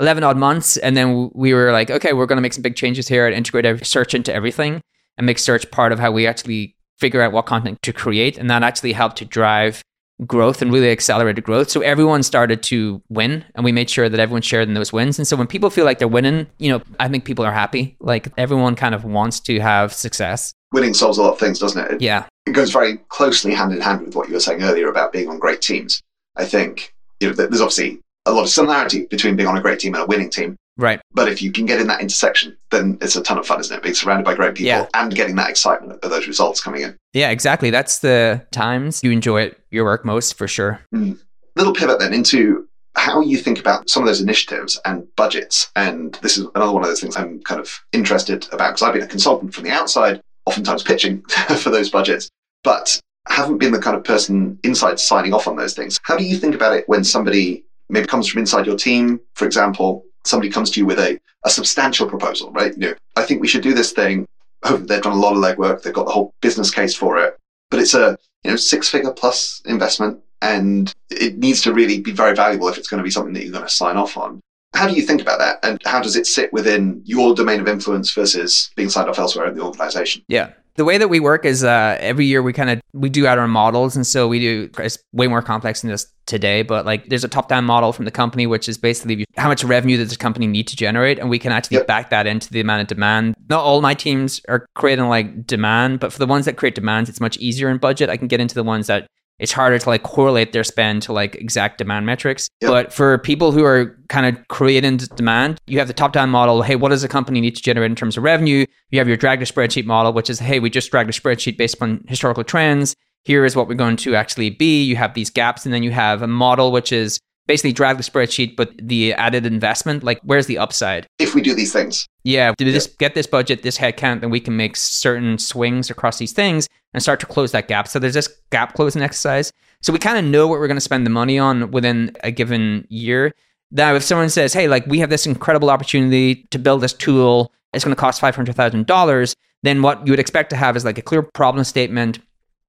11 0.00 0.24
odd 0.24 0.36
months. 0.36 0.76
And 0.76 0.96
then 0.96 1.30
we 1.34 1.54
were 1.54 1.72
like, 1.72 1.90
okay, 1.90 2.12
we're 2.12 2.26
going 2.26 2.36
to 2.36 2.42
make 2.42 2.52
some 2.52 2.62
big 2.62 2.76
changes 2.76 3.08
here 3.08 3.26
and 3.26 3.34
integrate 3.34 3.64
every 3.64 3.84
search 3.84 4.14
into 4.14 4.32
everything 4.34 4.80
and 5.16 5.26
make 5.26 5.38
search 5.38 5.70
part 5.70 5.92
of 5.92 5.98
how 5.98 6.10
we 6.10 6.26
actually 6.26 6.74
figure 6.98 7.22
out 7.22 7.32
what 7.32 7.46
content 7.46 7.80
to 7.82 7.92
create. 7.92 8.38
And 8.38 8.50
that 8.50 8.62
actually 8.62 8.92
helped 8.92 9.18
to 9.18 9.24
drive 9.24 9.82
growth 10.26 10.62
and 10.62 10.72
really 10.72 10.90
accelerated 10.90 11.44
growth. 11.44 11.70
So 11.70 11.80
everyone 11.80 12.22
started 12.22 12.62
to 12.64 13.02
win 13.08 13.44
and 13.54 13.64
we 13.64 13.72
made 13.72 13.88
sure 13.88 14.08
that 14.08 14.18
everyone 14.18 14.42
shared 14.42 14.68
in 14.68 14.74
those 14.74 14.92
wins. 14.92 15.18
And 15.18 15.26
so 15.26 15.36
when 15.36 15.46
people 15.46 15.70
feel 15.70 15.84
like 15.84 15.98
they're 15.98 16.08
winning, 16.08 16.46
you 16.58 16.70
know, 16.70 16.82
I 16.98 17.08
think 17.08 17.24
people 17.24 17.44
are 17.44 17.52
happy. 17.52 17.96
Like 18.00 18.28
everyone 18.36 18.74
kind 18.74 18.94
of 18.94 19.04
wants 19.04 19.40
to 19.40 19.60
have 19.60 19.92
success. 19.92 20.52
Winning 20.72 20.94
solves 20.94 21.18
a 21.18 21.22
lot 21.22 21.32
of 21.32 21.38
things, 21.38 21.58
doesn't 21.58 21.82
it? 21.84 21.92
it 21.92 22.02
yeah. 22.02 22.26
It 22.46 22.52
goes 22.52 22.72
very 22.72 22.96
closely 23.08 23.54
hand 23.54 23.72
in 23.72 23.80
hand 23.80 24.06
with 24.06 24.16
what 24.16 24.28
you 24.28 24.34
were 24.34 24.40
saying 24.40 24.62
earlier 24.62 24.88
about 24.88 25.12
being 25.12 25.28
on 25.28 25.38
great 25.38 25.60
teams. 25.60 26.02
I 26.36 26.44
think, 26.44 26.94
you 27.20 27.28
know, 27.28 27.34
there's 27.34 27.60
obviously 27.60 28.00
a 28.26 28.32
lot 28.32 28.42
of 28.42 28.48
similarity 28.48 29.06
between 29.06 29.36
being 29.36 29.48
on 29.48 29.56
a 29.56 29.62
great 29.62 29.78
team 29.78 29.94
and 29.94 30.02
a 30.02 30.06
winning 30.06 30.30
team. 30.30 30.56
Right. 30.78 31.00
But 31.12 31.28
if 31.28 31.42
you 31.42 31.50
can 31.50 31.66
get 31.66 31.80
in 31.80 31.88
that 31.88 32.00
intersection, 32.00 32.56
then 32.70 32.96
it's 33.00 33.16
a 33.16 33.22
ton 33.22 33.36
of 33.36 33.46
fun, 33.46 33.58
isn't 33.60 33.76
it? 33.76 33.82
Being 33.82 33.94
surrounded 33.96 34.24
by 34.24 34.34
great 34.34 34.54
people 34.54 34.68
Yeah. 34.68 34.86
and 34.94 35.12
getting 35.14 35.34
that 35.36 35.50
excitement 35.50 35.98
of 36.04 36.10
those 36.10 36.28
results 36.28 36.60
coming 36.62 36.82
in. 36.82 36.96
Yeah, 37.12 37.30
exactly. 37.30 37.70
That's 37.70 37.98
the 37.98 38.46
times 38.52 39.02
you 39.02 39.10
enjoy 39.10 39.42
it, 39.42 39.60
your 39.70 39.84
work 39.84 40.04
most 40.04 40.38
for 40.38 40.46
sure. 40.46 40.80
Hmm. 40.92 41.14
Little 41.56 41.74
pivot 41.74 41.98
then 41.98 42.14
into 42.14 42.66
how 42.94 43.20
you 43.20 43.36
think 43.38 43.58
about 43.58 43.90
some 43.90 44.02
of 44.02 44.06
those 44.06 44.20
initiatives 44.20 44.80
and 44.84 45.04
budgets. 45.16 45.70
And 45.74 46.16
this 46.22 46.38
is 46.38 46.46
another 46.54 46.72
one 46.72 46.82
of 46.84 46.88
those 46.88 47.00
things 47.00 47.16
I'm 47.16 47.40
kind 47.42 47.60
of 47.60 47.80
interested 47.92 48.46
about 48.52 48.70
because 48.70 48.82
I've 48.82 48.94
been 48.94 49.02
a 49.02 49.06
consultant 49.08 49.52
from 49.54 49.64
the 49.64 49.70
outside, 49.70 50.20
oftentimes 50.46 50.84
pitching 50.84 51.22
for 51.58 51.70
those 51.70 51.90
budgets, 51.90 52.28
but 52.62 53.00
haven't 53.28 53.58
been 53.58 53.72
the 53.72 53.78
kind 53.80 53.96
of 53.96 54.04
person 54.04 54.58
inside 54.62 54.98
signing 55.00 55.34
off 55.34 55.48
on 55.48 55.56
those 55.56 55.74
things. 55.74 55.98
How 56.04 56.16
do 56.16 56.24
you 56.24 56.36
think 56.36 56.54
about 56.54 56.74
it 56.76 56.88
when 56.88 57.02
somebody 57.04 57.64
maybe 57.88 58.06
comes 58.06 58.28
from 58.28 58.40
inside 58.40 58.66
your 58.66 58.76
team, 58.76 59.20
for 59.34 59.44
example, 59.44 60.04
somebody 60.28 60.50
comes 60.50 60.70
to 60.70 60.80
you 60.80 60.86
with 60.86 60.98
a, 60.98 61.18
a 61.44 61.50
substantial 61.50 62.08
proposal, 62.08 62.50
right? 62.52 62.72
You 62.76 62.90
know, 62.90 62.94
I 63.16 63.22
think 63.22 63.40
we 63.40 63.48
should 63.48 63.62
do 63.62 63.74
this 63.74 63.92
thing. 63.92 64.26
Hopefully 64.64 64.86
they've 64.86 65.02
done 65.02 65.12
a 65.12 65.20
lot 65.20 65.36
of 65.36 65.38
legwork, 65.38 65.82
they've 65.82 65.92
got 65.92 66.06
the 66.06 66.12
whole 66.12 66.34
business 66.40 66.70
case 66.70 66.94
for 66.94 67.18
it, 67.18 67.36
but 67.70 67.80
it's 67.80 67.94
a 67.94 68.18
you 68.44 68.50
know 68.50 68.56
six 68.56 68.88
figure 68.88 69.12
plus 69.12 69.62
investment 69.66 70.20
and 70.42 70.94
it 71.10 71.38
needs 71.38 71.62
to 71.62 71.72
really 71.72 72.00
be 72.00 72.12
very 72.12 72.34
valuable 72.34 72.68
if 72.68 72.78
it's 72.78 72.88
going 72.88 72.98
to 72.98 73.04
be 73.04 73.10
something 73.10 73.32
that 73.34 73.42
you're 73.42 73.52
going 73.52 73.66
to 73.66 73.72
sign 73.72 73.96
off 73.96 74.16
on. 74.16 74.40
How 74.74 74.86
do 74.86 74.94
you 74.94 75.02
think 75.02 75.20
about 75.20 75.38
that? 75.38 75.58
And 75.62 75.80
how 75.84 76.00
does 76.00 76.14
it 76.16 76.26
sit 76.26 76.52
within 76.52 77.02
your 77.04 77.34
domain 77.34 77.60
of 77.60 77.68
influence 77.68 78.12
versus 78.12 78.70
being 78.76 78.90
signed 78.90 79.08
off 79.08 79.18
elsewhere 79.18 79.48
in 79.48 79.56
the 79.56 79.64
organization? 79.64 80.22
Yeah. 80.28 80.50
The 80.78 80.84
way 80.84 80.96
that 80.96 81.08
we 81.08 81.18
work 81.18 81.44
is 81.44 81.64
uh, 81.64 81.96
every 81.98 82.24
year 82.24 82.40
we 82.40 82.52
kind 82.52 82.70
of 82.70 82.80
we 82.92 83.08
do 83.10 83.26
out 83.26 83.36
our 83.36 83.48
models, 83.48 83.96
and 83.96 84.06
so 84.06 84.28
we 84.28 84.38
do. 84.38 84.70
It's 84.78 84.96
way 85.12 85.26
more 85.26 85.42
complex 85.42 85.80
than 85.80 85.90
this 85.90 86.06
today, 86.26 86.62
but 86.62 86.86
like 86.86 87.08
there's 87.08 87.24
a 87.24 87.28
top-down 87.28 87.64
model 87.64 87.92
from 87.92 88.04
the 88.04 88.12
company, 88.12 88.46
which 88.46 88.68
is 88.68 88.78
basically 88.78 89.24
how 89.36 89.48
much 89.48 89.64
revenue 89.64 89.96
does 89.96 90.10
the 90.10 90.16
company 90.16 90.46
need 90.46 90.68
to 90.68 90.76
generate, 90.76 91.18
and 91.18 91.28
we 91.28 91.40
can 91.40 91.50
actually 91.50 91.78
Yep. 91.78 91.86
back 91.88 92.10
that 92.10 92.28
into 92.28 92.52
the 92.52 92.60
amount 92.60 92.82
of 92.82 92.86
demand. 92.86 93.34
Not 93.48 93.64
all 93.64 93.80
my 93.80 93.94
teams 93.94 94.40
are 94.48 94.66
creating 94.76 95.08
like 95.08 95.48
demand, 95.48 95.98
but 95.98 96.12
for 96.12 96.20
the 96.20 96.26
ones 96.26 96.44
that 96.44 96.56
create 96.56 96.76
demands, 96.76 97.10
it's 97.10 97.20
much 97.20 97.36
easier 97.38 97.68
in 97.70 97.78
budget. 97.78 98.08
I 98.08 98.16
can 98.16 98.28
get 98.28 98.40
into 98.40 98.54
the 98.54 98.62
ones 98.62 98.86
that 98.86 99.08
it's 99.38 99.52
harder 99.52 99.78
to 99.78 99.88
like 99.88 100.02
correlate 100.02 100.52
their 100.52 100.64
spend 100.64 101.02
to 101.02 101.12
like 101.12 101.34
exact 101.36 101.78
demand 101.78 102.06
metrics. 102.06 102.48
Yep. 102.60 102.70
But 102.70 102.92
for 102.92 103.18
people 103.18 103.52
who 103.52 103.64
are 103.64 103.96
kind 104.08 104.26
of 104.26 104.48
creating 104.48 104.96
demand, 104.96 105.60
you 105.66 105.78
have 105.78 105.88
the 105.88 105.94
top 105.94 106.12
down 106.12 106.30
model. 106.30 106.62
Hey, 106.62 106.76
what 106.76 106.88
does 106.88 107.02
the 107.02 107.08
company 107.08 107.40
need 107.40 107.56
to 107.56 107.62
generate 107.62 107.90
in 107.90 107.96
terms 107.96 108.16
of 108.16 108.24
revenue? 108.24 108.66
You 108.90 108.98
have 108.98 109.08
your 109.08 109.16
drag 109.16 109.40
to 109.40 109.46
spreadsheet 109.46 109.84
model, 109.84 110.12
which 110.12 110.30
is, 110.30 110.38
hey, 110.38 110.58
we 110.58 110.70
just 110.70 110.90
dragged 110.90 111.10
a 111.10 111.12
spreadsheet 111.12 111.56
based 111.56 111.74
upon 111.74 112.04
historical 112.08 112.44
trends. 112.44 112.94
Here 113.24 113.44
is 113.44 113.54
what 113.54 113.68
we're 113.68 113.74
going 113.74 113.96
to 113.98 114.14
actually 114.14 114.50
be. 114.50 114.82
You 114.82 114.96
have 114.96 115.14
these 115.14 115.30
gaps, 115.30 115.64
and 115.64 115.74
then 115.74 115.82
you 115.82 115.90
have 115.90 116.22
a 116.22 116.26
model, 116.26 116.72
which 116.72 116.92
is 116.92 117.20
basically 117.48 117.72
drag 117.72 117.96
the 117.96 118.04
spreadsheet, 118.04 118.54
but 118.54 118.70
the 118.78 119.14
added 119.14 119.44
investment, 119.44 120.04
like 120.04 120.20
where's 120.22 120.46
the 120.46 120.58
upside? 120.58 121.06
If 121.18 121.34
we 121.34 121.40
do 121.40 121.54
these 121.54 121.72
things, 121.72 122.06
Yeah, 122.22 122.52
do 122.56 122.70
this 122.70 122.86
get 122.86 123.14
this 123.14 123.26
budget, 123.26 123.62
this 123.62 123.78
headcount, 123.78 124.20
then 124.20 124.30
we 124.30 124.38
can 124.38 124.56
make 124.56 124.76
certain 124.76 125.38
swings 125.38 125.90
across 125.90 126.18
these 126.18 126.32
things 126.32 126.68
and 126.94 127.02
start 127.02 127.18
to 127.20 127.26
close 127.26 127.50
that 127.52 127.66
gap. 127.66 127.88
So 127.88 127.98
there's 127.98 128.14
this 128.14 128.28
gap 128.50 128.74
closing 128.74 129.02
exercise. 129.02 129.50
So 129.80 129.92
we 129.92 129.98
kind 129.98 130.18
of 130.18 130.24
know 130.24 130.46
what 130.46 130.60
we're 130.60 130.68
going 130.68 130.76
to 130.76 130.80
spend 130.80 131.04
the 131.06 131.10
money 131.10 131.38
on 131.38 131.70
within 131.70 132.16
a 132.22 132.30
given 132.30 132.86
year. 132.88 133.32
Now, 133.70 133.94
if 133.94 134.02
someone 134.02 134.30
says, 134.30 134.52
"Hey, 134.52 134.68
like 134.68 134.86
we 134.86 134.98
have 135.00 135.10
this 135.10 135.26
incredible 135.26 135.70
opportunity 135.70 136.46
to 136.50 136.58
build 136.58 136.82
this 136.82 136.92
tool, 136.92 137.52
it's 137.72 137.84
going 137.84 137.94
to 137.94 138.00
cost 138.00 138.20
five 138.20 138.36
hundred 138.36 138.56
thousand 138.56 138.86
dollars," 138.86 139.34
then 139.62 139.82
what 139.82 140.06
you 140.06 140.12
would 140.12 140.20
expect 140.20 140.50
to 140.50 140.56
have 140.56 140.76
is 140.76 140.84
like 140.84 140.98
a 140.98 141.02
clear 141.02 141.22
problem 141.22 141.64
statement, 141.64 142.18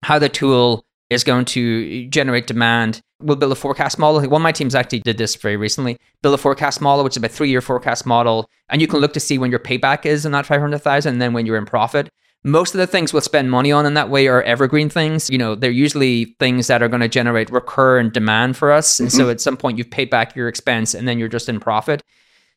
how 0.04 0.20
the 0.20 0.30
tool 0.30 0.86
is 1.10 1.24
going 1.24 1.46
to 1.46 2.08
generate 2.08 2.48
demand. 2.48 3.02
We'll 3.22 3.36
build 3.36 3.52
a 3.52 3.56
forecast 3.56 4.00
model. 4.00 4.22
One 4.22 4.42
of 4.42 4.44
my 4.44 4.52
teams 4.52 4.76
actually 4.76 5.00
did 5.00 5.18
this 5.18 5.36
very 5.36 5.58
recently. 5.58 5.98
Build 6.22 6.36
a 6.36 6.38
forecast 6.38 6.82
model, 6.82 7.04
which 7.04 7.18
is 7.18 7.24
a 7.24 7.28
three-year 7.28 7.62
forecast 7.62 8.06
model, 8.06 8.50
and 8.70 8.82
you 8.82 8.88
can 8.88 9.00
look 9.00 9.14
to 9.14 9.20
see 9.20 9.38
when 9.38 9.52
your 9.52 9.60
payback 9.60 10.06
is 10.06 10.26
on 10.26 10.32
that 10.34 10.46
five 10.46 10.62
hundred 10.62 10.80
thousand, 10.80 11.14
and 11.14 11.22
then 11.22 11.34
when 11.34 11.46
you're 11.46 11.58
in 11.58 11.66
profit. 11.66 12.10
Most 12.46 12.74
of 12.74 12.78
the 12.78 12.88
things 12.88 13.12
we'll 13.12 13.22
spend 13.22 13.52
money 13.52 13.70
on 13.70 13.86
in 13.86 13.96
that 13.96 14.10
way 14.10 14.28
are 14.28 14.42
evergreen 14.44 14.90
things. 14.90 15.30
You 15.30 15.38
know, 15.38 15.56
they're 15.56 15.70
usually 15.72 16.38
things 16.40 16.68
that 16.68 16.82
are 16.82 16.88
going 16.88 17.02
to 17.02 17.10
generate 17.10 17.50
recurrent 17.50 18.14
demand 18.14 18.56
for 18.56 18.72
us. 18.72 18.98
And 18.98 19.12
so 19.12 19.24
mm-hmm. 19.24 19.32
at 19.32 19.42
some 19.42 19.58
point 19.58 19.78
you've 19.78 19.92
paid 19.92 20.10
back 20.10 20.38
your 20.38 20.48
expense 20.48 20.94
and 20.94 21.06
then 21.06 21.20
you're 21.20 21.28
just 21.28 21.50
in 21.50 21.60
profit. 21.60 22.02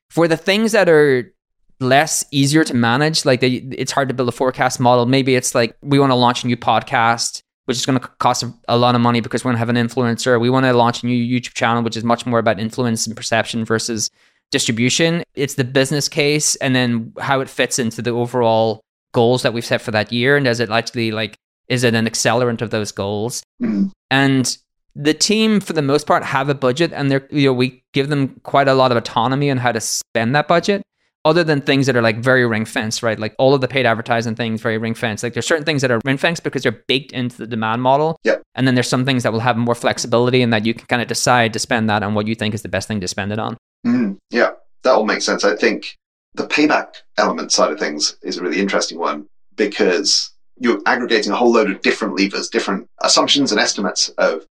For 0.09 0.29
the 0.29 0.37
things 0.37 0.71
that 0.71 0.89
are 0.89 1.35
less 1.81 2.25
easier 2.31 2.63
to 2.63 2.75
manage, 2.75 3.25
like 3.25 3.41
they, 3.41 3.55
it's 3.73 3.91
hard 3.91 4.07
to 4.07 4.15
build 4.15 4.29
a 4.29 4.33
forecast 4.33 4.79
model. 4.79 5.05
Maybe 5.05 5.35
it's 5.35 5.53
like 5.53 5.77
we 5.83 5.99
want 5.99 6.11
to 6.11 6.17
launch 6.17 6.45
a 6.45 6.47
new 6.47 6.57
podcast, 6.57 7.42
which 7.67 7.77
is 7.77 7.87
going 7.87 7.99
to 7.99 8.07
cost 8.19 8.45
a- 8.69 8.77
lot 8.77 8.95
of 8.95 9.01
money 9.01 9.21
because 9.21 9.45
we're 9.45 9.51
going 9.51 9.57
to 9.57 9.59
have 9.59 9.69
an 9.69 9.77
influencer. 9.77 10.41
We 10.41 10.51
want 10.51 10.67
to 10.67 10.73
launch 10.73 11.03
a 11.03 11.07
new 11.07 11.41
YouTube 11.41 11.55
channel, 11.55 11.83
which 11.83 11.97
is 11.97 12.05
much 12.05 12.27
more 12.27 12.39
about 12.39 12.59
influence 12.59 13.07
and 13.07 13.17
perception 13.17 13.65
versus 13.65 14.11
distribution. 14.51 15.23
It's 15.35 15.55
the 15.55 15.65
business 15.65 16.09
case 16.09 16.57
and 16.57 16.75
then 16.75 17.13
how 17.21 17.41
it 17.41 17.49
fits 17.49 17.79
into 17.79 18.03
the 18.03 18.11
overall 18.11 18.81
goals 19.13 19.43
that 19.43 19.53
we've 19.53 19.65
set 19.65 19.81
for 19.81 19.91
that 19.93 20.13
year. 20.13 20.37
And 20.37 20.45
does 20.45 20.61
it 20.61 20.71
actually 20.71 21.11
like, 21.13 21.37
is 21.69 21.85
it 21.85 21.95
an 21.95 22.07
accelerant 22.07 22.61
of 22.63 22.71
those 22.71 22.93
goals? 22.93 23.43
mm, 23.63 23.91
and 24.11 24.59
the 24.95 25.15
team 25.15 25.59
for 25.61 25.73
the 25.73 25.83
most 25.83 26.07
part 26.07 26.23
have 26.23 26.49
a 26.51 26.55
budget 26.55 26.93
and 26.93 27.11
they're 27.11 27.27
you 27.31 27.49
know 27.49 27.53
we 27.53 27.83
give 27.95 28.11
them 28.11 28.29
quite 28.43 28.69
a 28.69 28.75
lot 28.75 28.91
of 28.91 28.97
autonomy 28.99 29.51
on 29.51 29.57
how 29.57 29.73
to 29.73 29.81
spend 29.81 30.35
that 30.35 30.47
budget 30.47 30.83
other 31.25 31.45
than 31.45 31.61
things 31.61 31.87
that 31.87 31.97
are 31.97 32.03
like 32.03 32.19
very 32.19 32.47
ring 32.47 32.65
fenced 32.65 33.03
right? 33.03 33.19
Like 33.19 33.35
all 33.39 33.55
of 33.55 33.61
the 33.61 33.69
paid 33.69 33.87
advertising 33.87 34.35
things 34.35 34.61
very 34.61 34.79
ring 34.79 34.95
fenced. 34.95 35.23
Like 35.23 35.35
there's 35.35 35.47
certain 35.47 35.65
things 35.65 35.83
that 35.83 35.91
are 35.91 36.01
ring 36.05 36.17
fenced 36.17 36.43
because 36.43 36.63
they're 36.63 36.83
baked 36.89 37.13
into 37.13 37.37
the 37.39 37.47
demand 37.47 37.83
model. 37.83 38.17
Yep. 38.25 38.43
and 38.55 38.67
then 38.67 38.75
there's 38.75 38.89
some 38.89 39.05
things 39.05 39.23
that 39.23 39.33
will 39.33 39.41
have 39.41 39.57
more 39.57 39.75
flexibility 39.75 40.43
and 40.43 40.53
that 40.53 40.67
you 40.67 40.75
can 40.75 40.87
kind 40.87 41.03
of 41.03 41.09
decide 41.09 41.53
to 41.53 41.59
spend 41.59 41.89
that 41.91 42.03
on 42.03 42.15
what 42.15 42.27
you 42.27 42.35
think 42.35 42.55
is 42.55 42.63
the 42.63 42.69
best 42.69 42.89
thing 42.89 43.01
to 43.01 43.09
spend 43.09 43.33
it 43.33 43.39
on. 43.39 43.57
Mm, 43.87 44.19
yeah, 44.31 44.53
that 44.83 44.93
all 44.93 45.05
makes 45.05 45.25
sense. 45.25 45.45
I 45.45 45.57
think 45.57 45.97
the 46.35 46.47
payback 46.47 46.97
element 47.17 47.53
side 47.53 47.73
of 47.73 47.79
things 47.79 48.17
is 48.23 48.39
a 48.39 48.43
really 48.43 48.61
interesting 48.61 48.99
one 48.99 49.27
because 49.57 50.31
you're 50.59 50.81
aggregating 50.87 51.33
a 51.33 51.37
whole 51.37 51.53
load 51.53 51.71
of 51.71 51.83
different 51.83 52.19
levers, 52.19 52.49
different 52.49 52.89
assumptions 53.01 53.51
and 53.53 53.61
estimates 53.61 54.09
of 54.11 54.47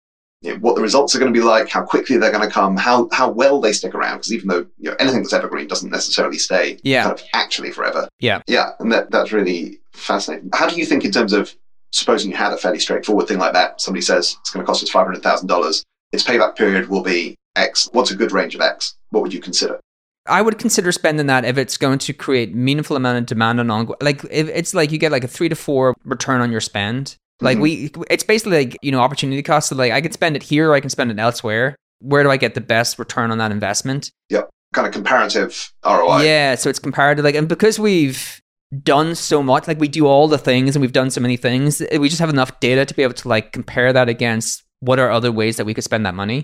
what 0.60 0.74
the 0.74 0.80
results 0.82 1.14
are 1.14 1.18
going 1.18 1.32
to 1.32 1.38
be 1.38 1.44
like, 1.44 1.68
how 1.68 1.82
quickly 1.82 2.16
they're 2.16 2.32
going 2.32 2.46
to 2.46 2.52
come, 2.52 2.76
how 2.76 3.08
how 3.12 3.30
well 3.30 3.60
they 3.60 3.72
stick 3.72 3.94
around. 3.94 4.18
Because 4.18 4.32
even 4.32 4.48
though 4.48 4.66
you 4.78 4.90
know, 4.90 4.96
anything 4.98 5.22
that's 5.22 5.32
evergreen 5.32 5.66
doesn't 5.68 5.90
necessarily 5.90 6.38
stay 6.38 6.78
Yeah. 6.82 7.04
kind 7.04 7.18
of 7.18 7.22
actually 7.34 7.70
forever. 7.72 8.08
Yeah. 8.20 8.40
yeah, 8.46 8.70
and 8.78 8.90
that 8.92 9.10
that's 9.10 9.32
really 9.32 9.80
fascinating. 9.92 10.50
How 10.54 10.68
do 10.68 10.76
you 10.76 10.86
think 10.86 11.04
in 11.04 11.10
terms 11.10 11.32
of 11.32 11.54
supposing 11.92 12.30
you 12.30 12.36
had 12.36 12.52
a 12.52 12.56
fairly 12.56 12.78
straightforward 12.78 13.28
thing 13.28 13.38
like 13.38 13.52
that? 13.52 13.80
Somebody 13.80 14.02
says 14.02 14.36
it's 14.40 14.50
going 14.50 14.64
to 14.64 14.66
cost 14.66 14.82
us 14.82 14.90
five 14.90 15.06
hundred 15.06 15.22
thousand 15.22 15.48
dollars. 15.48 15.84
Its 16.12 16.24
payback 16.24 16.56
period 16.56 16.88
will 16.88 17.02
be 17.02 17.36
X. 17.56 17.88
What's 17.92 18.10
a 18.10 18.16
good 18.16 18.32
range 18.32 18.54
of 18.54 18.60
X? 18.60 18.94
What 19.10 19.22
would 19.22 19.34
you 19.34 19.40
consider? 19.40 19.78
I 20.26 20.42
would 20.42 20.58
consider 20.58 20.92
spending 20.92 21.26
that 21.26 21.44
if 21.44 21.58
it's 21.58 21.76
going 21.76 21.98
to 22.00 22.12
create 22.12 22.54
meaningful 22.54 22.96
amount 22.96 23.18
of 23.18 23.26
demand 23.26 23.58
on 23.60 23.70
ongoing. 23.70 23.98
Like 24.00 24.24
if 24.30 24.48
it's 24.48 24.74
like 24.74 24.90
you 24.92 24.98
get 24.98 25.12
like 25.12 25.24
a 25.24 25.28
three 25.28 25.48
to 25.48 25.54
four 25.56 25.94
return 26.04 26.40
on 26.40 26.50
your 26.50 26.60
spend. 26.60 27.16
Like 27.40 27.58
Mhm. 27.58 27.60
we, 27.62 27.90
it's 28.10 28.24
basically 28.24 28.58
like 28.64 28.76
you 28.82 28.92
know 28.92 29.00
opportunity 29.00 29.42
cost. 29.42 29.68
So 29.68 29.76
like 29.76 29.92
I 29.92 30.00
could 30.00 30.12
spend 30.12 30.36
it 30.36 30.42
here, 30.42 30.70
or 30.70 30.74
I 30.74 30.80
can 30.80 30.90
spend 30.90 31.10
it 31.10 31.18
elsewhere. 31.18 31.76
Where 32.00 32.22
do 32.22 32.30
I 32.30 32.36
get 32.36 32.54
the 32.54 32.60
best 32.60 32.98
return 32.98 33.30
on 33.30 33.38
that 33.38 33.50
investment? 33.52 34.10
Yep, 34.30 34.48
kind 34.74 34.86
of 34.86 34.92
comparative 34.92 35.70
ROI. 35.84 36.22
Yeah, 36.22 36.54
so 36.54 36.70
it's 36.70 36.78
comparative. 36.78 37.24
Like, 37.24 37.34
and 37.34 37.48
because 37.48 37.78
we've 37.78 38.40
done 38.82 39.14
so 39.14 39.42
much, 39.42 39.66
like 39.68 39.80
we 39.80 39.88
do 39.88 40.06
all 40.06 40.28
the 40.28 40.38
things, 40.38 40.74
and 40.76 40.80
we've 40.80 40.92
done 40.92 41.10
so 41.10 41.20
many 41.20 41.36
things, 41.36 41.82
we 41.98 42.08
just 42.08 42.20
have 42.20 42.30
enough 42.30 42.58
data 42.60 42.84
to 42.86 42.94
be 42.94 43.02
able 43.02 43.14
to 43.14 43.28
like 43.28 43.52
compare 43.52 43.92
that 43.92 44.08
against 44.08 44.62
what 44.80 44.98
are 44.98 45.10
other 45.10 45.30
ways 45.32 45.56
that 45.56 45.66
we 45.66 45.74
could 45.74 45.84
spend 45.84 46.06
that 46.06 46.14
money. 46.14 46.42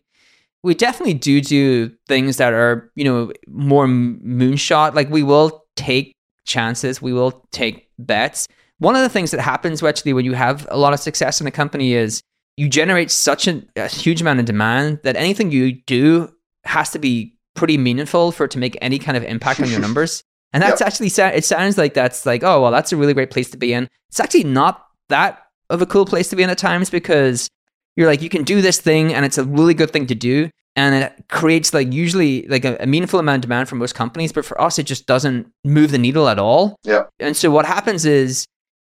We 0.63 0.75
definitely 0.75 1.15
do 1.15 1.41
do 1.41 1.93
things 2.09 2.39
that 2.39 2.53
are, 2.53 2.91
you 2.97 3.05
know, 3.05 3.33
more 3.47 3.87
moonshot. 3.87 4.95
Like 4.95 5.09
we 5.09 5.23
will 5.23 5.65
take 5.77 6.13
chances, 6.45 7.01
we 7.01 7.13
will 7.13 7.47
take 7.53 7.89
bets. 7.99 8.47
One 8.79 8.95
of 8.97 9.03
the 9.03 9.09
things 9.09 9.31
that 9.31 9.41
happens 9.41 9.83
actually 9.83 10.13
when 10.13 10.25
you 10.25 10.35
have 10.35 10.67
a 10.71 10.77
lot 10.77 10.93
of 10.93 11.01
success 11.01 11.41
in 11.41 11.47
a 11.47 11.51
company 11.51 11.95
is 11.95 12.21
you 12.57 12.69
generate 12.69 13.11
such 13.11 13.47
a, 13.49 13.63
a 13.77 13.89
huge 13.89 14.21
amount 14.21 14.41
of 14.41 14.45
demand 14.47 15.01
that 15.05 15.17
anything 15.17 15.51
you 15.51 15.73
do 15.87 16.33
has 16.65 16.91
to 16.91 16.99
be 16.99 17.35
pretty 17.55 17.79
meaningful 17.79 18.33
for 18.33 18.45
it 18.45 18.51
to 18.51 18.59
make 18.59 18.77
any 18.83 18.99
kind 18.99 19.17
of 19.17 19.25
impact 19.25 19.61
on 19.61 19.71
your 19.71 19.81
numbers. 19.87 20.23
And 20.53 20.63
that's 20.63 20.81
actually 20.81 21.09
it 21.09 21.45
sounds 21.45 21.77
like 21.77 21.93
that's 21.95 22.25
like 22.25 22.43
oh 22.43 22.63
well 22.63 22.71
that's 22.71 22.93
a 22.93 22.97
really 22.97 23.13
great 23.15 23.31
place 23.31 23.51
to 23.51 23.57
be 23.59 23.73
in. 23.73 23.89
It's 24.11 24.21
actually 24.21 24.45
not 24.45 24.87
that 25.09 25.43
of 25.71 25.83
a 25.83 25.87
cool 25.87 26.07
place 26.07 26.29
to 26.31 26.37
be 26.37 26.43
in 26.43 26.51
at 26.51 26.59
times 26.59 26.89
because 26.91 27.49
you're 27.97 28.07
like 28.07 28.23
you 28.23 28.29
can 28.29 28.45
do 28.45 28.61
this 28.63 28.81
thing 28.81 29.13
and 29.13 29.25
it's 29.25 29.39
a 29.39 29.45
really 29.45 29.75
good 29.75 29.91
thing 29.91 30.07
to 30.07 30.15
do 30.15 30.49
and 30.77 30.95
it 30.95 31.25
creates 31.29 31.73
like 31.75 31.93
usually 31.93 32.47
like 32.49 32.65
a, 32.65 32.77
a 32.81 32.87
meaningful 32.87 33.19
amount 33.19 33.37
of 33.37 33.43
demand 33.43 33.69
for 33.69 33.75
most 33.77 33.95
companies 33.95 34.33
but 34.33 34.45
for 34.45 34.61
us 34.61 34.79
it 34.79 34.85
just 34.85 35.07
doesn't 35.07 35.51
move 35.65 35.91
the 35.91 35.99
needle 35.99 36.29
at 36.29 36.39
all 36.39 36.77
Yeah. 36.85 37.05
and 37.19 37.37
so 37.37 37.51
what 37.51 37.65
happens 37.67 38.05
is 38.07 38.47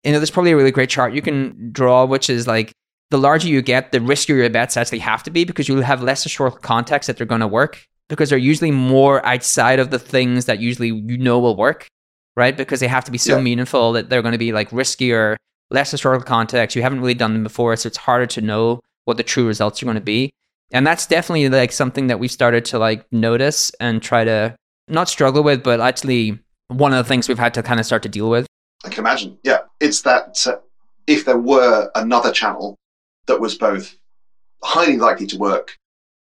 you 0.04 0.12
know 0.12 0.18
there's 0.18 0.30
probably 0.30 0.52
a 0.52 0.56
really 0.56 0.70
great 0.70 0.90
chart 0.90 1.12
you 1.14 1.22
can 1.22 1.70
draw 1.72 2.04
which 2.04 2.28
is 2.30 2.46
like 2.46 2.72
the 3.10 3.18
larger 3.18 3.46
you 3.48 3.62
get, 3.62 3.92
the 3.92 3.98
riskier 3.98 4.36
your 4.38 4.50
bets 4.50 4.76
actually 4.76 4.98
have 4.98 5.22
to 5.22 5.30
be 5.30 5.44
because 5.44 5.68
you'll 5.68 5.82
have 5.82 6.02
less 6.02 6.22
historical 6.22 6.58
context 6.58 7.06
that 7.06 7.16
they're 7.16 7.26
going 7.26 7.42
to 7.42 7.46
work 7.46 7.84
because 8.08 8.28
they're 8.30 8.38
usually 8.38 8.70
more 8.72 9.24
outside 9.24 9.78
of 9.78 9.90
the 9.90 9.98
things 9.98 10.46
that 10.46 10.58
usually 10.58 10.88
you 10.88 11.18
know 11.18 11.38
will 11.38 11.54
work, 11.54 11.86
right? 12.34 12.56
Because 12.56 12.80
they 12.80 12.88
have 12.88 13.04
to 13.04 13.12
be 13.12 13.18
so 13.18 13.36
Yeah. 13.36 13.42
meaningful 13.42 13.92
that 13.92 14.08
they're 14.08 14.22
going 14.22 14.32
to 14.32 14.38
be 14.38 14.52
like 14.52 14.70
riskier, 14.70 15.36
less 15.70 15.90
historical 15.90 16.24
context. 16.26 16.74
You 16.74 16.82
haven't 16.82 17.00
really 17.02 17.14
done 17.14 17.34
them 17.34 17.42
before, 17.44 17.76
so 17.76 17.86
it's 17.86 17.98
harder 17.98 18.26
to 18.26 18.40
know 18.40 18.80
what 19.04 19.16
the 19.16 19.22
true 19.22 19.46
results 19.46 19.80
are 19.82 19.86
going 19.86 19.96
to 19.96 20.00
be. 20.00 20.30
And 20.72 20.84
that's 20.86 21.06
definitely 21.06 21.48
like 21.50 21.72
something 21.72 22.08
that 22.08 22.18
we've 22.18 22.32
started 22.32 22.64
to 22.66 22.78
like 22.78 23.04
notice 23.12 23.70
and 23.80 24.02
try 24.02 24.24
to 24.24 24.56
not 24.88 25.08
struggle 25.08 25.42
with, 25.44 25.62
but 25.62 25.78
actually 25.80 26.38
one 26.68 26.92
of 26.92 27.04
the 27.04 27.08
things 27.08 27.28
we've 27.28 27.38
had 27.38 27.54
to 27.54 27.62
kind 27.62 27.78
of 27.78 27.86
start 27.86 28.02
to 28.04 28.08
deal 28.08 28.28
with. 28.30 28.46
I 28.84 28.88
can 28.90 29.00
imagine. 29.00 29.38
Yeah, 29.42 29.58
it's 29.80 30.02
that 30.02 30.44
uh, 30.46 30.56
if 31.06 31.24
there 31.24 31.38
were 31.38 31.90
another 31.94 32.32
channel 32.32 32.76
that 33.26 33.40
was 33.40 33.56
both 33.56 33.96
highly 34.62 34.96
likely 34.96 35.26
to 35.28 35.38
work, 35.38 35.76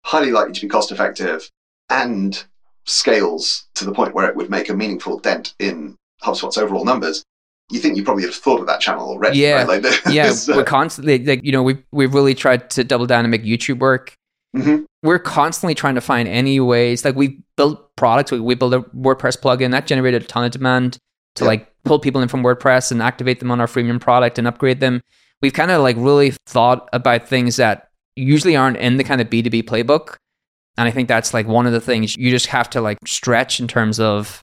highly 0.06 0.32
likely 0.32 0.54
to 0.54 0.62
be 0.62 0.67
cost 0.67 0.91
effective, 0.91 1.49
and 1.89 2.43
scales 2.86 3.65
to 3.76 3.86
the 3.86 3.91
point 3.91 4.13
where 4.13 4.28
it 4.30 4.36
would 4.36 4.49
make 4.49 4.69
a 4.69 4.73
meaningful 4.73 5.19
dent 5.19 5.54
in 5.60 5.95
HubSpot's 6.21 6.58
overall 6.58 6.86
numbers, 6.86 7.23
you 7.71 7.80
think 7.80 7.95
you 7.97 8.04
probably 8.04 8.23
have 8.23 8.36
thought 8.36 8.60
of 8.60 8.67
that 8.67 8.82
channel 8.82 9.08
already. 9.08 9.39
Yeah. 9.39 9.63
right? 9.63 9.82
Like, 9.84 10.02
yeah, 10.10 10.28
uh, 10.32 10.36
we're 10.56 10.63
constantly 10.63 11.19
like 11.23 11.41
you 11.43 11.52
know 11.52 11.63
we've 11.63 11.84
we've 11.91 12.13
really 12.13 12.36
tried 12.36 12.69
to 12.71 12.84
double 12.84 13.06
down 13.06 13.23
and 13.26 13.32
make 13.32 13.43
YouTube 13.43 13.80
work. 13.80 14.15
mhm. 14.56 14.86
We're 15.02 15.19
constantly 15.19 15.76
trying 15.76 15.95
to 15.95 16.02
find 16.02 16.30
any 16.30 16.60
ways. 16.62 17.04
Like 17.04 17.15
we 17.15 17.41
built 17.58 17.93
products, 17.97 18.32
we, 18.32 18.39
we 18.39 18.56
built 18.56 18.73
a 18.73 18.82
WordPress 18.95 19.38
plugin 19.39 19.71
that 19.71 19.86
generated 19.86 20.23
a 20.23 20.26
ton 20.26 20.45
of 20.45 20.52
demand 20.52 20.97
to 21.36 21.43
Yeah. 21.43 21.47
like 21.49 21.72
pull 21.86 22.00
people 22.00 22.22
in 22.22 22.28
from 22.28 22.43
WordPress 22.43 22.91
and 22.91 23.02
activate 23.02 23.39
them 23.39 23.52
on 23.52 23.60
our 23.60 23.67
freemium 23.67 24.00
product 24.00 24.38
and 24.38 24.48
upgrade 24.48 24.80
them. 24.80 25.02
We've 25.41 25.54
kind 25.54 25.72
of 25.72 25.82
like 25.82 25.98
really 25.98 26.34
thought 26.46 26.89
about 26.93 27.28
things 27.28 27.58
that 27.58 27.89
usually 28.15 28.56
aren't 28.56 28.78
in 28.78 28.98
the 28.98 29.04
kind 29.04 29.19
of 29.22 29.30
B 29.30 29.41
two 29.41 29.50
B 29.50 29.62
playbook, 29.63 30.17
and 30.78 30.88
I 30.88 30.91
think 30.91 31.08
that's 31.08 31.34
like 31.34 31.48
one 31.48 31.65
of 31.65 31.74
the 31.74 31.82
things 31.82 32.15
you 32.15 32.30
just 32.30 32.48
have 32.48 32.69
to 32.72 32.82
like 32.82 32.98
stretch 33.06 33.60
in 33.60 33.67
terms 33.67 34.00
of 34.00 34.41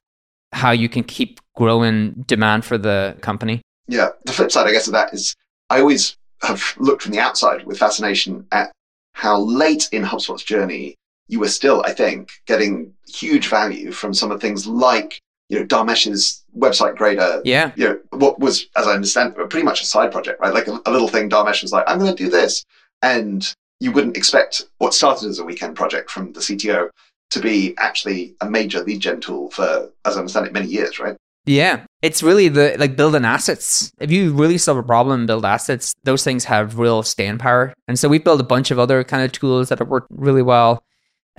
how 0.53 0.73
you 0.73 0.89
can 0.89 1.05
keep 1.05 1.41
growing 1.57 2.25
demand 2.27 2.65
for 2.65 2.77
the 2.77 3.17
company. 3.21 3.63
Yeah. 3.87 4.11
The 4.25 4.33
flip 4.33 4.51
side, 4.51 4.67
I 4.67 4.73
guess, 4.73 4.87
of 4.87 4.93
that 4.93 5.15
is 5.15 5.35
I 5.69 5.81
always 5.81 6.17
have 6.43 6.75
looked 6.79 7.03
from 7.03 7.13
the 7.13 7.21
outside 7.21 7.67
with 7.67 7.79
fascination 7.79 8.47
at 8.51 8.73
how 9.13 9.39
late 9.39 9.89
in 9.93 10.03
HubSpot's 10.03 10.43
journey 10.43 10.95
you 11.29 11.39
were 11.39 11.49
still, 11.49 11.83
I 11.85 11.93
think, 11.93 12.31
getting 12.47 12.93
huge 13.07 13.49
value 13.49 13.93
from 13.93 14.15
some 14.15 14.31
of 14.31 14.41
the 14.41 14.47
things 14.47 14.67
like, 14.67 15.21
you 15.51 15.59
know, 15.59 15.67
Dharmesh's 15.67 16.45
website 16.57 16.97
grader. 16.97 17.43
Yeah, 17.45 17.73
You 17.75 17.89
know, 17.89 17.99
what 18.11 18.39
was, 18.39 18.67
as 18.77 18.87
I 18.87 18.93
understand, 18.93 19.35
pretty 19.35 19.65
much 19.65 19.83
a 19.83 19.85
side 19.85 20.13
project, 20.13 20.41
right? 20.41 20.55
Like 20.55 20.69
a, 20.69 20.81
a 20.87 20.93
little 20.93 21.09
thing 21.09 21.29
Dharmesh 21.29 21.63
was 21.63 21.73
like, 21.73 21.85
I'm 21.89 21.99
going 21.99 22.15
to 22.15 22.25
do 22.25 22.31
this. 22.31 22.65
And 23.03 23.53
you 23.81 23.91
wouldn't 23.91 24.17
expect 24.17 24.63
what 24.79 24.95
started 24.95 25.29
as 25.29 25.41
a 25.41 25.45
weekend 25.45 25.75
project 25.75 26.09
from 26.09 26.33
the 26.33 26.41
CTO 26.41 26.89
to 27.31 27.41
be 27.41 27.75
actually 27.79 28.37
a 28.41 28.49
major 28.49 28.85
lead 28.85 29.01
gen 29.01 29.21
tool 29.21 29.51
for, 29.51 29.91
as 30.05 30.17
I 30.17 30.21
understand 30.21 30.47
it, 30.47 30.53
many 30.53 30.69
years, 30.69 31.01
right? 31.01 31.17
Yeah, 31.47 31.85
it's 32.01 32.23
really 32.23 32.49
the 32.49 32.77
like 32.79 32.97
building 32.97 33.25
assets. 33.25 33.91
If 33.99 34.13
you 34.13 34.33
really 34.33 34.59
solve 34.59 34.79
a 34.79 34.83
problem 34.85 35.21
and 35.21 35.27
build 35.27 35.45
assets, 35.45 35.95
those 36.05 36.23
things 36.23 36.45
have 36.45 36.79
real 36.79 37.03
staying 37.03 37.39
power. 37.39 37.75
And 37.89 37.99
so 37.99 38.09
we've 38.09 38.23
built 38.23 38.41
a 38.41 38.45
bunch 38.45 38.71
of 38.71 38.79
other 38.79 39.03
kind 39.03 39.25
of 39.25 39.33
tools 39.33 39.71
that 39.71 39.81
have 39.81 39.89
worked 39.89 40.09
really 40.11 40.43
well. 40.43 40.85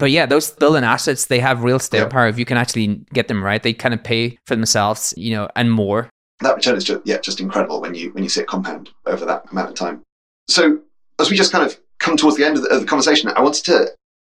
But 0.02 0.10
yeah, 0.10 0.26
those 0.26 0.50
building 0.50 0.82
mm. 0.82 0.88
assets, 0.88 1.28
they 1.28 1.40
have 1.40 1.64
real 1.64 1.78
staying 1.78 2.06
Yeah. 2.06 2.10
power 2.10 2.28
if 2.28 2.40
you 2.40 2.46
can 2.46 2.58
actually 2.58 3.06
get 3.14 3.28
them 3.28 3.44
right. 3.44 3.62
They 3.62 3.72
kind 3.72 3.94
of 3.94 4.04
pay 4.04 4.40
for 4.48 4.56
themselves, 4.56 5.14
you 5.16 5.32
know, 5.36 5.48
and 5.56 5.72
more. 5.72 6.10
that 6.42 6.56
return 6.56 6.76
is 6.76 6.84
just 6.84 7.02
yeah 7.06 7.20
just 7.20 7.40
incredible 7.40 7.80
when 7.82 7.94
you 7.94 8.10
when 8.14 8.24
you 8.24 8.30
see 8.30 8.42
it 8.42 8.48
compound 8.48 8.90
over 9.06 9.26
that 9.26 9.46
amount 9.52 9.70
of 9.70 9.76
time 9.76 10.02
so 10.48 10.80
as 11.20 11.30
we 11.30 11.38
just 11.38 11.52
kind 11.52 11.64
of 11.64 11.80
come 12.00 12.18
towards 12.18 12.36
the 12.36 12.44
end 12.44 12.58
of 12.58 12.64
the, 12.64 12.70
of 12.70 12.82
the 12.82 12.88
conversation 12.88 13.30
i 13.36 13.40
wanted 13.40 13.64
to 13.64 13.88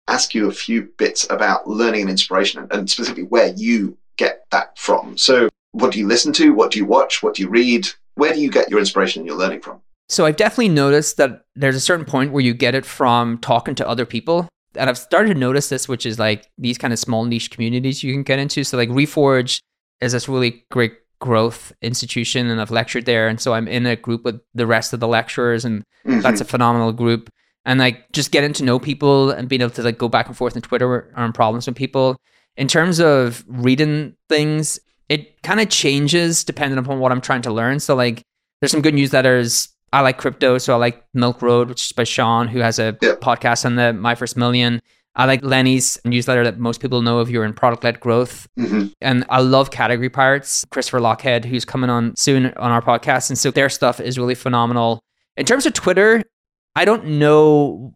ask 0.10 0.36
you 0.36 0.50
a 0.50 0.52
few 0.52 0.82
bits 0.98 1.26
about 1.30 1.70
learning 1.70 2.02
and 2.02 2.10
inspiration 2.10 2.60
and, 2.62 2.70
and 2.74 2.90
specifically 2.90 3.24
where 3.24 3.54
you 3.56 3.98
get 4.18 4.44
that 4.52 4.78
from 4.78 5.18
so 5.18 5.48
what 5.72 5.94
do 5.94 6.00
you 6.00 6.06
listen 6.06 6.34
to 6.34 6.54
what 6.54 6.70
do 6.70 6.80
you 6.80 6.86
watch 6.86 7.24
what 7.24 7.34
do 7.34 7.44
you 7.44 7.50
read 7.50 7.88
where 8.16 8.34
do 8.34 8.42
you 8.42 8.52
get 8.52 8.70
your 8.70 8.80
inspiration 8.80 9.22
and 9.22 9.28
your 9.28 9.38
learning 9.38 9.62
from 9.62 9.80
So 10.10 10.26
I've 10.26 10.36
definitely 10.36 10.68
noticed 10.68 11.16
that 11.16 11.46
there's 11.56 11.78
a 11.78 11.80
certain 11.80 12.06
point 12.06 12.34
where 12.34 12.44
you 12.44 12.54
get 12.54 12.76
it 12.76 12.86
from 12.86 13.38
talking 13.38 13.76
to 13.76 13.88
other 13.88 14.06
people. 14.06 14.50
And 14.76 14.90
I've 14.90 14.98
started 14.98 15.34
to 15.34 15.40
notice 15.40 15.70
this, 15.70 15.88
which 15.88 16.06
is 16.06 16.18
like 16.20 16.50
these 16.58 16.78
kind 16.78 16.94
of 16.94 17.00
small 17.00 17.26
niche 17.26 17.52
communities 17.52 18.04
you 18.04 18.14
can 18.14 18.24
get 18.24 18.40
into. 18.40 18.64
So 18.64 18.78
like 18.78 18.90
Reforge 18.90 19.62
is 20.00 20.14
this 20.14 20.28
really 20.30 20.64
great 20.72 20.94
growth 21.20 21.72
institution 21.82 22.50
and 22.50 22.60
I've 22.60 22.72
lectured 22.72 23.06
there. 23.06 23.28
And 23.28 23.40
so 23.40 23.54
I'm 23.54 23.68
in 23.68 23.86
a 23.86 23.96
group 23.96 24.24
with 24.24 24.40
the 24.56 24.66
rest 24.66 24.94
of 24.94 25.00
the 25.00 25.08
lecturers 25.08 25.66
and 25.66 25.84
Mhm. 26.06 26.22
that's 26.24 26.42
a 26.42 26.46
phenomenal 26.46 26.94
group. 26.94 27.30
And 27.66 27.80
like 27.80 28.12
just 28.12 28.32
getting 28.32 28.54
to 28.54 28.64
know 28.64 28.80
people 28.80 29.30
and 29.30 29.48
being 29.48 29.62
able 29.62 29.72
to 29.72 29.84
like 29.84 29.98
go 30.00 30.10
back 30.10 30.28
and 30.28 30.36
forth 30.36 30.56
on 30.56 30.62
Twitter 30.64 31.14
on 31.16 31.32
problems 31.32 31.68
with 31.68 31.76
people. 31.76 32.18
In 32.58 32.68
terms 32.68 33.00
of 33.00 33.44
reading 33.48 34.16
things, 34.30 34.80
it 35.10 35.42
kind 35.44 35.60
of 35.60 35.70
changes 35.70 36.44
depending 36.44 36.80
upon 36.80 37.00
what 37.00 37.12
I'm 37.12 37.22
trying 37.22 37.44
to 37.44 37.52
learn. 37.54 37.80
So 37.80 37.94
like 37.96 38.24
there's 38.60 38.72
some 38.72 38.82
good 38.82 38.96
newsletters. 38.96 39.68
I 39.94 40.02
like 40.02 40.18
crypto, 40.18 40.58
so 40.58 40.74
I 40.74 40.78
like 40.78 41.04
Milk 41.14 41.42
Road, 41.42 41.70
which 41.70 41.86
is 41.88 41.92
by 41.92 42.04
Shaan, 42.04 42.48
who 42.50 42.60
has 42.60 42.80
a 42.80 42.98
Yeah. 43.02 43.16
podcast 43.16 43.66
on 43.66 43.76
the 43.76 43.92
My 43.94 44.16
First 44.16 44.38
Million. 44.38 44.82
I 45.16 45.26
like 45.26 45.44
Lenny's 45.44 45.98
newsletter 46.06 46.46
that 46.46 46.58
most 46.58 46.80
people 46.80 47.02
know 47.02 47.20
if 47.20 47.28
you're 47.28 47.44
in 47.44 47.52
product 47.54 47.84
led 47.84 48.00
growth. 48.00 48.48
Mhm. 48.58 48.94
And 49.02 49.26
I 49.30 49.42
love 49.42 49.70
Category 49.70 50.10
Pirates, 50.10 50.66
Christopher 50.72 51.00
Lochhead, 51.02 51.44
who's 51.44 51.66
coming 51.66 51.90
on 51.90 52.16
soon 52.16 52.46
on 52.56 52.72
our 52.72 52.82
podcast. 52.82 53.30
And 53.30 53.38
so 53.38 53.52
their 53.52 53.68
stuff 53.68 54.00
is 54.00 54.18
really 54.18 54.36
phenomenal. 54.36 55.04
In 55.36 55.46
terms 55.46 55.66
of 55.66 55.74
Twitter, 55.74 56.24
I 56.78 56.86
don't 56.86 57.06
know. 57.06 57.94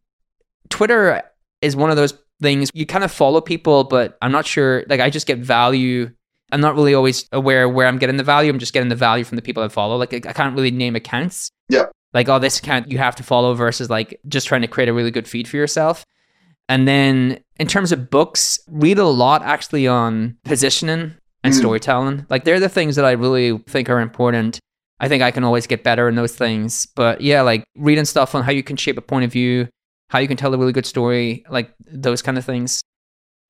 Twitter 0.70 1.22
is 1.62 1.78
one 1.78 1.90
of 1.90 1.96
those 1.96 2.14
things 2.42 2.70
you 2.74 2.86
kind 2.86 3.06
of 3.06 3.12
follow 3.14 3.40
people, 3.40 3.86
but 3.86 4.18
I'm 4.22 4.34
not 4.34 4.46
sure. 4.46 4.84
Like, 4.90 5.00
I 5.00 5.10
just 5.10 5.26
get 5.28 5.38
value. 5.40 6.12
I'm 6.52 6.62
not 6.62 6.76
really 6.76 6.94
always 6.94 7.28
aware 7.32 7.68
where 7.68 7.88
I'm 7.88 7.98
getting 7.98 8.18
the 8.18 8.24
value. 8.24 8.52
I'm 8.52 8.60
just 8.60 8.74
getting 8.74 8.90
the 8.90 8.96
value 8.96 9.24
from 9.24 9.36
the 9.36 9.42
people 9.42 9.64
I 9.64 9.68
follow. 9.68 9.98
Like, 9.98 10.14
I 10.14 10.34
can't 10.34 10.56
really 10.56 10.72
name 10.72 10.96
accounts. 10.96 11.50
Yeah. 11.70 11.86
Like, 12.14 12.30
oh, 12.30 12.40
this 12.40 12.60
account 12.60 12.90
you 12.92 12.98
have 12.98 13.16
to 13.18 13.24
follow 13.24 13.54
versus 13.56 13.90
like 13.90 14.20
just 14.28 14.48
trying 14.48 14.62
to 14.62 14.68
create 14.68 14.88
a 14.90 14.94
really 14.94 15.12
good 15.12 15.28
feed 15.28 15.48
for 15.48 15.58
yourself. 15.58 16.06
And 16.70 16.88
then 16.88 17.40
in 17.60 17.68
terms 17.68 17.92
of 17.92 18.10
books, 18.10 18.60
read 18.68 18.98
a 19.00 19.06
lot 19.06 19.44
actually 19.44 19.88
on 19.88 20.38
positioning 20.46 21.14
and 21.44 21.54
Mm. 21.54 21.58
storytelling. 21.58 22.26
Like 22.30 22.44
they're 22.44 22.60
the 22.60 22.70
things 22.70 22.96
that 22.96 23.06
I 23.06 23.12
really 23.12 23.58
think 23.68 23.90
are 23.90 24.00
important. 24.00 24.60
I 25.00 25.08
think 25.10 25.22
I 25.24 25.32
can 25.32 25.44
always 25.44 25.68
get 25.68 25.84
better 25.84 26.08
in 26.08 26.16
those 26.16 26.36
things. 26.36 26.88
But 26.96 27.22
yeah, 27.22 27.42
like 27.42 27.66
reading 27.76 28.06
stuff 28.06 28.34
on 28.34 28.44
how 28.44 28.52
you 28.52 28.64
can 28.64 28.78
shape 28.78 28.98
a 28.98 29.02
point 29.02 29.26
of 29.26 29.32
view, 29.32 29.68
how 30.10 30.20
you 30.20 30.28
can 30.28 30.38
tell 30.38 30.54
a 30.54 30.58
really 30.58 30.72
good 30.72 30.86
story, 30.86 31.44
like 31.50 31.74
those 31.86 32.22
kind 32.22 32.38
of 32.38 32.46
things. 32.46 32.82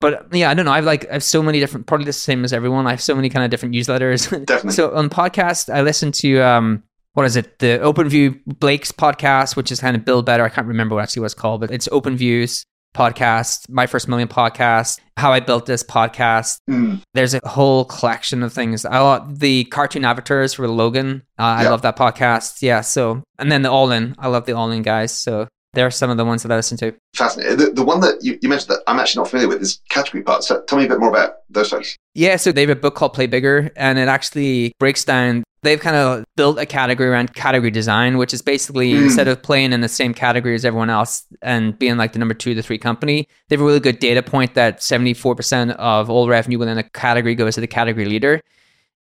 But 0.00 0.34
yeah, 0.34 0.50
I 0.50 0.54
don't 0.54 0.66
know. 0.66 0.72
I've 0.72 0.84
like 0.84 1.08
I 1.08 1.14
have 1.14 1.24
so 1.24 1.42
many 1.42 1.58
different, 1.58 1.86
probably 1.86 2.04
the 2.04 2.12
same 2.12 2.44
as 2.44 2.52
everyone. 2.52 2.86
I 2.86 2.90
have 2.90 3.00
so 3.00 3.14
many 3.14 3.28
kind 3.28 3.44
of 3.44 3.50
different 3.50 3.74
newsletters. 3.74 4.28
definitely 4.46 4.72
So 4.72 4.94
on 4.94 5.08
podcast, 5.08 5.72
I 5.72 5.82
listen 5.82 6.12
to 6.12 6.40
um, 6.40 6.82
what 7.14 7.24
is 7.24 7.36
it? 7.36 7.58
The 7.60 7.78
OpenView 7.82 8.40
Blake's 8.44 8.92
podcast, 8.92 9.56
which 9.56 9.72
is 9.72 9.80
kind 9.80 9.96
of 9.96 10.04
build 10.04 10.26
better. 10.26 10.44
I 10.44 10.50
can't 10.50 10.66
remember 10.66 10.94
what 10.94 11.02
actually 11.02 11.24
it's 11.24 11.34
called, 11.34 11.62
but 11.62 11.70
it's 11.70 11.88
OpenViews 11.88 12.64
podcast, 12.94 13.68
my 13.68 13.86
first 13.86 14.08
million 14.08 14.26
podcast, 14.26 15.00
how 15.16 15.32
I 15.32 15.40
built 15.40 15.66
this 15.66 15.82
podcast. 15.82 16.58
Mm. 16.68 17.02
There's 17.14 17.34
a 17.34 17.46
whole 17.46 17.84
collection 17.84 18.42
of 18.42 18.52
things. 18.52 18.84
I 18.84 18.98
love 18.98 19.38
the 19.38 19.64
cartoon 19.64 20.04
avatars 20.04 20.54
for 20.54 20.66
Logan. 20.66 21.22
Uh, 21.38 21.42
I 21.42 21.68
love 21.68 21.82
that 21.82 21.96
podcast. 21.96 22.62
Yeah. 22.62 22.80
So 22.80 23.22
and 23.38 23.52
then 23.52 23.62
the 23.62 23.70
All 23.70 23.90
In. 23.92 24.14
I 24.18 24.28
love 24.28 24.46
the 24.46 24.52
All 24.54 24.70
In 24.70 24.82
guys. 24.82 25.16
So 25.16 25.48
there 25.76 25.86
are 25.86 25.90
some 25.92 26.10
of 26.10 26.16
the 26.16 26.24
ones 26.24 26.42
that 26.42 26.50
I 26.50 26.56
listen 26.56 26.76
to. 26.78 26.92
fascinating 27.14 27.56
the, 27.58 27.70
the 27.70 27.84
one 27.84 28.00
that 28.00 28.18
you, 28.24 28.36
you 28.42 28.48
mentioned 28.48 28.70
that 28.70 28.80
i'm 28.88 28.98
actually 28.98 29.20
not 29.20 29.30
familiar 29.30 29.48
with 29.48 29.62
is 29.62 29.80
Category 29.88 30.22
Pirates 30.24 30.48
so 30.48 30.60
tell 30.62 30.78
me 30.78 30.86
a 30.86 30.88
bit 30.88 30.98
more 30.98 31.10
about 31.10 31.34
those 31.48 31.70
folks 31.70 31.96
Yeah, 32.14 32.36
so 32.36 32.50
they 32.50 32.62
have 32.62 32.70
a 32.70 32.74
book 32.74 32.94
called 32.96 33.12
Play 33.14 33.26
Bigger, 33.28 33.70
and 33.76 33.98
it 33.98 34.08
actually 34.08 34.72
breaks 34.80 35.04
down. 35.04 35.44
They've 35.62 35.78
kind 35.80 35.96
of 35.96 36.24
built 36.36 36.58
a 36.58 36.66
category 36.66 37.08
around 37.08 37.34
category 37.34 37.70
design, 37.70 38.16
which 38.18 38.32
is 38.32 38.40
basically 38.42 38.92
Mm. 38.92 39.04
instead 39.04 39.28
of 39.28 39.42
playing 39.42 39.72
in 39.72 39.80
the 39.82 39.88
same 39.88 40.14
category 40.14 40.54
as 40.54 40.64
everyone 40.64 40.90
else 40.90 41.24
and 41.42 41.78
being 41.78 41.96
like 41.98 42.12
the 42.14 42.18
number 42.18 42.34
two 42.34 42.54
to 42.54 42.62
three 42.62 42.78
company, 42.78 43.28
they 43.48 43.54
have 43.56 43.60
a 43.60 43.64
really 43.64 43.80
good 43.80 43.98
data 43.98 44.22
point 44.22 44.54
that 44.54 44.78
74% 44.80 45.70
of 45.76 46.08
all 46.10 46.26
revenue 46.28 46.58
within 46.58 46.78
a 46.78 46.82
category 46.90 47.34
goes 47.34 47.54
to 47.56 47.60
the 47.60 47.66
category 47.66 48.06
leader. 48.06 48.40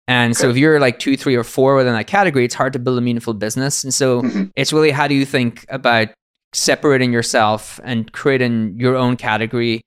And 0.07 0.35
so 0.37 0.49
if 0.49 0.57
you're 0.57 0.79
like 0.79 0.99
two, 0.99 1.17
three, 1.17 1.35
or 1.35 1.43
four 1.43 1.75
within 1.75 1.93
that 1.93 2.05
category, 2.07 2.45
it's 2.45 2.53
hard 2.55 2.73
to 2.73 2.79
build 2.79 2.97
a 2.97 3.01
meaningful 3.01 3.33
business. 3.33 3.83
And 3.83 3.93
so 3.93 4.21
Mhm. 4.21 4.51
it's 4.55 4.71
really 4.73 4.91
how 4.91 5.07
do 5.07 5.15
you 5.15 5.25
think 5.25 5.65
about 5.69 6.09
separating 6.55 7.11
yourself 7.11 7.79
and 7.83 8.11
creating 8.13 8.79
your 8.79 8.95
own 8.95 9.17
category. 9.17 9.81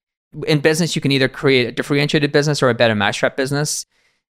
In 0.47 0.61
business 0.61 0.95
you 0.95 1.03
can 1.03 1.13
either 1.13 1.29
create 1.29 1.67
a 1.67 1.73
differentiated 1.73 2.31
business 2.31 2.63
or 2.63 2.69
a 2.69 2.75
better 2.75 2.95
mousetrap 2.95 3.37
business. 3.37 3.87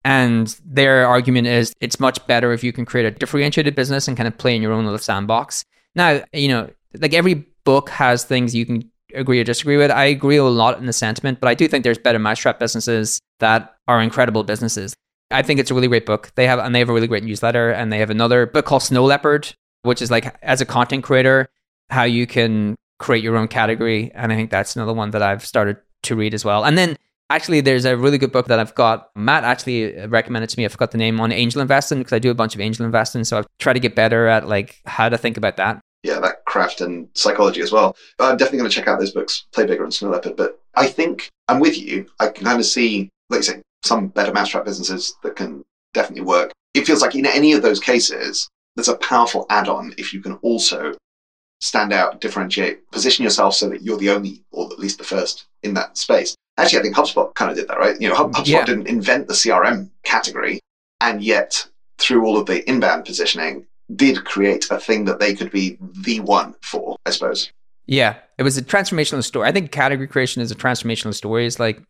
And 0.04 0.56
their 0.64 1.06
argument 1.06 1.46
is 1.46 1.74
it's 1.80 2.00
much 2.00 2.24
better 2.26 2.52
if 2.52 2.64
you 2.64 2.72
can 2.72 2.86
create 2.86 3.06
a 3.06 3.10
differentiated 3.10 3.74
business 3.74 4.08
and 4.08 4.16
kind 4.16 4.28
of 4.28 4.38
play 4.38 4.56
in 4.56 4.62
your 4.62 4.72
own 4.72 4.84
little 4.84 4.98
sandbox. 4.98 5.64
Now 5.94 6.22
you 6.32 6.48
know 6.48 6.70
like 6.98 7.14
every 7.14 7.46
book 7.64 7.90
has 7.90 8.24
things 8.24 8.54
you 8.54 8.64
can 8.64 8.90
agree 9.14 9.40
or 9.40 9.44
disagree 9.44 9.76
with. 9.76 9.90
I 9.90 10.04
agree 10.04 10.36
a 10.36 10.44
lot 10.44 10.78
in 10.78 10.86
the 10.86 10.92
sentiment 10.92 11.40
but 11.40 11.48
i 11.48 11.54
do 11.54 11.66
think 11.66 11.82
there's 11.82 11.98
better 11.98 12.18
mousetrap 12.18 12.60
businesses 12.60 13.20
that 13.40 13.74
are 13.88 14.00
incredible 14.00 14.44
businesses. 14.44 14.94
I 15.32 15.42
think 15.42 15.60
it's 15.60 15.70
a 15.70 15.74
really 15.74 15.88
great 15.88 16.06
book. 16.06 16.32
They 16.36 16.46
have 16.46 16.60
and 16.60 16.74
they 16.74 16.78
have 16.78 16.88
a 16.88 16.92
really 16.92 17.08
great 17.08 17.24
newsletter 17.24 17.70
and 17.70 17.92
they 17.92 17.98
have 17.98 18.10
another 18.10 18.46
book 18.46 18.66
called 18.66 18.84
snow 18.84 19.04
leopard 19.04 19.52
which 19.82 20.02
is 20.02 20.10
like 20.10 20.36
as 20.42 20.60
a 20.60 20.66
content 20.66 21.04
creator 21.04 21.48
how 21.90 22.04
you 22.04 22.26
can 22.26 22.76
create 22.98 23.24
your 23.24 23.36
own 23.36 23.48
category. 23.48 24.10
And 24.14 24.32
I 24.32 24.36
think 24.36 24.50
that's 24.50 24.76
another 24.76 24.92
one 24.92 25.10
that 25.10 25.22
I've 25.22 25.44
started 25.44 25.78
to 26.04 26.16
read 26.16 26.34
as 26.34 26.44
well. 26.44 26.64
And 26.64 26.78
then 26.78 26.96
actually, 27.30 27.60
there's 27.60 27.84
a 27.84 27.96
really 27.96 28.18
good 28.18 28.32
book 28.32 28.46
that 28.46 28.58
I've 28.58 28.74
got. 28.74 29.10
Matt 29.16 29.44
actually 29.44 29.98
uh, 29.98 30.08
recommended 30.08 30.50
to 30.50 30.58
me. 30.58 30.64
I 30.64 30.68
forgot 30.68 30.90
the 30.90 30.98
name 30.98 31.20
on 31.20 31.32
angel 31.32 31.60
investing 31.60 31.98
because 31.98 32.12
I 32.12 32.18
do 32.18 32.30
a 32.30 32.34
bunch 32.34 32.54
of 32.54 32.60
angel 32.60 32.86
investing. 32.86 33.24
So 33.24 33.38
I've 33.38 33.46
tried 33.58 33.74
to 33.74 33.80
get 33.80 33.94
better 33.94 34.26
at 34.28 34.48
like 34.48 34.80
how 34.86 35.08
to 35.08 35.18
think 35.18 35.36
about 35.36 35.56
that. 35.56 35.80
Yeah, 36.02 36.18
that 36.20 36.44
craft 36.46 36.80
and 36.80 37.08
psychology 37.14 37.60
as 37.60 37.72
well. 37.72 37.94
I'm 38.18 38.36
definitely 38.36 38.58
going 38.58 38.70
to 38.70 38.76
check 38.76 38.88
out 38.88 38.98
those 38.98 39.12
books, 39.12 39.46
Play 39.52 39.66
Bigger 39.66 39.84
and 39.84 39.92
Snow 39.92 40.10
Leopard. 40.10 40.36
But 40.36 40.58
I 40.74 40.86
think 40.86 41.28
I'm 41.48 41.60
with 41.60 41.78
you. 41.78 42.06
I 42.20 42.28
can 42.28 42.44
kind 42.44 42.58
of 42.58 42.64
see, 42.64 43.10
like 43.28 43.38
you 43.38 43.44
say, 43.44 43.62
some 43.82 44.08
better 44.08 44.32
mousetrap 44.32 44.64
businesses 44.64 45.14
that 45.22 45.36
can 45.36 45.62
definitely 45.92 46.24
work. 46.24 46.52
It 46.72 46.86
feels 46.86 47.02
like 47.02 47.14
in 47.14 47.26
any 47.26 47.52
of 47.52 47.62
those 47.62 47.80
cases, 47.80 48.48
there's 48.76 48.88
a 48.88 48.96
powerful 48.96 49.46
add-on 49.50 49.92
if 49.98 50.14
you 50.14 50.22
can 50.22 50.34
also 50.36 50.94
stand 51.60 51.92
out, 51.92 52.20
differentiate, 52.20 52.90
position 52.90 53.22
yourself 53.22 53.54
so 53.54 53.68
that 53.68 53.82
you're 53.82 53.98
the 53.98 54.10
only, 54.10 54.42
or 54.50 54.72
at 54.72 54.78
least 54.78 54.98
the 54.98 55.04
first 55.04 55.46
in 55.62 55.74
that 55.74 55.96
space. 55.96 56.34
Actually, 56.56 56.80
I 56.80 56.82
think 56.82 56.96
HubSpot 56.96 57.34
kind 57.34 57.50
of 57.50 57.56
did 57.56 57.68
that, 57.68 57.78
right? 57.78 58.00
You 58.00 58.08
know, 58.08 58.14
mm, 58.14 58.32
HubSpot 58.32 58.46
yeah. 58.46 58.64
didn't 58.64 58.86
invent 58.86 59.28
the 59.28 59.34
CRM 59.34 59.90
category, 60.04 60.60
and 61.00 61.22
yet 61.22 61.66
through 61.98 62.24
all 62.24 62.36
of 62.36 62.46
the 62.46 62.68
inbound 62.68 63.04
positioning, 63.04 63.66
did 63.94 64.24
create 64.24 64.70
a 64.70 64.78
thing 64.78 65.04
that 65.04 65.18
they 65.18 65.34
could 65.34 65.50
be 65.50 65.76
the 66.02 66.20
one 66.20 66.54
for, 66.62 66.96
I 67.06 67.10
suppose. 67.10 67.50
Yeah, 67.86 68.16
it 68.38 68.42
was 68.42 68.56
a 68.56 68.62
transformational 68.62 69.24
story. 69.24 69.48
I 69.48 69.52
think 69.52 69.72
category 69.72 70.06
creation 70.06 70.42
is 70.42 70.50
a 70.50 70.54
transformational 70.54 71.14
story. 71.14 71.46
It's 71.46 71.58
like, 71.58 71.82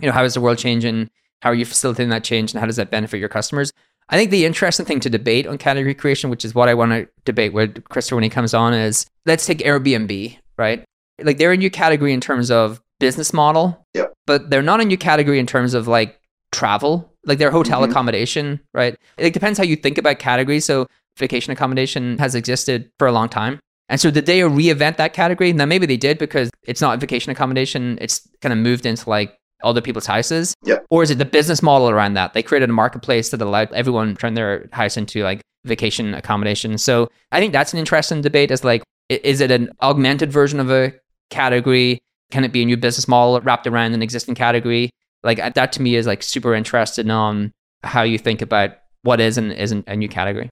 you 0.00 0.06
know, 0.06 0.12
how 0.12 0.24
is 0.24 0.34
the 0.34 0.40
world 0.40 0.58
changing? 0.58 1.08
How 1.40 1.50
are 1.50 1.54
you 1.54 1.64
facilitating 1.64 2.10
that 2.10 2.24
change, 2.24 2.52
and 2.52 2.60
how 2.60 2.66
does 2.66 2.76
that 2.76 2.90
benefit 2.90 3.20
your 3.20 3.28
customers? 3.28 3.72
I 4.08 4.16
think 4.16 4.30
the 4.30 4.44
interesting 4.44 4.86
thing 4.86 5.00
to 5.00 5.10
debate 5.10 5.46
on 5.46 5.58
category 5.58 5.94
creation, 5.94 6.30
which 6.30 6.44
is 6.44 6.54
what 6.54 6.68
I 6.68 6.74
want 6.74 6.92
to 6.92 7.08
debate 7.24 7.52
with 7.52 7.82
Christopher 7.88 8.16
when 8.16 8.24
he 8.24 8.30
comes 8.30 8.54
on, 8.54 8.72
is 8.72 9.06
let's 9.24 9.46
take 9.46 9.58
Airbnb, 9.58 10.36
right? 10.56 10.84
Like 11.20 11.38
they're 11.38 11.52
a 11.52 11.56
new 11.56 11.70
category 11.70 12.12
in 12.12 12.20
terms 12.20 12.50
of 12.50 12.80
business 13.00 13.32
model, 13.32 13.84
yep. 13.94 14.12
but 14.26 14.50
they're 14.50 14.62
not 14.62 14.80
a 14.80 14.84
new 14.84 14.96
category 14.96 15.38
in 15.38 15.46
terms 15.46 15.74
of 15.74 15.88
like 15.88 16.20
travel, 16.52 17.12
like 17.24 17.38
their 17.38 17.50
hotel 17.50 17.82
mm-hmm. 17.82 17.90
accommodation, 17.90 18.60
right? 18.74 18.96
It 19.18 19.34
depends 19.34 19.58
how 19.58 19.64
you 19.64 19.76
think 19.76 19.98
about 19.98 20.18
categories. 20.18 20.64
So 20.64 20.86
vacation 21.18 21.52
accommodation 21.52 22.18
has 22.18 22.34
existed 22.34 22.90
for 22.98 23.08
a 23.08 23.12
long 23.12 23.28
time. 23.28 23.58
And 23.88 24.00
so 24.00 24.10
did 24.10 24.26
they 24.26 24.40
reinvent 24.40 24.96
that 24.96 25.12
category? 25.12 25.52
Now 25.52 25.64
maybe 25.64 25.86
they 25.86 25.96
did 25.96 26.18
because 26.18 26.50
it's 26.64 26.80
not 26.80 27.00
vacation 27.00 27.30
accommodation. 27.30 27.98
It's 28.00 28.28
kind 28.40 28.52
of 28.52 28.58
moved 28.58 28.86
into 28.86 29.08
like 29.08 29.38
other 29.62 29.80
people's 29.80 30.06
houses? 30.06 30.54
Yep. 30.64 30.86
Or 30.90 31.02
is 31.02 31.10
it 31.10 31.18
the 31.18 31.24
business 31.24 31.62
model 31.62 31.90
around 31.90 32.14
that? 32.14 32.34
They 32.34 32.42
created 32.42 32.70
a 32.70 32.72
marketplace 32.72 33.30
that 33.30 33.40
allowed 33.40 33.72
everyone 33.72 34.08
to 34.08 34.14
turn 34.14 34.34
their 34.34 34.68
house 34.72 34.96
into 34.96 35.22
like 35.22 35.40
vacation 35.64 36.14
accommodation. 36.14 36.78
So 36.78 37.08
I 37.32 37.40
think 37.40 37.52
that's 37.52 37.72
an 37.72 37.78
interesting 37.78 38.20
debate 38.20 38.50
is 38.50 38.64
like, 38.64 38.82
is 39.08 39.40
it 39.40 39.50
an 39.50 39.70
augmented 39.82 40.32
version 40.32 40.60
of 40.60 40.70
a 40.70 40.92
category? 41.30 41.98
Can 42.30 42.44
it 42.44 42.52
be 42.52 42.62
a 42.62 42.66
new 42.66 42.76
business 42.76 43.08
model 43.08 43.40
wrapped 43.40 43.66
around 43.66 43.92
an 43.94 44.02
existing 44.02 44.34
category? 44.34 44.90
Like 45.22 45.54
that 45.54 45.72
to 45.72 45.82
me 45.82 45.96
is 45.96 46.06
like 46.06 46.22
super 46.22 46.54
interested 46.54 47.08
on 47.10 47.52
how 47.82 48.02
you 48.02 48.18
think 48.18 48.42
about 48.42 48.72
what 49.02 49.20
is 49.20 49.38
and 49.38 49.52
isn't 49.52 49.84
a 49.88 49.96
new 49.96 50.08
category. 50.08 50.48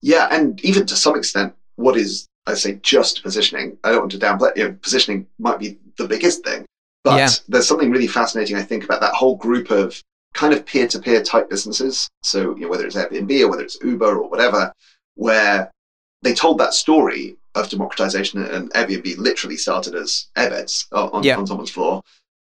Yeah, 0.00 0.28
and 0.30 0.60
even 0.64 0.86
to 0.86 0.96
some 0.96 1.16
extent, 1.16 1.54
what 1.76 1.96
is 1.96 2.28
I 2.48 2.54
say 2.54 2.80
just 2.82 3.22
positioning. 3.22 3.76
I 3.84 3.90
don't 3.90 4.00
want 4.00 4.12
to 4.12 4.18
downplay. 4.18 4.56
You 4.56 4.64
know, 4.64 4.76
positioning 4.80 5.26
might 5.38 5.58
be 5.58 5.78
the 5.98 6.08
biggest 6.08 6.44
thing, 6.44 6.64
but 7.08 7.18
yeah. 7.18 7.28
there's 7.48 7.66
something 7.66 7.90
really 7.90 8.06
fascinating, 8.06 8.56
I 8.56 8.62
think, 8.62 8.84
about 8.84 9.00
that 9.00 9.14
whole 9.14 9.36
group 9.36 9.70
of 9.70 10.02
kind 10.34 10.52
of 10.52 10.66
peer 10.66 10.86
to 10.88 10.98
peer 10.98 11.22
type 11.22 11.48
businesses. 11.48 12.08
So, 12.22 12.54
you 12.56 12.62
know, 12.62 12.68
whether 12.68 12.86
it's 12.86 12.96
Airbnb 12.96 13.40
or 13.42 13.50
whether 13.50 13.62
it's 13.62 13.78
Uber 13.82 14.18
or 14.18 14.28
whatever, 14.28 14.72
where 15.14 15.70
they 16.22 16.34
told 16.34 16.58
that 16.58 16.74
story 16.74 17.36
of 17.54 17.68
democratization 17.70 18.42
and 18.42 18.70
Airbnb 18.72 19.18
literally 19.18 19.56
started 19.56 19.94
as 19.94 20.28
airbeds 20.36 20.86
on, 20.92 21.22
yeah. 21.22 21.36
on 21.36 21.46
someone's 21.46 21.70
floor. 21.70 22.02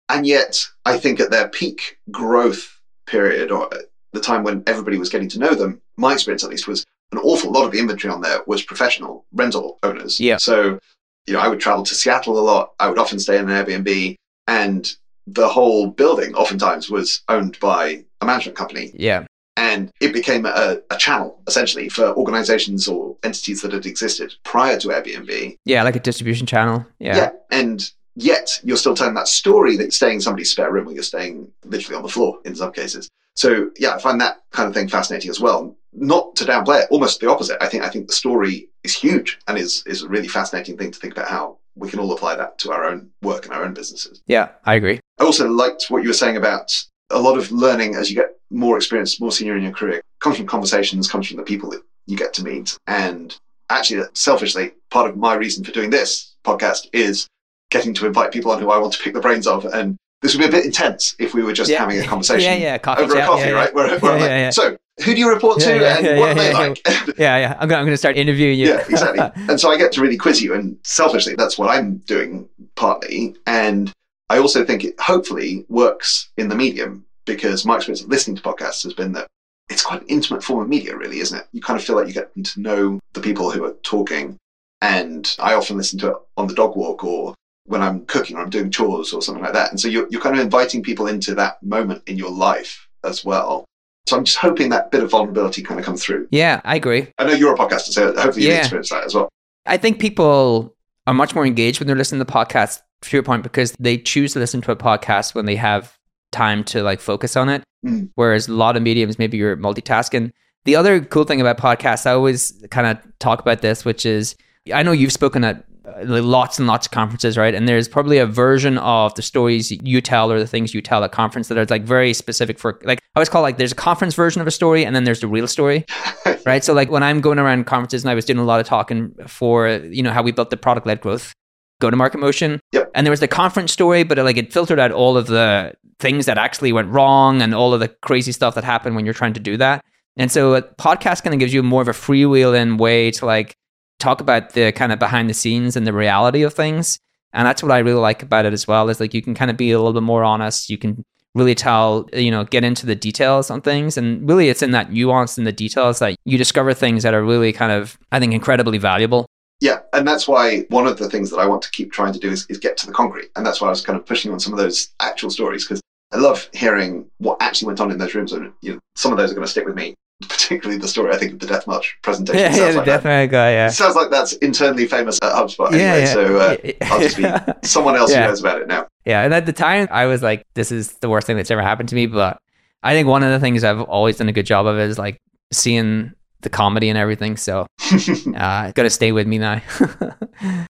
And 0.08 0.26
yet, 0.26 0.66
I 0.84 0.98
think 0.98 1.20
at 1.20 1.30
their 1.30 1.48
peak 1.48 1.98
growth 2.10 2.80
period 3.06 3.50
or 3.50 3.70
the 4.12 4.20
time 4.20 4.44
when 4.44 4.62
everybody 4.66 4.98
was 4.98 5.08
getting 5.08 5.28
to 5.30 5.38
know 5.38 5.54
them, 5.54 5.80
my 5.96 6.14
experience 6.14 6.44
at 6.44 6.50
least 6.50 6.68
was 6.68 6.84
an 7.12 7.18
awful 7.18 7.52
lot 7.52 7.64
of 7.64 7.72
the 7.72 7.78
inventory 7.78 8.12
on 8.12 8.20
there 8.20 8.40
was 8.46 8.62
professional 8.62 9.24
rental 9.32 9.78
owners. 9.82 10.18
Yeah. 10.18 10.36
So, 10.38 10.78
you 11.26 11.34
know, 11.34 11.40
I 11.40 11.48
would 11.48 11.60
travel 11.60 11.84
to 11.84 11.94
Seattle 11.94 12.38
a 12.38 12.40
lot. 12.40 12.72
I 12.78 12.88
would 12.88 12.98
often 12.98 13.18
stay 13.18 13.38
in 13.38 13.48
an 13.48 13.64
Airbnb 13.64 14.16
and 14.46 14.94
the 15.26 15.48
whole 15.48 15.86
building 15.88 16.34
oftentimes 16.34 16.90
was 16.90 17.22
owned 17.28 17.58
by 17.60 18.04
a 18.20 18.26
management 18.26 18.56
company. 18.56 18.90
Yeah. 18.94 19.24
And 19.56 19.90
it 20.00 20.12
became 20.12 20.46
a, 20.46 20.78
a 20.90 20.96
channel 20.96 21.40
essentially 21.46 21.88
for 21.88 22.14
organizations 22.16 22.88
or 22.88 23.16
entities 23.22 23.62
that 23.62 23.72
had 23.72 23.86
existed 23.86 24.34
prior 24.42 24.78
to 24.80 24.88
Airbnb. 24.88 25.56
Yeah, 25.64 25.82
like 25.84 25.96
a 25.96 26.00
distribution 26.00 26.46
channel. 26.46 26.84
Yeah. 26.98 27.16
Yeah. 27.16 27.30
And 27.50 27.90
yet 28.16 28.60
you're 28.64 28.76
still 28.76 28.96
telling 28.96 29.14
that 29.14 29.28
story 29.28 29.76
that 29.76 29.84
you're 29.84 29.90
staying 29.92 30.16
in 30.16 30.20
somebody's 30.20 30.50
spare 30.50 30.72
room 30.72 30.88
or 30.88 30.92
you're 30.92 31.02
staying 31.02 31.50
literally 31.64 31.96
on 31.96 32.02
the 32.02 32.08
floor 32.08 32.38
in 32.44 32.54
some 32.54 32.72
cases. 32.72 33.08
So 33.36 33.70
yeah, 33.78 33.94
I 33.94 33.98
find 33.98 34.20
that 34.20 34.42
kind 34.50 34.68
of 34.68 34.74
thing 34.74 34.88
fascinating 34.88 35.30
as 35.30 35.40
well. 35.40 35.76
Not 35.94 36.36
to 36.36 36.44
downplay 36.44 36.82
it, 36.82 36.88
almost 36.90 37.20
the 37.20 37.30
opposite. 37.30 37.62
I 37.62 37.68
think 37.68 37.84
I 37.84 37.88
think 37.88 38.08
the 38.08 38.14
story 38.14 38.68
is 38.82 38.94
huge 38.94 39.38
and 39.46 39.56
is 39.56 39.82
is 39.86 40.02
a 40.02 40.08
really 40.08 40.28
fascinating 40.28 40.76
thing 40.76 40.90
to 40.90 40.98
think 40.98 41.12
about 41.12 41.28
how 41.28 41.58
we 41.76 41.88
can 41.88 41.98
all 41.98 42.12
apply 42.12 42.36
that 42.36 42.58
to 42.58 42.72
our 42.72 42.84
own 42.84 43.10
work 43.22 43.44
and 43.44 43.54
our 43.54 43.64
own 43.64 43.74
businesses. 43.74 44.22
Yeah, 44.26 44.48
I 44.64 44.74
agree. 44.74 45.00
I 45.18 45.24
also 45.24 45.48
liked 45.48 45.86
what 45.88 46.02
you 46.02 46.08
were 46.08 46.14
saying 46.14 46.36
about 46.36 46.72
a 47.10 47.20
lot 47.20 47.38
of 47.38 47.50
learning 47.52 47.94
as 47.94 48.10
you 48.10 48.16
get 48.16 48.36
more 48.50 48.76
experience, 48.76 49.20
more 49.20 49.32
senior 49.32 49.56
in 49.56 49.62
your 49.62 49.72
career, 49.72 50.00
comes 50.20 50.36
from 50.36 50.46
conversations, 50.46 51.10
comes 51.10 51.28
from 51.28 51.36
the 51.36 51.42
people 51.42 51.70
that 51.70 51.82
you 52.06 52.16
get 52.16 52.32
to 52.34 52.44
meet. 52.44 52.76
And 52.86 53.36
actually, 53.70 54.04
selfishly, 54.14 54.72
part 54.90 55.08
of 55.08 55.16
my 55.16 55.34
reason 55.34 55.64
for 55.64 55.72
doing 55.72 55.90
this 55.90 56.34
podcast 56.44 56.88
is 56.92 57.26
getting 57.70 57.94
to 57.94 58.06
invite 58.06 58.32
people 58.32 58.50
on 58.52 58.60
who 58.60 58.70
I 58.70 58.78
want 58.78 58.92
to 58.94 59.02
pick 59.02 59.14
the 59.14 59.20
brains 59.20 59.46
of. 59.46 59.64
And 59.64 59.96
this 60.22 60.34
would 60.34 60.40
be 60.40 60.48
a 60.48 60.50
bit 60.50 60.64
intense 60.64 61.14
if 61.18 61.34
we 61.34 61.42
were 61.42 61.52
just 61.52 61.70
yeah. 61.70 61.78
having 61.78 61.98
a 61.98 62.04
conversation 62.06 62.52
yeah, 62.52 62.58
yeah, 62.58 62.78
coffee 62.78 63.02
over 63.02 63.14
chat, 63.14 63.24
a 63.24 63.26
coffee, 63.26 63.50
right? 63.50 63.74
Where, 63.74 63.98
where 63.98 64.18
yeah, 64.18 64.26
yeah, 64.26 64.50
so 64.50 64.76
who 65.02 65.14
do 65.14 65.20
you 65.20 65.28
report 65.28 65.60
to 65.60 65.80
yeah, 65.80 65.98
and 65.98 66.20
what 66.20 66.30
are 66.30 66.34
they 66.34 66.52
like? 66.52 66.80
yeah, 67.18 67.36
yeah. 67.38 67.56
I'm 67.58 67.68
going, 67.68 67.80
I'm 67.80 67.84
going 67.84 67.94
to 67.94 67.96
start 67.96 68.16
interviewing 68.16 68.58
you. 68.58 68.68
yeah, 68.68 68.84
exactly. 68.88 69.42
And 69.48 69.58
so 69.58 69.70
I 69.70 69.76
get 69.76 69.92
to 69.92 70.00
really 70.00 70.16
quiz 70.16 70.40
you. 70.40 70.54
And 70.54 70.78
selfishly, 70.84 71.34
that's 71.34 71.58
what 71.58 71.68
I'm 71.70 71.96
doing 71.98 72.48
partly. 72.76 73.34
And 73.46 73.92
I 74.30 74.38
also 74.38 74.64
think 74.64 74.84
it 74.84 74.98
hopefully 75.00 75.66
works 75.68 76.30
in 76.36 76.48
the 76.48 76.54
medium 76.54 77.04
because 77.24 77.64
my 77.64 77.76
experience 77.76 78.02
of 78.02 78.08
listening 78.08 78.36
to 78.36 78.42
podcasts 78.42 78.84
has 78.84 78.94
been 78.94 79.12
that 79.12 79.26
it's 79.68 79.82
quite 79.82 80.02
an 80.02 80.08
intimate 80.08 80.44
form 80.44 80.62
of 80.62 80.68
media, 80.68 80.96
really, 80.96 81.20
isn't 81.20 81.38
it? 81.38 81.46
You 81.52 81.60
kind 81.60 81.78
of 81.78 81.84
feel 81.84 81.96
like 81.96 82.06
you 82.06 82.12
get 82.12 82.32
to 82.44 82.60
know 82.60 83.00
the 83.14 83.20
people 83.20 83.50
who 83.50 83.64
are 83.64 83.74
talking. 83.82 84.36
And 84.80 85.34
I 85.40 85.54
often 85.54 85.76
listen 85.76 85.98
to 86.00 86.10
it 86.10 86.16
on 86.36 86.46
the 86.46 86.54
dog 86.54 86.76
walk 86.76 87.02
or 87.02 87.34
when 87.66 87.82
I'm 87.82 88.04
cooking 88.06 88.36
or 88.36 88.42
I'm 88.42 88.50
doing 88.50 88.70
chores 88.70 89.12
or 89.12 89.22
something 89.22 89.42
like 89.42 89.54
that. 89.54 89.70
And 89.70 89.80
so 89.80 89.88
you're, 89.88 90.06
you're 90.10 90.20
kind 90.20 90.36
of 90.36 90.42
inviting 90.42 90.82
people 90.82 91.06
into 91.06 91.34
that 91.36 91.62
moment 91.62 92.02
in 92.06 92.18
your 92.18 92.30
life 92.30 92.86
as 93.02 93.24
well. 93.24 93.64
So 94.06 94.16
I'm 94.16 94.24
just 94.24 94.38
hoping 94.38 94.68
that 94.68 94.90
bit 94.90 95.02
of 95.02 95.10
vulnerability 95.10 95.62
kind 95.62 95.80
of 95.80 95.86
comes 95.86 96.04
through. 96.04 96.28
Yeah, 96.30 96.60
I 96.64 96.76
agree. 96.76 97.08
I 97.18 97.24
know 97.24 97.32
you're 97.32 97.54
a 97.54 97.56
podcaster, 97.56 97.90
so 97.92 98.14
hopefully 98.14 98.46
you 98.46 98.52
yeah. 98.52 98.58
experience 98.58 98.90
that 98.90 99.04
as 99.04 99.14
well. 99.14 99.28
I 99.66 99.78
think 99.78 99.98
people 99.98 100.74
are 101.06 101.14
much 101.14 101.34
more 101.34 101.46
engaged 101.46 101.80
when 101.80 101.86
they're 101.86 101.96
listening 101.96 102.24
to 102.24 102.30
podcasts, 102.30 102.80
to 103.02 103.16
your 103.16 103.22
point, 103.22 103.42
because 103.42 103.72
they 103.78 103.96
choose 103.96 104.34
to 104.34 104.38
listen 104.38 104.60
to 104.62 104.72
a 104.72 104.76
podcast 104.76 105.34
when 105.34 105.46
they 105.46 105.56
have 105.56 105.98
time 106.32 106.64
to 106.64 106.82
like 106.82 107.00
focus 107.00 107.36
on 107.36 107.48
it. 107.48 107.62
Mm. 107.86 108.10
Whereas 108.14 108.48
a 108.48 108.52
lot 108.52 108.76
of 108.76 108.82
mediums, 108.82 109.18
maybe 109.18 109.38
you're 109.38 109.56
multitasking. 109.56 110.32
The 110.64 110.76
other 110.76 111.00
cool 111.00 111.24
thing 111.24 111.40
about 111.40 111.58
podcasts, 111.58 112.06
I 112.06 112.12
always 112.12 112.62
kind 112.70 112.86
of 112.86 113.18
talk 113.18 113.40
about 113.40 113.62
this, 113.62 113.84
which 113.84 114.04
is 114.04 114.34
I 114.72 114.82
know 114.82 114.92
you've 114.92 115.12
spoken 115.12 115.44
at 115.44 115.64
lots 115.84 116.58
and 116.58 116.66
lots 116.66 116.86
of 116.86 116.92
conferences, 116.92 117.36
right? 117.36 117.54
And 117.54 117.68
there's 117.68 117.88
probably 117.88 118.18
a 118.18 118.26
version 118.26 118.78
of 118.78 119.14
the 119.14 119.22
stories 119.22 119.70
you 119.70 120.00
tell 120.00 120.32
or 120.32 120.38
the 120.38 120.46
things 120.46 120.74
you 120.74 120.80
tell 120.80 121.04
at 121.04 121.12
conference 121.12 121.48
that 121.48 121.58
are 121.58 121.66
like 121.66 121.84
very 121.84 122.14
specific 122.14 122.58
for 122.58 122.80
like 122.84 123.00
I 123.14 123.18
always 123.18 123.28
call 123.28 123.42
like 123.42 123.58
there's 123.58 123.72
a 123.72 123.76
conference 123.76 124.14
version 124.14 124.40
of 124.40 124.46
a 124.46 124.50
story 124.50 124.84
and 124.84 124.96
then 124.96 125.04
there's 125.04 125.20
the 125.20 125.28
real 125.28 125.46
story, 125.46 125.84
right? 126.46 126.64
So 126.64 126.72
like 126.72 126.90
when 126.90 127.02
I'm 127.02 127.20
going 127.20 127.38
around 127.38 127.64
conferences 127.66 128.02
and 128.02 128.10
I 128.10 128.14
was 128.14 128.24
doing 128.24 128.38
a 128.38 128.44
lot 128.44 128.60
of 128.60 128.66
talking 128.66 129.14
for 129.26 129.68
you 129.68 130.02
know 130.02 130.12
how 130.12 130.22
we 130.22 130.32
built 130.32 130.50
the 130.50 130.56
product 130.56 130.86
led 130.86 131.00
growth 131.00 131.34
go 131.80 131.90
to 131.90 131.96
market 131.96 132.18
motion. 132.18 132.60
Yep. 132.72 132.90
And 132.94 133.06
there 133.06 133.10
was 133.10 133.20
the 133.20 133.28
conference 133.28 133.72
story, 133.72 134.04
but 134.04 134.18
it, 134.18 134.24
like 134.24 134.36
it 134.36 134.52
filtered 134.52 134.78
out 134.78 134.92
all 134.92 135.16
of 135.16 135.26
the 135.26 135.74
things 135.98 136.26
that 136.26 136.38
actually 136.38 136.72
went 136.72 136.88
wrong 136.88 137.42
and 137.42 137.54
all 137.54 137.74
of 137.74 137.80
the 137.80 137.88
crazy 137.88 138.32
stuff 138.32 138.54
that 138.54 138.64
happened 138.64 138.96
when 138.96 139.04
you're 139.04 139.14
trying 139.14 139.34
to 139.34 139.40
do 139.40 139.56
that. 139.56 139.84
And 140.16 140.30
so 140.30 140.54
a 140.54 140.62
podcast 140.62 141.24
kind 141.24 141.34
of 141.34 141.40
gives 141.40 141.52
you 141.52 141.62
more 141.62 141.82
of 141.82 141.88
a 141.88 141.92
freewheeling 141.92 142.78
way 142.78 143.10
to 143.12 143.26
like 143.26 143.56
talk 144.04 144.20
about 144.20 144.50
the 144.50 144.70
kind 144.72 144.92
of 144.92 144.98
behind 144.98 145.28
the 145.30 145.34
scenes 145.34 145.76
and 145.76 145.86
the 145.86 145.92
reality 145.92 146.42
of 146.42 146.54
things. 146.54 146.98
And 147.32 147.46
that's 147.46 147.62
what 147.62 147.72
I 147.72 147.78
really 147.78 148.00
like 148.00 148.22
about 148.22 148.44
it 148.44 148.52
as 148.52 148.68
well 148.68 148.88
is 148.88 149.00
like 149.00 149.14
you 149.14 149.22
can 149.22 149.34
kind 149.34 149.50
of 149.50 149.56
be 149.56 149.72
a 149.72 149.78
little 149.78 149.92
bit 149.92 150.02
more 150.02 150.22
honest. 150.22 150.70
You 150.70 150.78
can 150.78 151.04
really 151.34 151.54
tell, 151.54 152.08
you 152.12 152.30
know, 152.30 152.44
get 152.44 152.62
into 152.62 152.86
the 152.86 152.94
details 152.94 153.50
on 153.50 153.60
things. 153.60 153.96
And 153.96 154.28
really 154.28 154.50
it's 154.50 154.62
in 154.62 154.70
that 154.70 154.92
nuance 154.92 155.36
in 155.36 155.44
the 155.44 155.52
details 155.52 155.98
that 155.98 156.16
you 156.24 156.38
discover 156.38 156.74
things 156.74 157.02
that 157.02 157.14
are 157.14 157.24
really 157.24 157.52
kind 157.52 157.72
of, 157.72 157.98
I 158.12 158.20
think, 158.20 158.32
incredibly 158.32 158.78
valuable. 158.78 159.26
Yeah, 159.60 159.80
and 159.92 160.06
that's 160.06 160.28
why 160.28 160.66
one 160.68 160.86
of 160.86 160.98
the 160.98 161.08
things 161.08 161.30
that 161.30 161.38
I 161.38 161.46
want 161.46 161.62
to 161.62 161.70
keep 161.70 161.90
trying 161.90 162.12
to 162.12 162.18
do 162.18 162.30
is, 162.30 162.46
is 162.48 162.58
get 162.58 162.76
to 162.78 162.86
the 162.86 162.92
concrete. 162.92 163.30
And 163.34 163.44
that's 163.44 163.60
why 163.60 163.68
I 163.68 163.70
was 163.70 163.80
kind 163.80 163.98
of 163.98 164.04
pushing 164.04 164.30
on 164.30 164.38
some 164.38 164.52
of 164.52 164.58
those 164.58 164.88
actual 165.00 165.30
stories 165.30 165.64
because 165.64 165.80
I 166.12 166.18
love 166.18 166.48
hearing 166.52 167.06
what 167.18 167.38
actually 167.40 167.68
went 167.68 167.80
on 167.80 167.90
in 167.90 167.98
those 167.98 168.14
rooms. 168.14 168.32
And 168.32 168.52
you 168.60 168.74
know, 168.74 168.78
some 168.94 169.10
of 169.10 169.18
those 169.18 169.32
are 169.32 169.34
going 169.34 169.46
to 169.46 169.50
stick 169.50 169.66
with 169.66 169.74
me 169.74 169.94
particularly 170.28 170.78
the 170.80 170.88
story 170.88 171.12
I 171.12 171.18
think 171.18 171.32
of 171.34 171.38
the 171.40 171.46
Death 171.46 171.66
March 171.66 171.96
presentation. 172.02 172.40
Yeah, 172.40 172.56
yeah, 172.56 172.70
the 172.72 172.76
like 172.78 172.86
Death 172.86 173.02
that. 173.02 173.08
March 173.22 173.30
guy. 173.30 173.50
Yeah, 173.52 173.66
It 173.68 173.72
sounds 173.72 173.96
like 173.96 174.10
that's 174.10 174.32
internally 174.34 174.86
famous 174.86 175.18
at 175.22 175.32
HubSpot 175.32 175.68
anyway. 175.68 175.82
yeah, 175.82 175.96
yeah. 175.96 176.04
So 176.12 176.36
uh. 176.36 176.56
I'll 176.82 177.00
just 177.00 177.16
be 177.16 177.24
someone 177.66 177.96
else 177.96 178.10
Yeah. 178.10 178.22
who 178.22 178.28
knows 178.28 178.40
about 178.40 178.60
it 178.62 178.68
now. 178.68 178.86
Yeah, 179.04 179.22
and 179.22 179.34
at 179.34 179.46
the 179.46 179.52
time, 179.52 179.88
I 179.90 180.06
was 180.06 180.22
like, 180.22 180.46
"This 180.54 180.72
is 180.72 180.92
the 180.94 181.08
worst 181.10 181.26
thing 181.26 181.36
that's 181.36 181.50
ever 181.50 181.62
happened 181.62 181.88
to 181.90 181.94
me." 181.94 182.06
But 182.06 182.38
I 182.82 182.94
think 182.94 183.06
one 183.08 183.22
of 183.22 183.30
the 183.30 183.40
things 183.40 183.64
I've 183.64 183.80
always 183.82 184.16
done 184.18 184.28
a 184.28 184.32
good 184.32 184.46
job 184.46 184.66
of 184.66 184.78
is 184.78 184.98
like 184.98 185.18
seeing 185.52 186.12
the 186.40 186.48
comedy 186.50 186.88
and 186.88 186.96
everything. 186.98 187.36
So, 187.36 187.66
uh, 188.36 188.72
gonna 188.72 188.90
stay 188.90 189.12
with 189.12 189.26
me 189.26 189.38
now. 189.38 189.60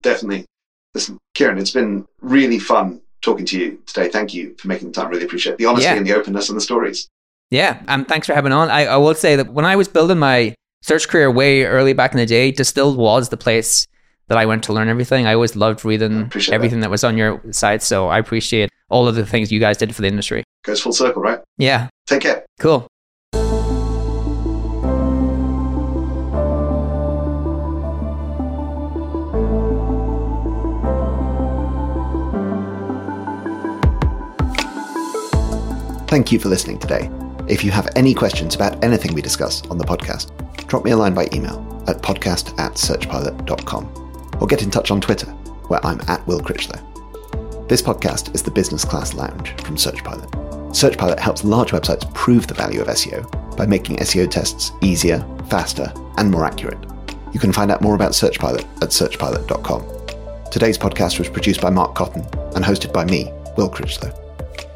Definitely. 0.02 0.46
Listen, 0.94 1.18
Kieran, 1.34 1.58
it's 1.58 1.70
been 1.70 2.06
really 2.20 2.58
fun 2.58 3.00
talking 3.20 3.44
to 3.46 3.58
you 3.58 3.78
today. 3.86 4.08
Thank 4.08 4.32
you 4.34 4.54
for 4.58 4.68
making 4.68 4.88
the 4.88 4.94
time. 4.94 5.08
Really 5.10 5.24
appreciate 5.24 5.58
the 5.58 5.66
honesty 5.66 5.84
Yeah. 5.84 5.94
and 5.96 6.06
the 6.06 6.14
openness 6.14 6.48
and 6.48 6.56
the 6.56 6.60
stories. 6.62 7.08
Yeah, 7.50 7.82
um, 7.88 8.04
thanks 8.04 8.26
for 8.26 8.34
having 8.34 8.52
on. 8.52 8.70
I, 8.70 8.86
I 8.86 8.96
will 8.96 9.14
say 9.14 9.36
that 9.36 9.52
when 9.52 9.64
I 9.64 9.76
was 9.76 9.88
building 9.88 10.18
my 10.18 10.54
search 10.82 11.08
career 11.08 11.30
way 11.30 11.64
early 11.64 11.92
back 11.92 12.12
in 12.12 12.18
the 12.18 12.26
day, 12.26 12.50
Distilled 12.50 12.96
was 12.96 13.28
the 13.30 13.36
place 13.36 13.86
that 14.28 14.36
I 14.36 14.44
went 14.46 14.64
to 14.64 14.72
learn 14.72 14.88
everything. 14.88 15.26
I 15.26 15.32
always 15.34 15.56
loved 15.56 15.84
reading 15.84 16.22
appreciate 16.22 16.54
everything 16.54 16.80
that 16.80 16.90
was 16.90 17.04
on 17.04 17.16
your 17.16 17.40
site. 17.50 17.82
So 17.82 18.08
I 18.08 18.18
appreciate 18.18 18.70
all 18.90 19.08
of 19.08 19.14
the 19.14 19.24
things 19.24 19.50
you 19.50 19.60
guys 19.60 19.78
did 19.78 19.94
for 19.94 20.02
the 20.02 20.08
industry. 20.08 20.44
Goes 20.64 20.80
full 20.82 20.92
circle, 20.92 21.22
right? 21.22 21.40
Yeah, 21.56 21.88
Take 22.06 22.22
care. 22.22 22.44
cool. 22.60 22.86
Thank 36.08 36.32
you 36.32 36.38
for 36.38 36.48
listening 36.48 36.78
today. 36.78 37.10
If 37.48 37.64
you 37.64 37.70
have 37.70 37.88
any 37.96 38.12
questions 38.12 38.54
about 38.54 38.84
anything 38.84 39.14
we 39.14 39.22
discuss 39.22 39.66
on 39.68 39.78
the 39.78 39.84
podcast, 39.84 40.30
drop 40.66 40.84
me 40.84 40.90
a 40.90 40.96
line 40.98 41.14
by 41.14 41.28
email 41.32 41.56
at 41.88 42.02
podcast 42.02 42.58
at 42.58 42.72
searchpilot.com 42.72 44.36
or 44.38 44.46
get 44.46 44.62
in 44.62 44.70
touch 44.70 44.90
on 44.90 45.00
Twitter, 45.00 45.30
where 45.68 45.84
I'm 45.84 45.98
at 46.08 46.26
Will 46.26 46.40
Critchlow. 46.40 46.78
This 47.66 47.80
podcast 47.80 48.34
is 48.34 48.42
the 48.42 48.50
Business 48.50 48.84
Class 48.84 49.14
Lounge 49.14 49.52
from 49.62 49.76
SearchPilot. 49.76 50.30
SearchPilot 50.72 51.18
helps 51.18 51.42
large 51.42 51.70
websites 51.70 52.12
prove 52.12 52.46
the 52.46 52.52
value 52.52 52.82
of 52.82 52.88
SEO 52.88 53.56
by 53.56 53.64
making 53.64 53.96
SEO 53.96 54.30
tests 54.30 54.72
easier, 54.82 55.26
faster, 55.48 55.90
and 56.18 56.30
more 56.30 56.44
accurate. 56.44 56.84
You 57.32 57.40
can 57.40 57.54
find 57.54 57.70
out 57.70 57.80
more 57.80 57.94
about 57.94 58.12
SearchPilot 58.12 58.64
at 58.82 58.90
searchpilot.com. 58.90 60.50
Today's 60.50 60.76
podcast 60.76 61.18
was 61.18 61.30
produced 61.30 61.62
by 61.62 61.70
Mark 61.70 61.94
Cotton 61.94 62.26
and 62.54 62.62
hosted 62.62 62.92
by 62.92 63.06
me, 63.06 63.32
Will 63.56 63.70
Critchlow. 63.70 64.12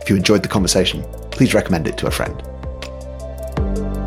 If 0.01 0.09
you 0.09 0.17
enjoyed 0.17 0.43
the 0.43 0.49
conversation, 0.49 1.05
please 1.31 1.53
recommend 1.53 1.87
it 1.87 1.99
to 1.99 2.07
a 2.07 2.11
friend 2.11 2.43
you 3.59 4.02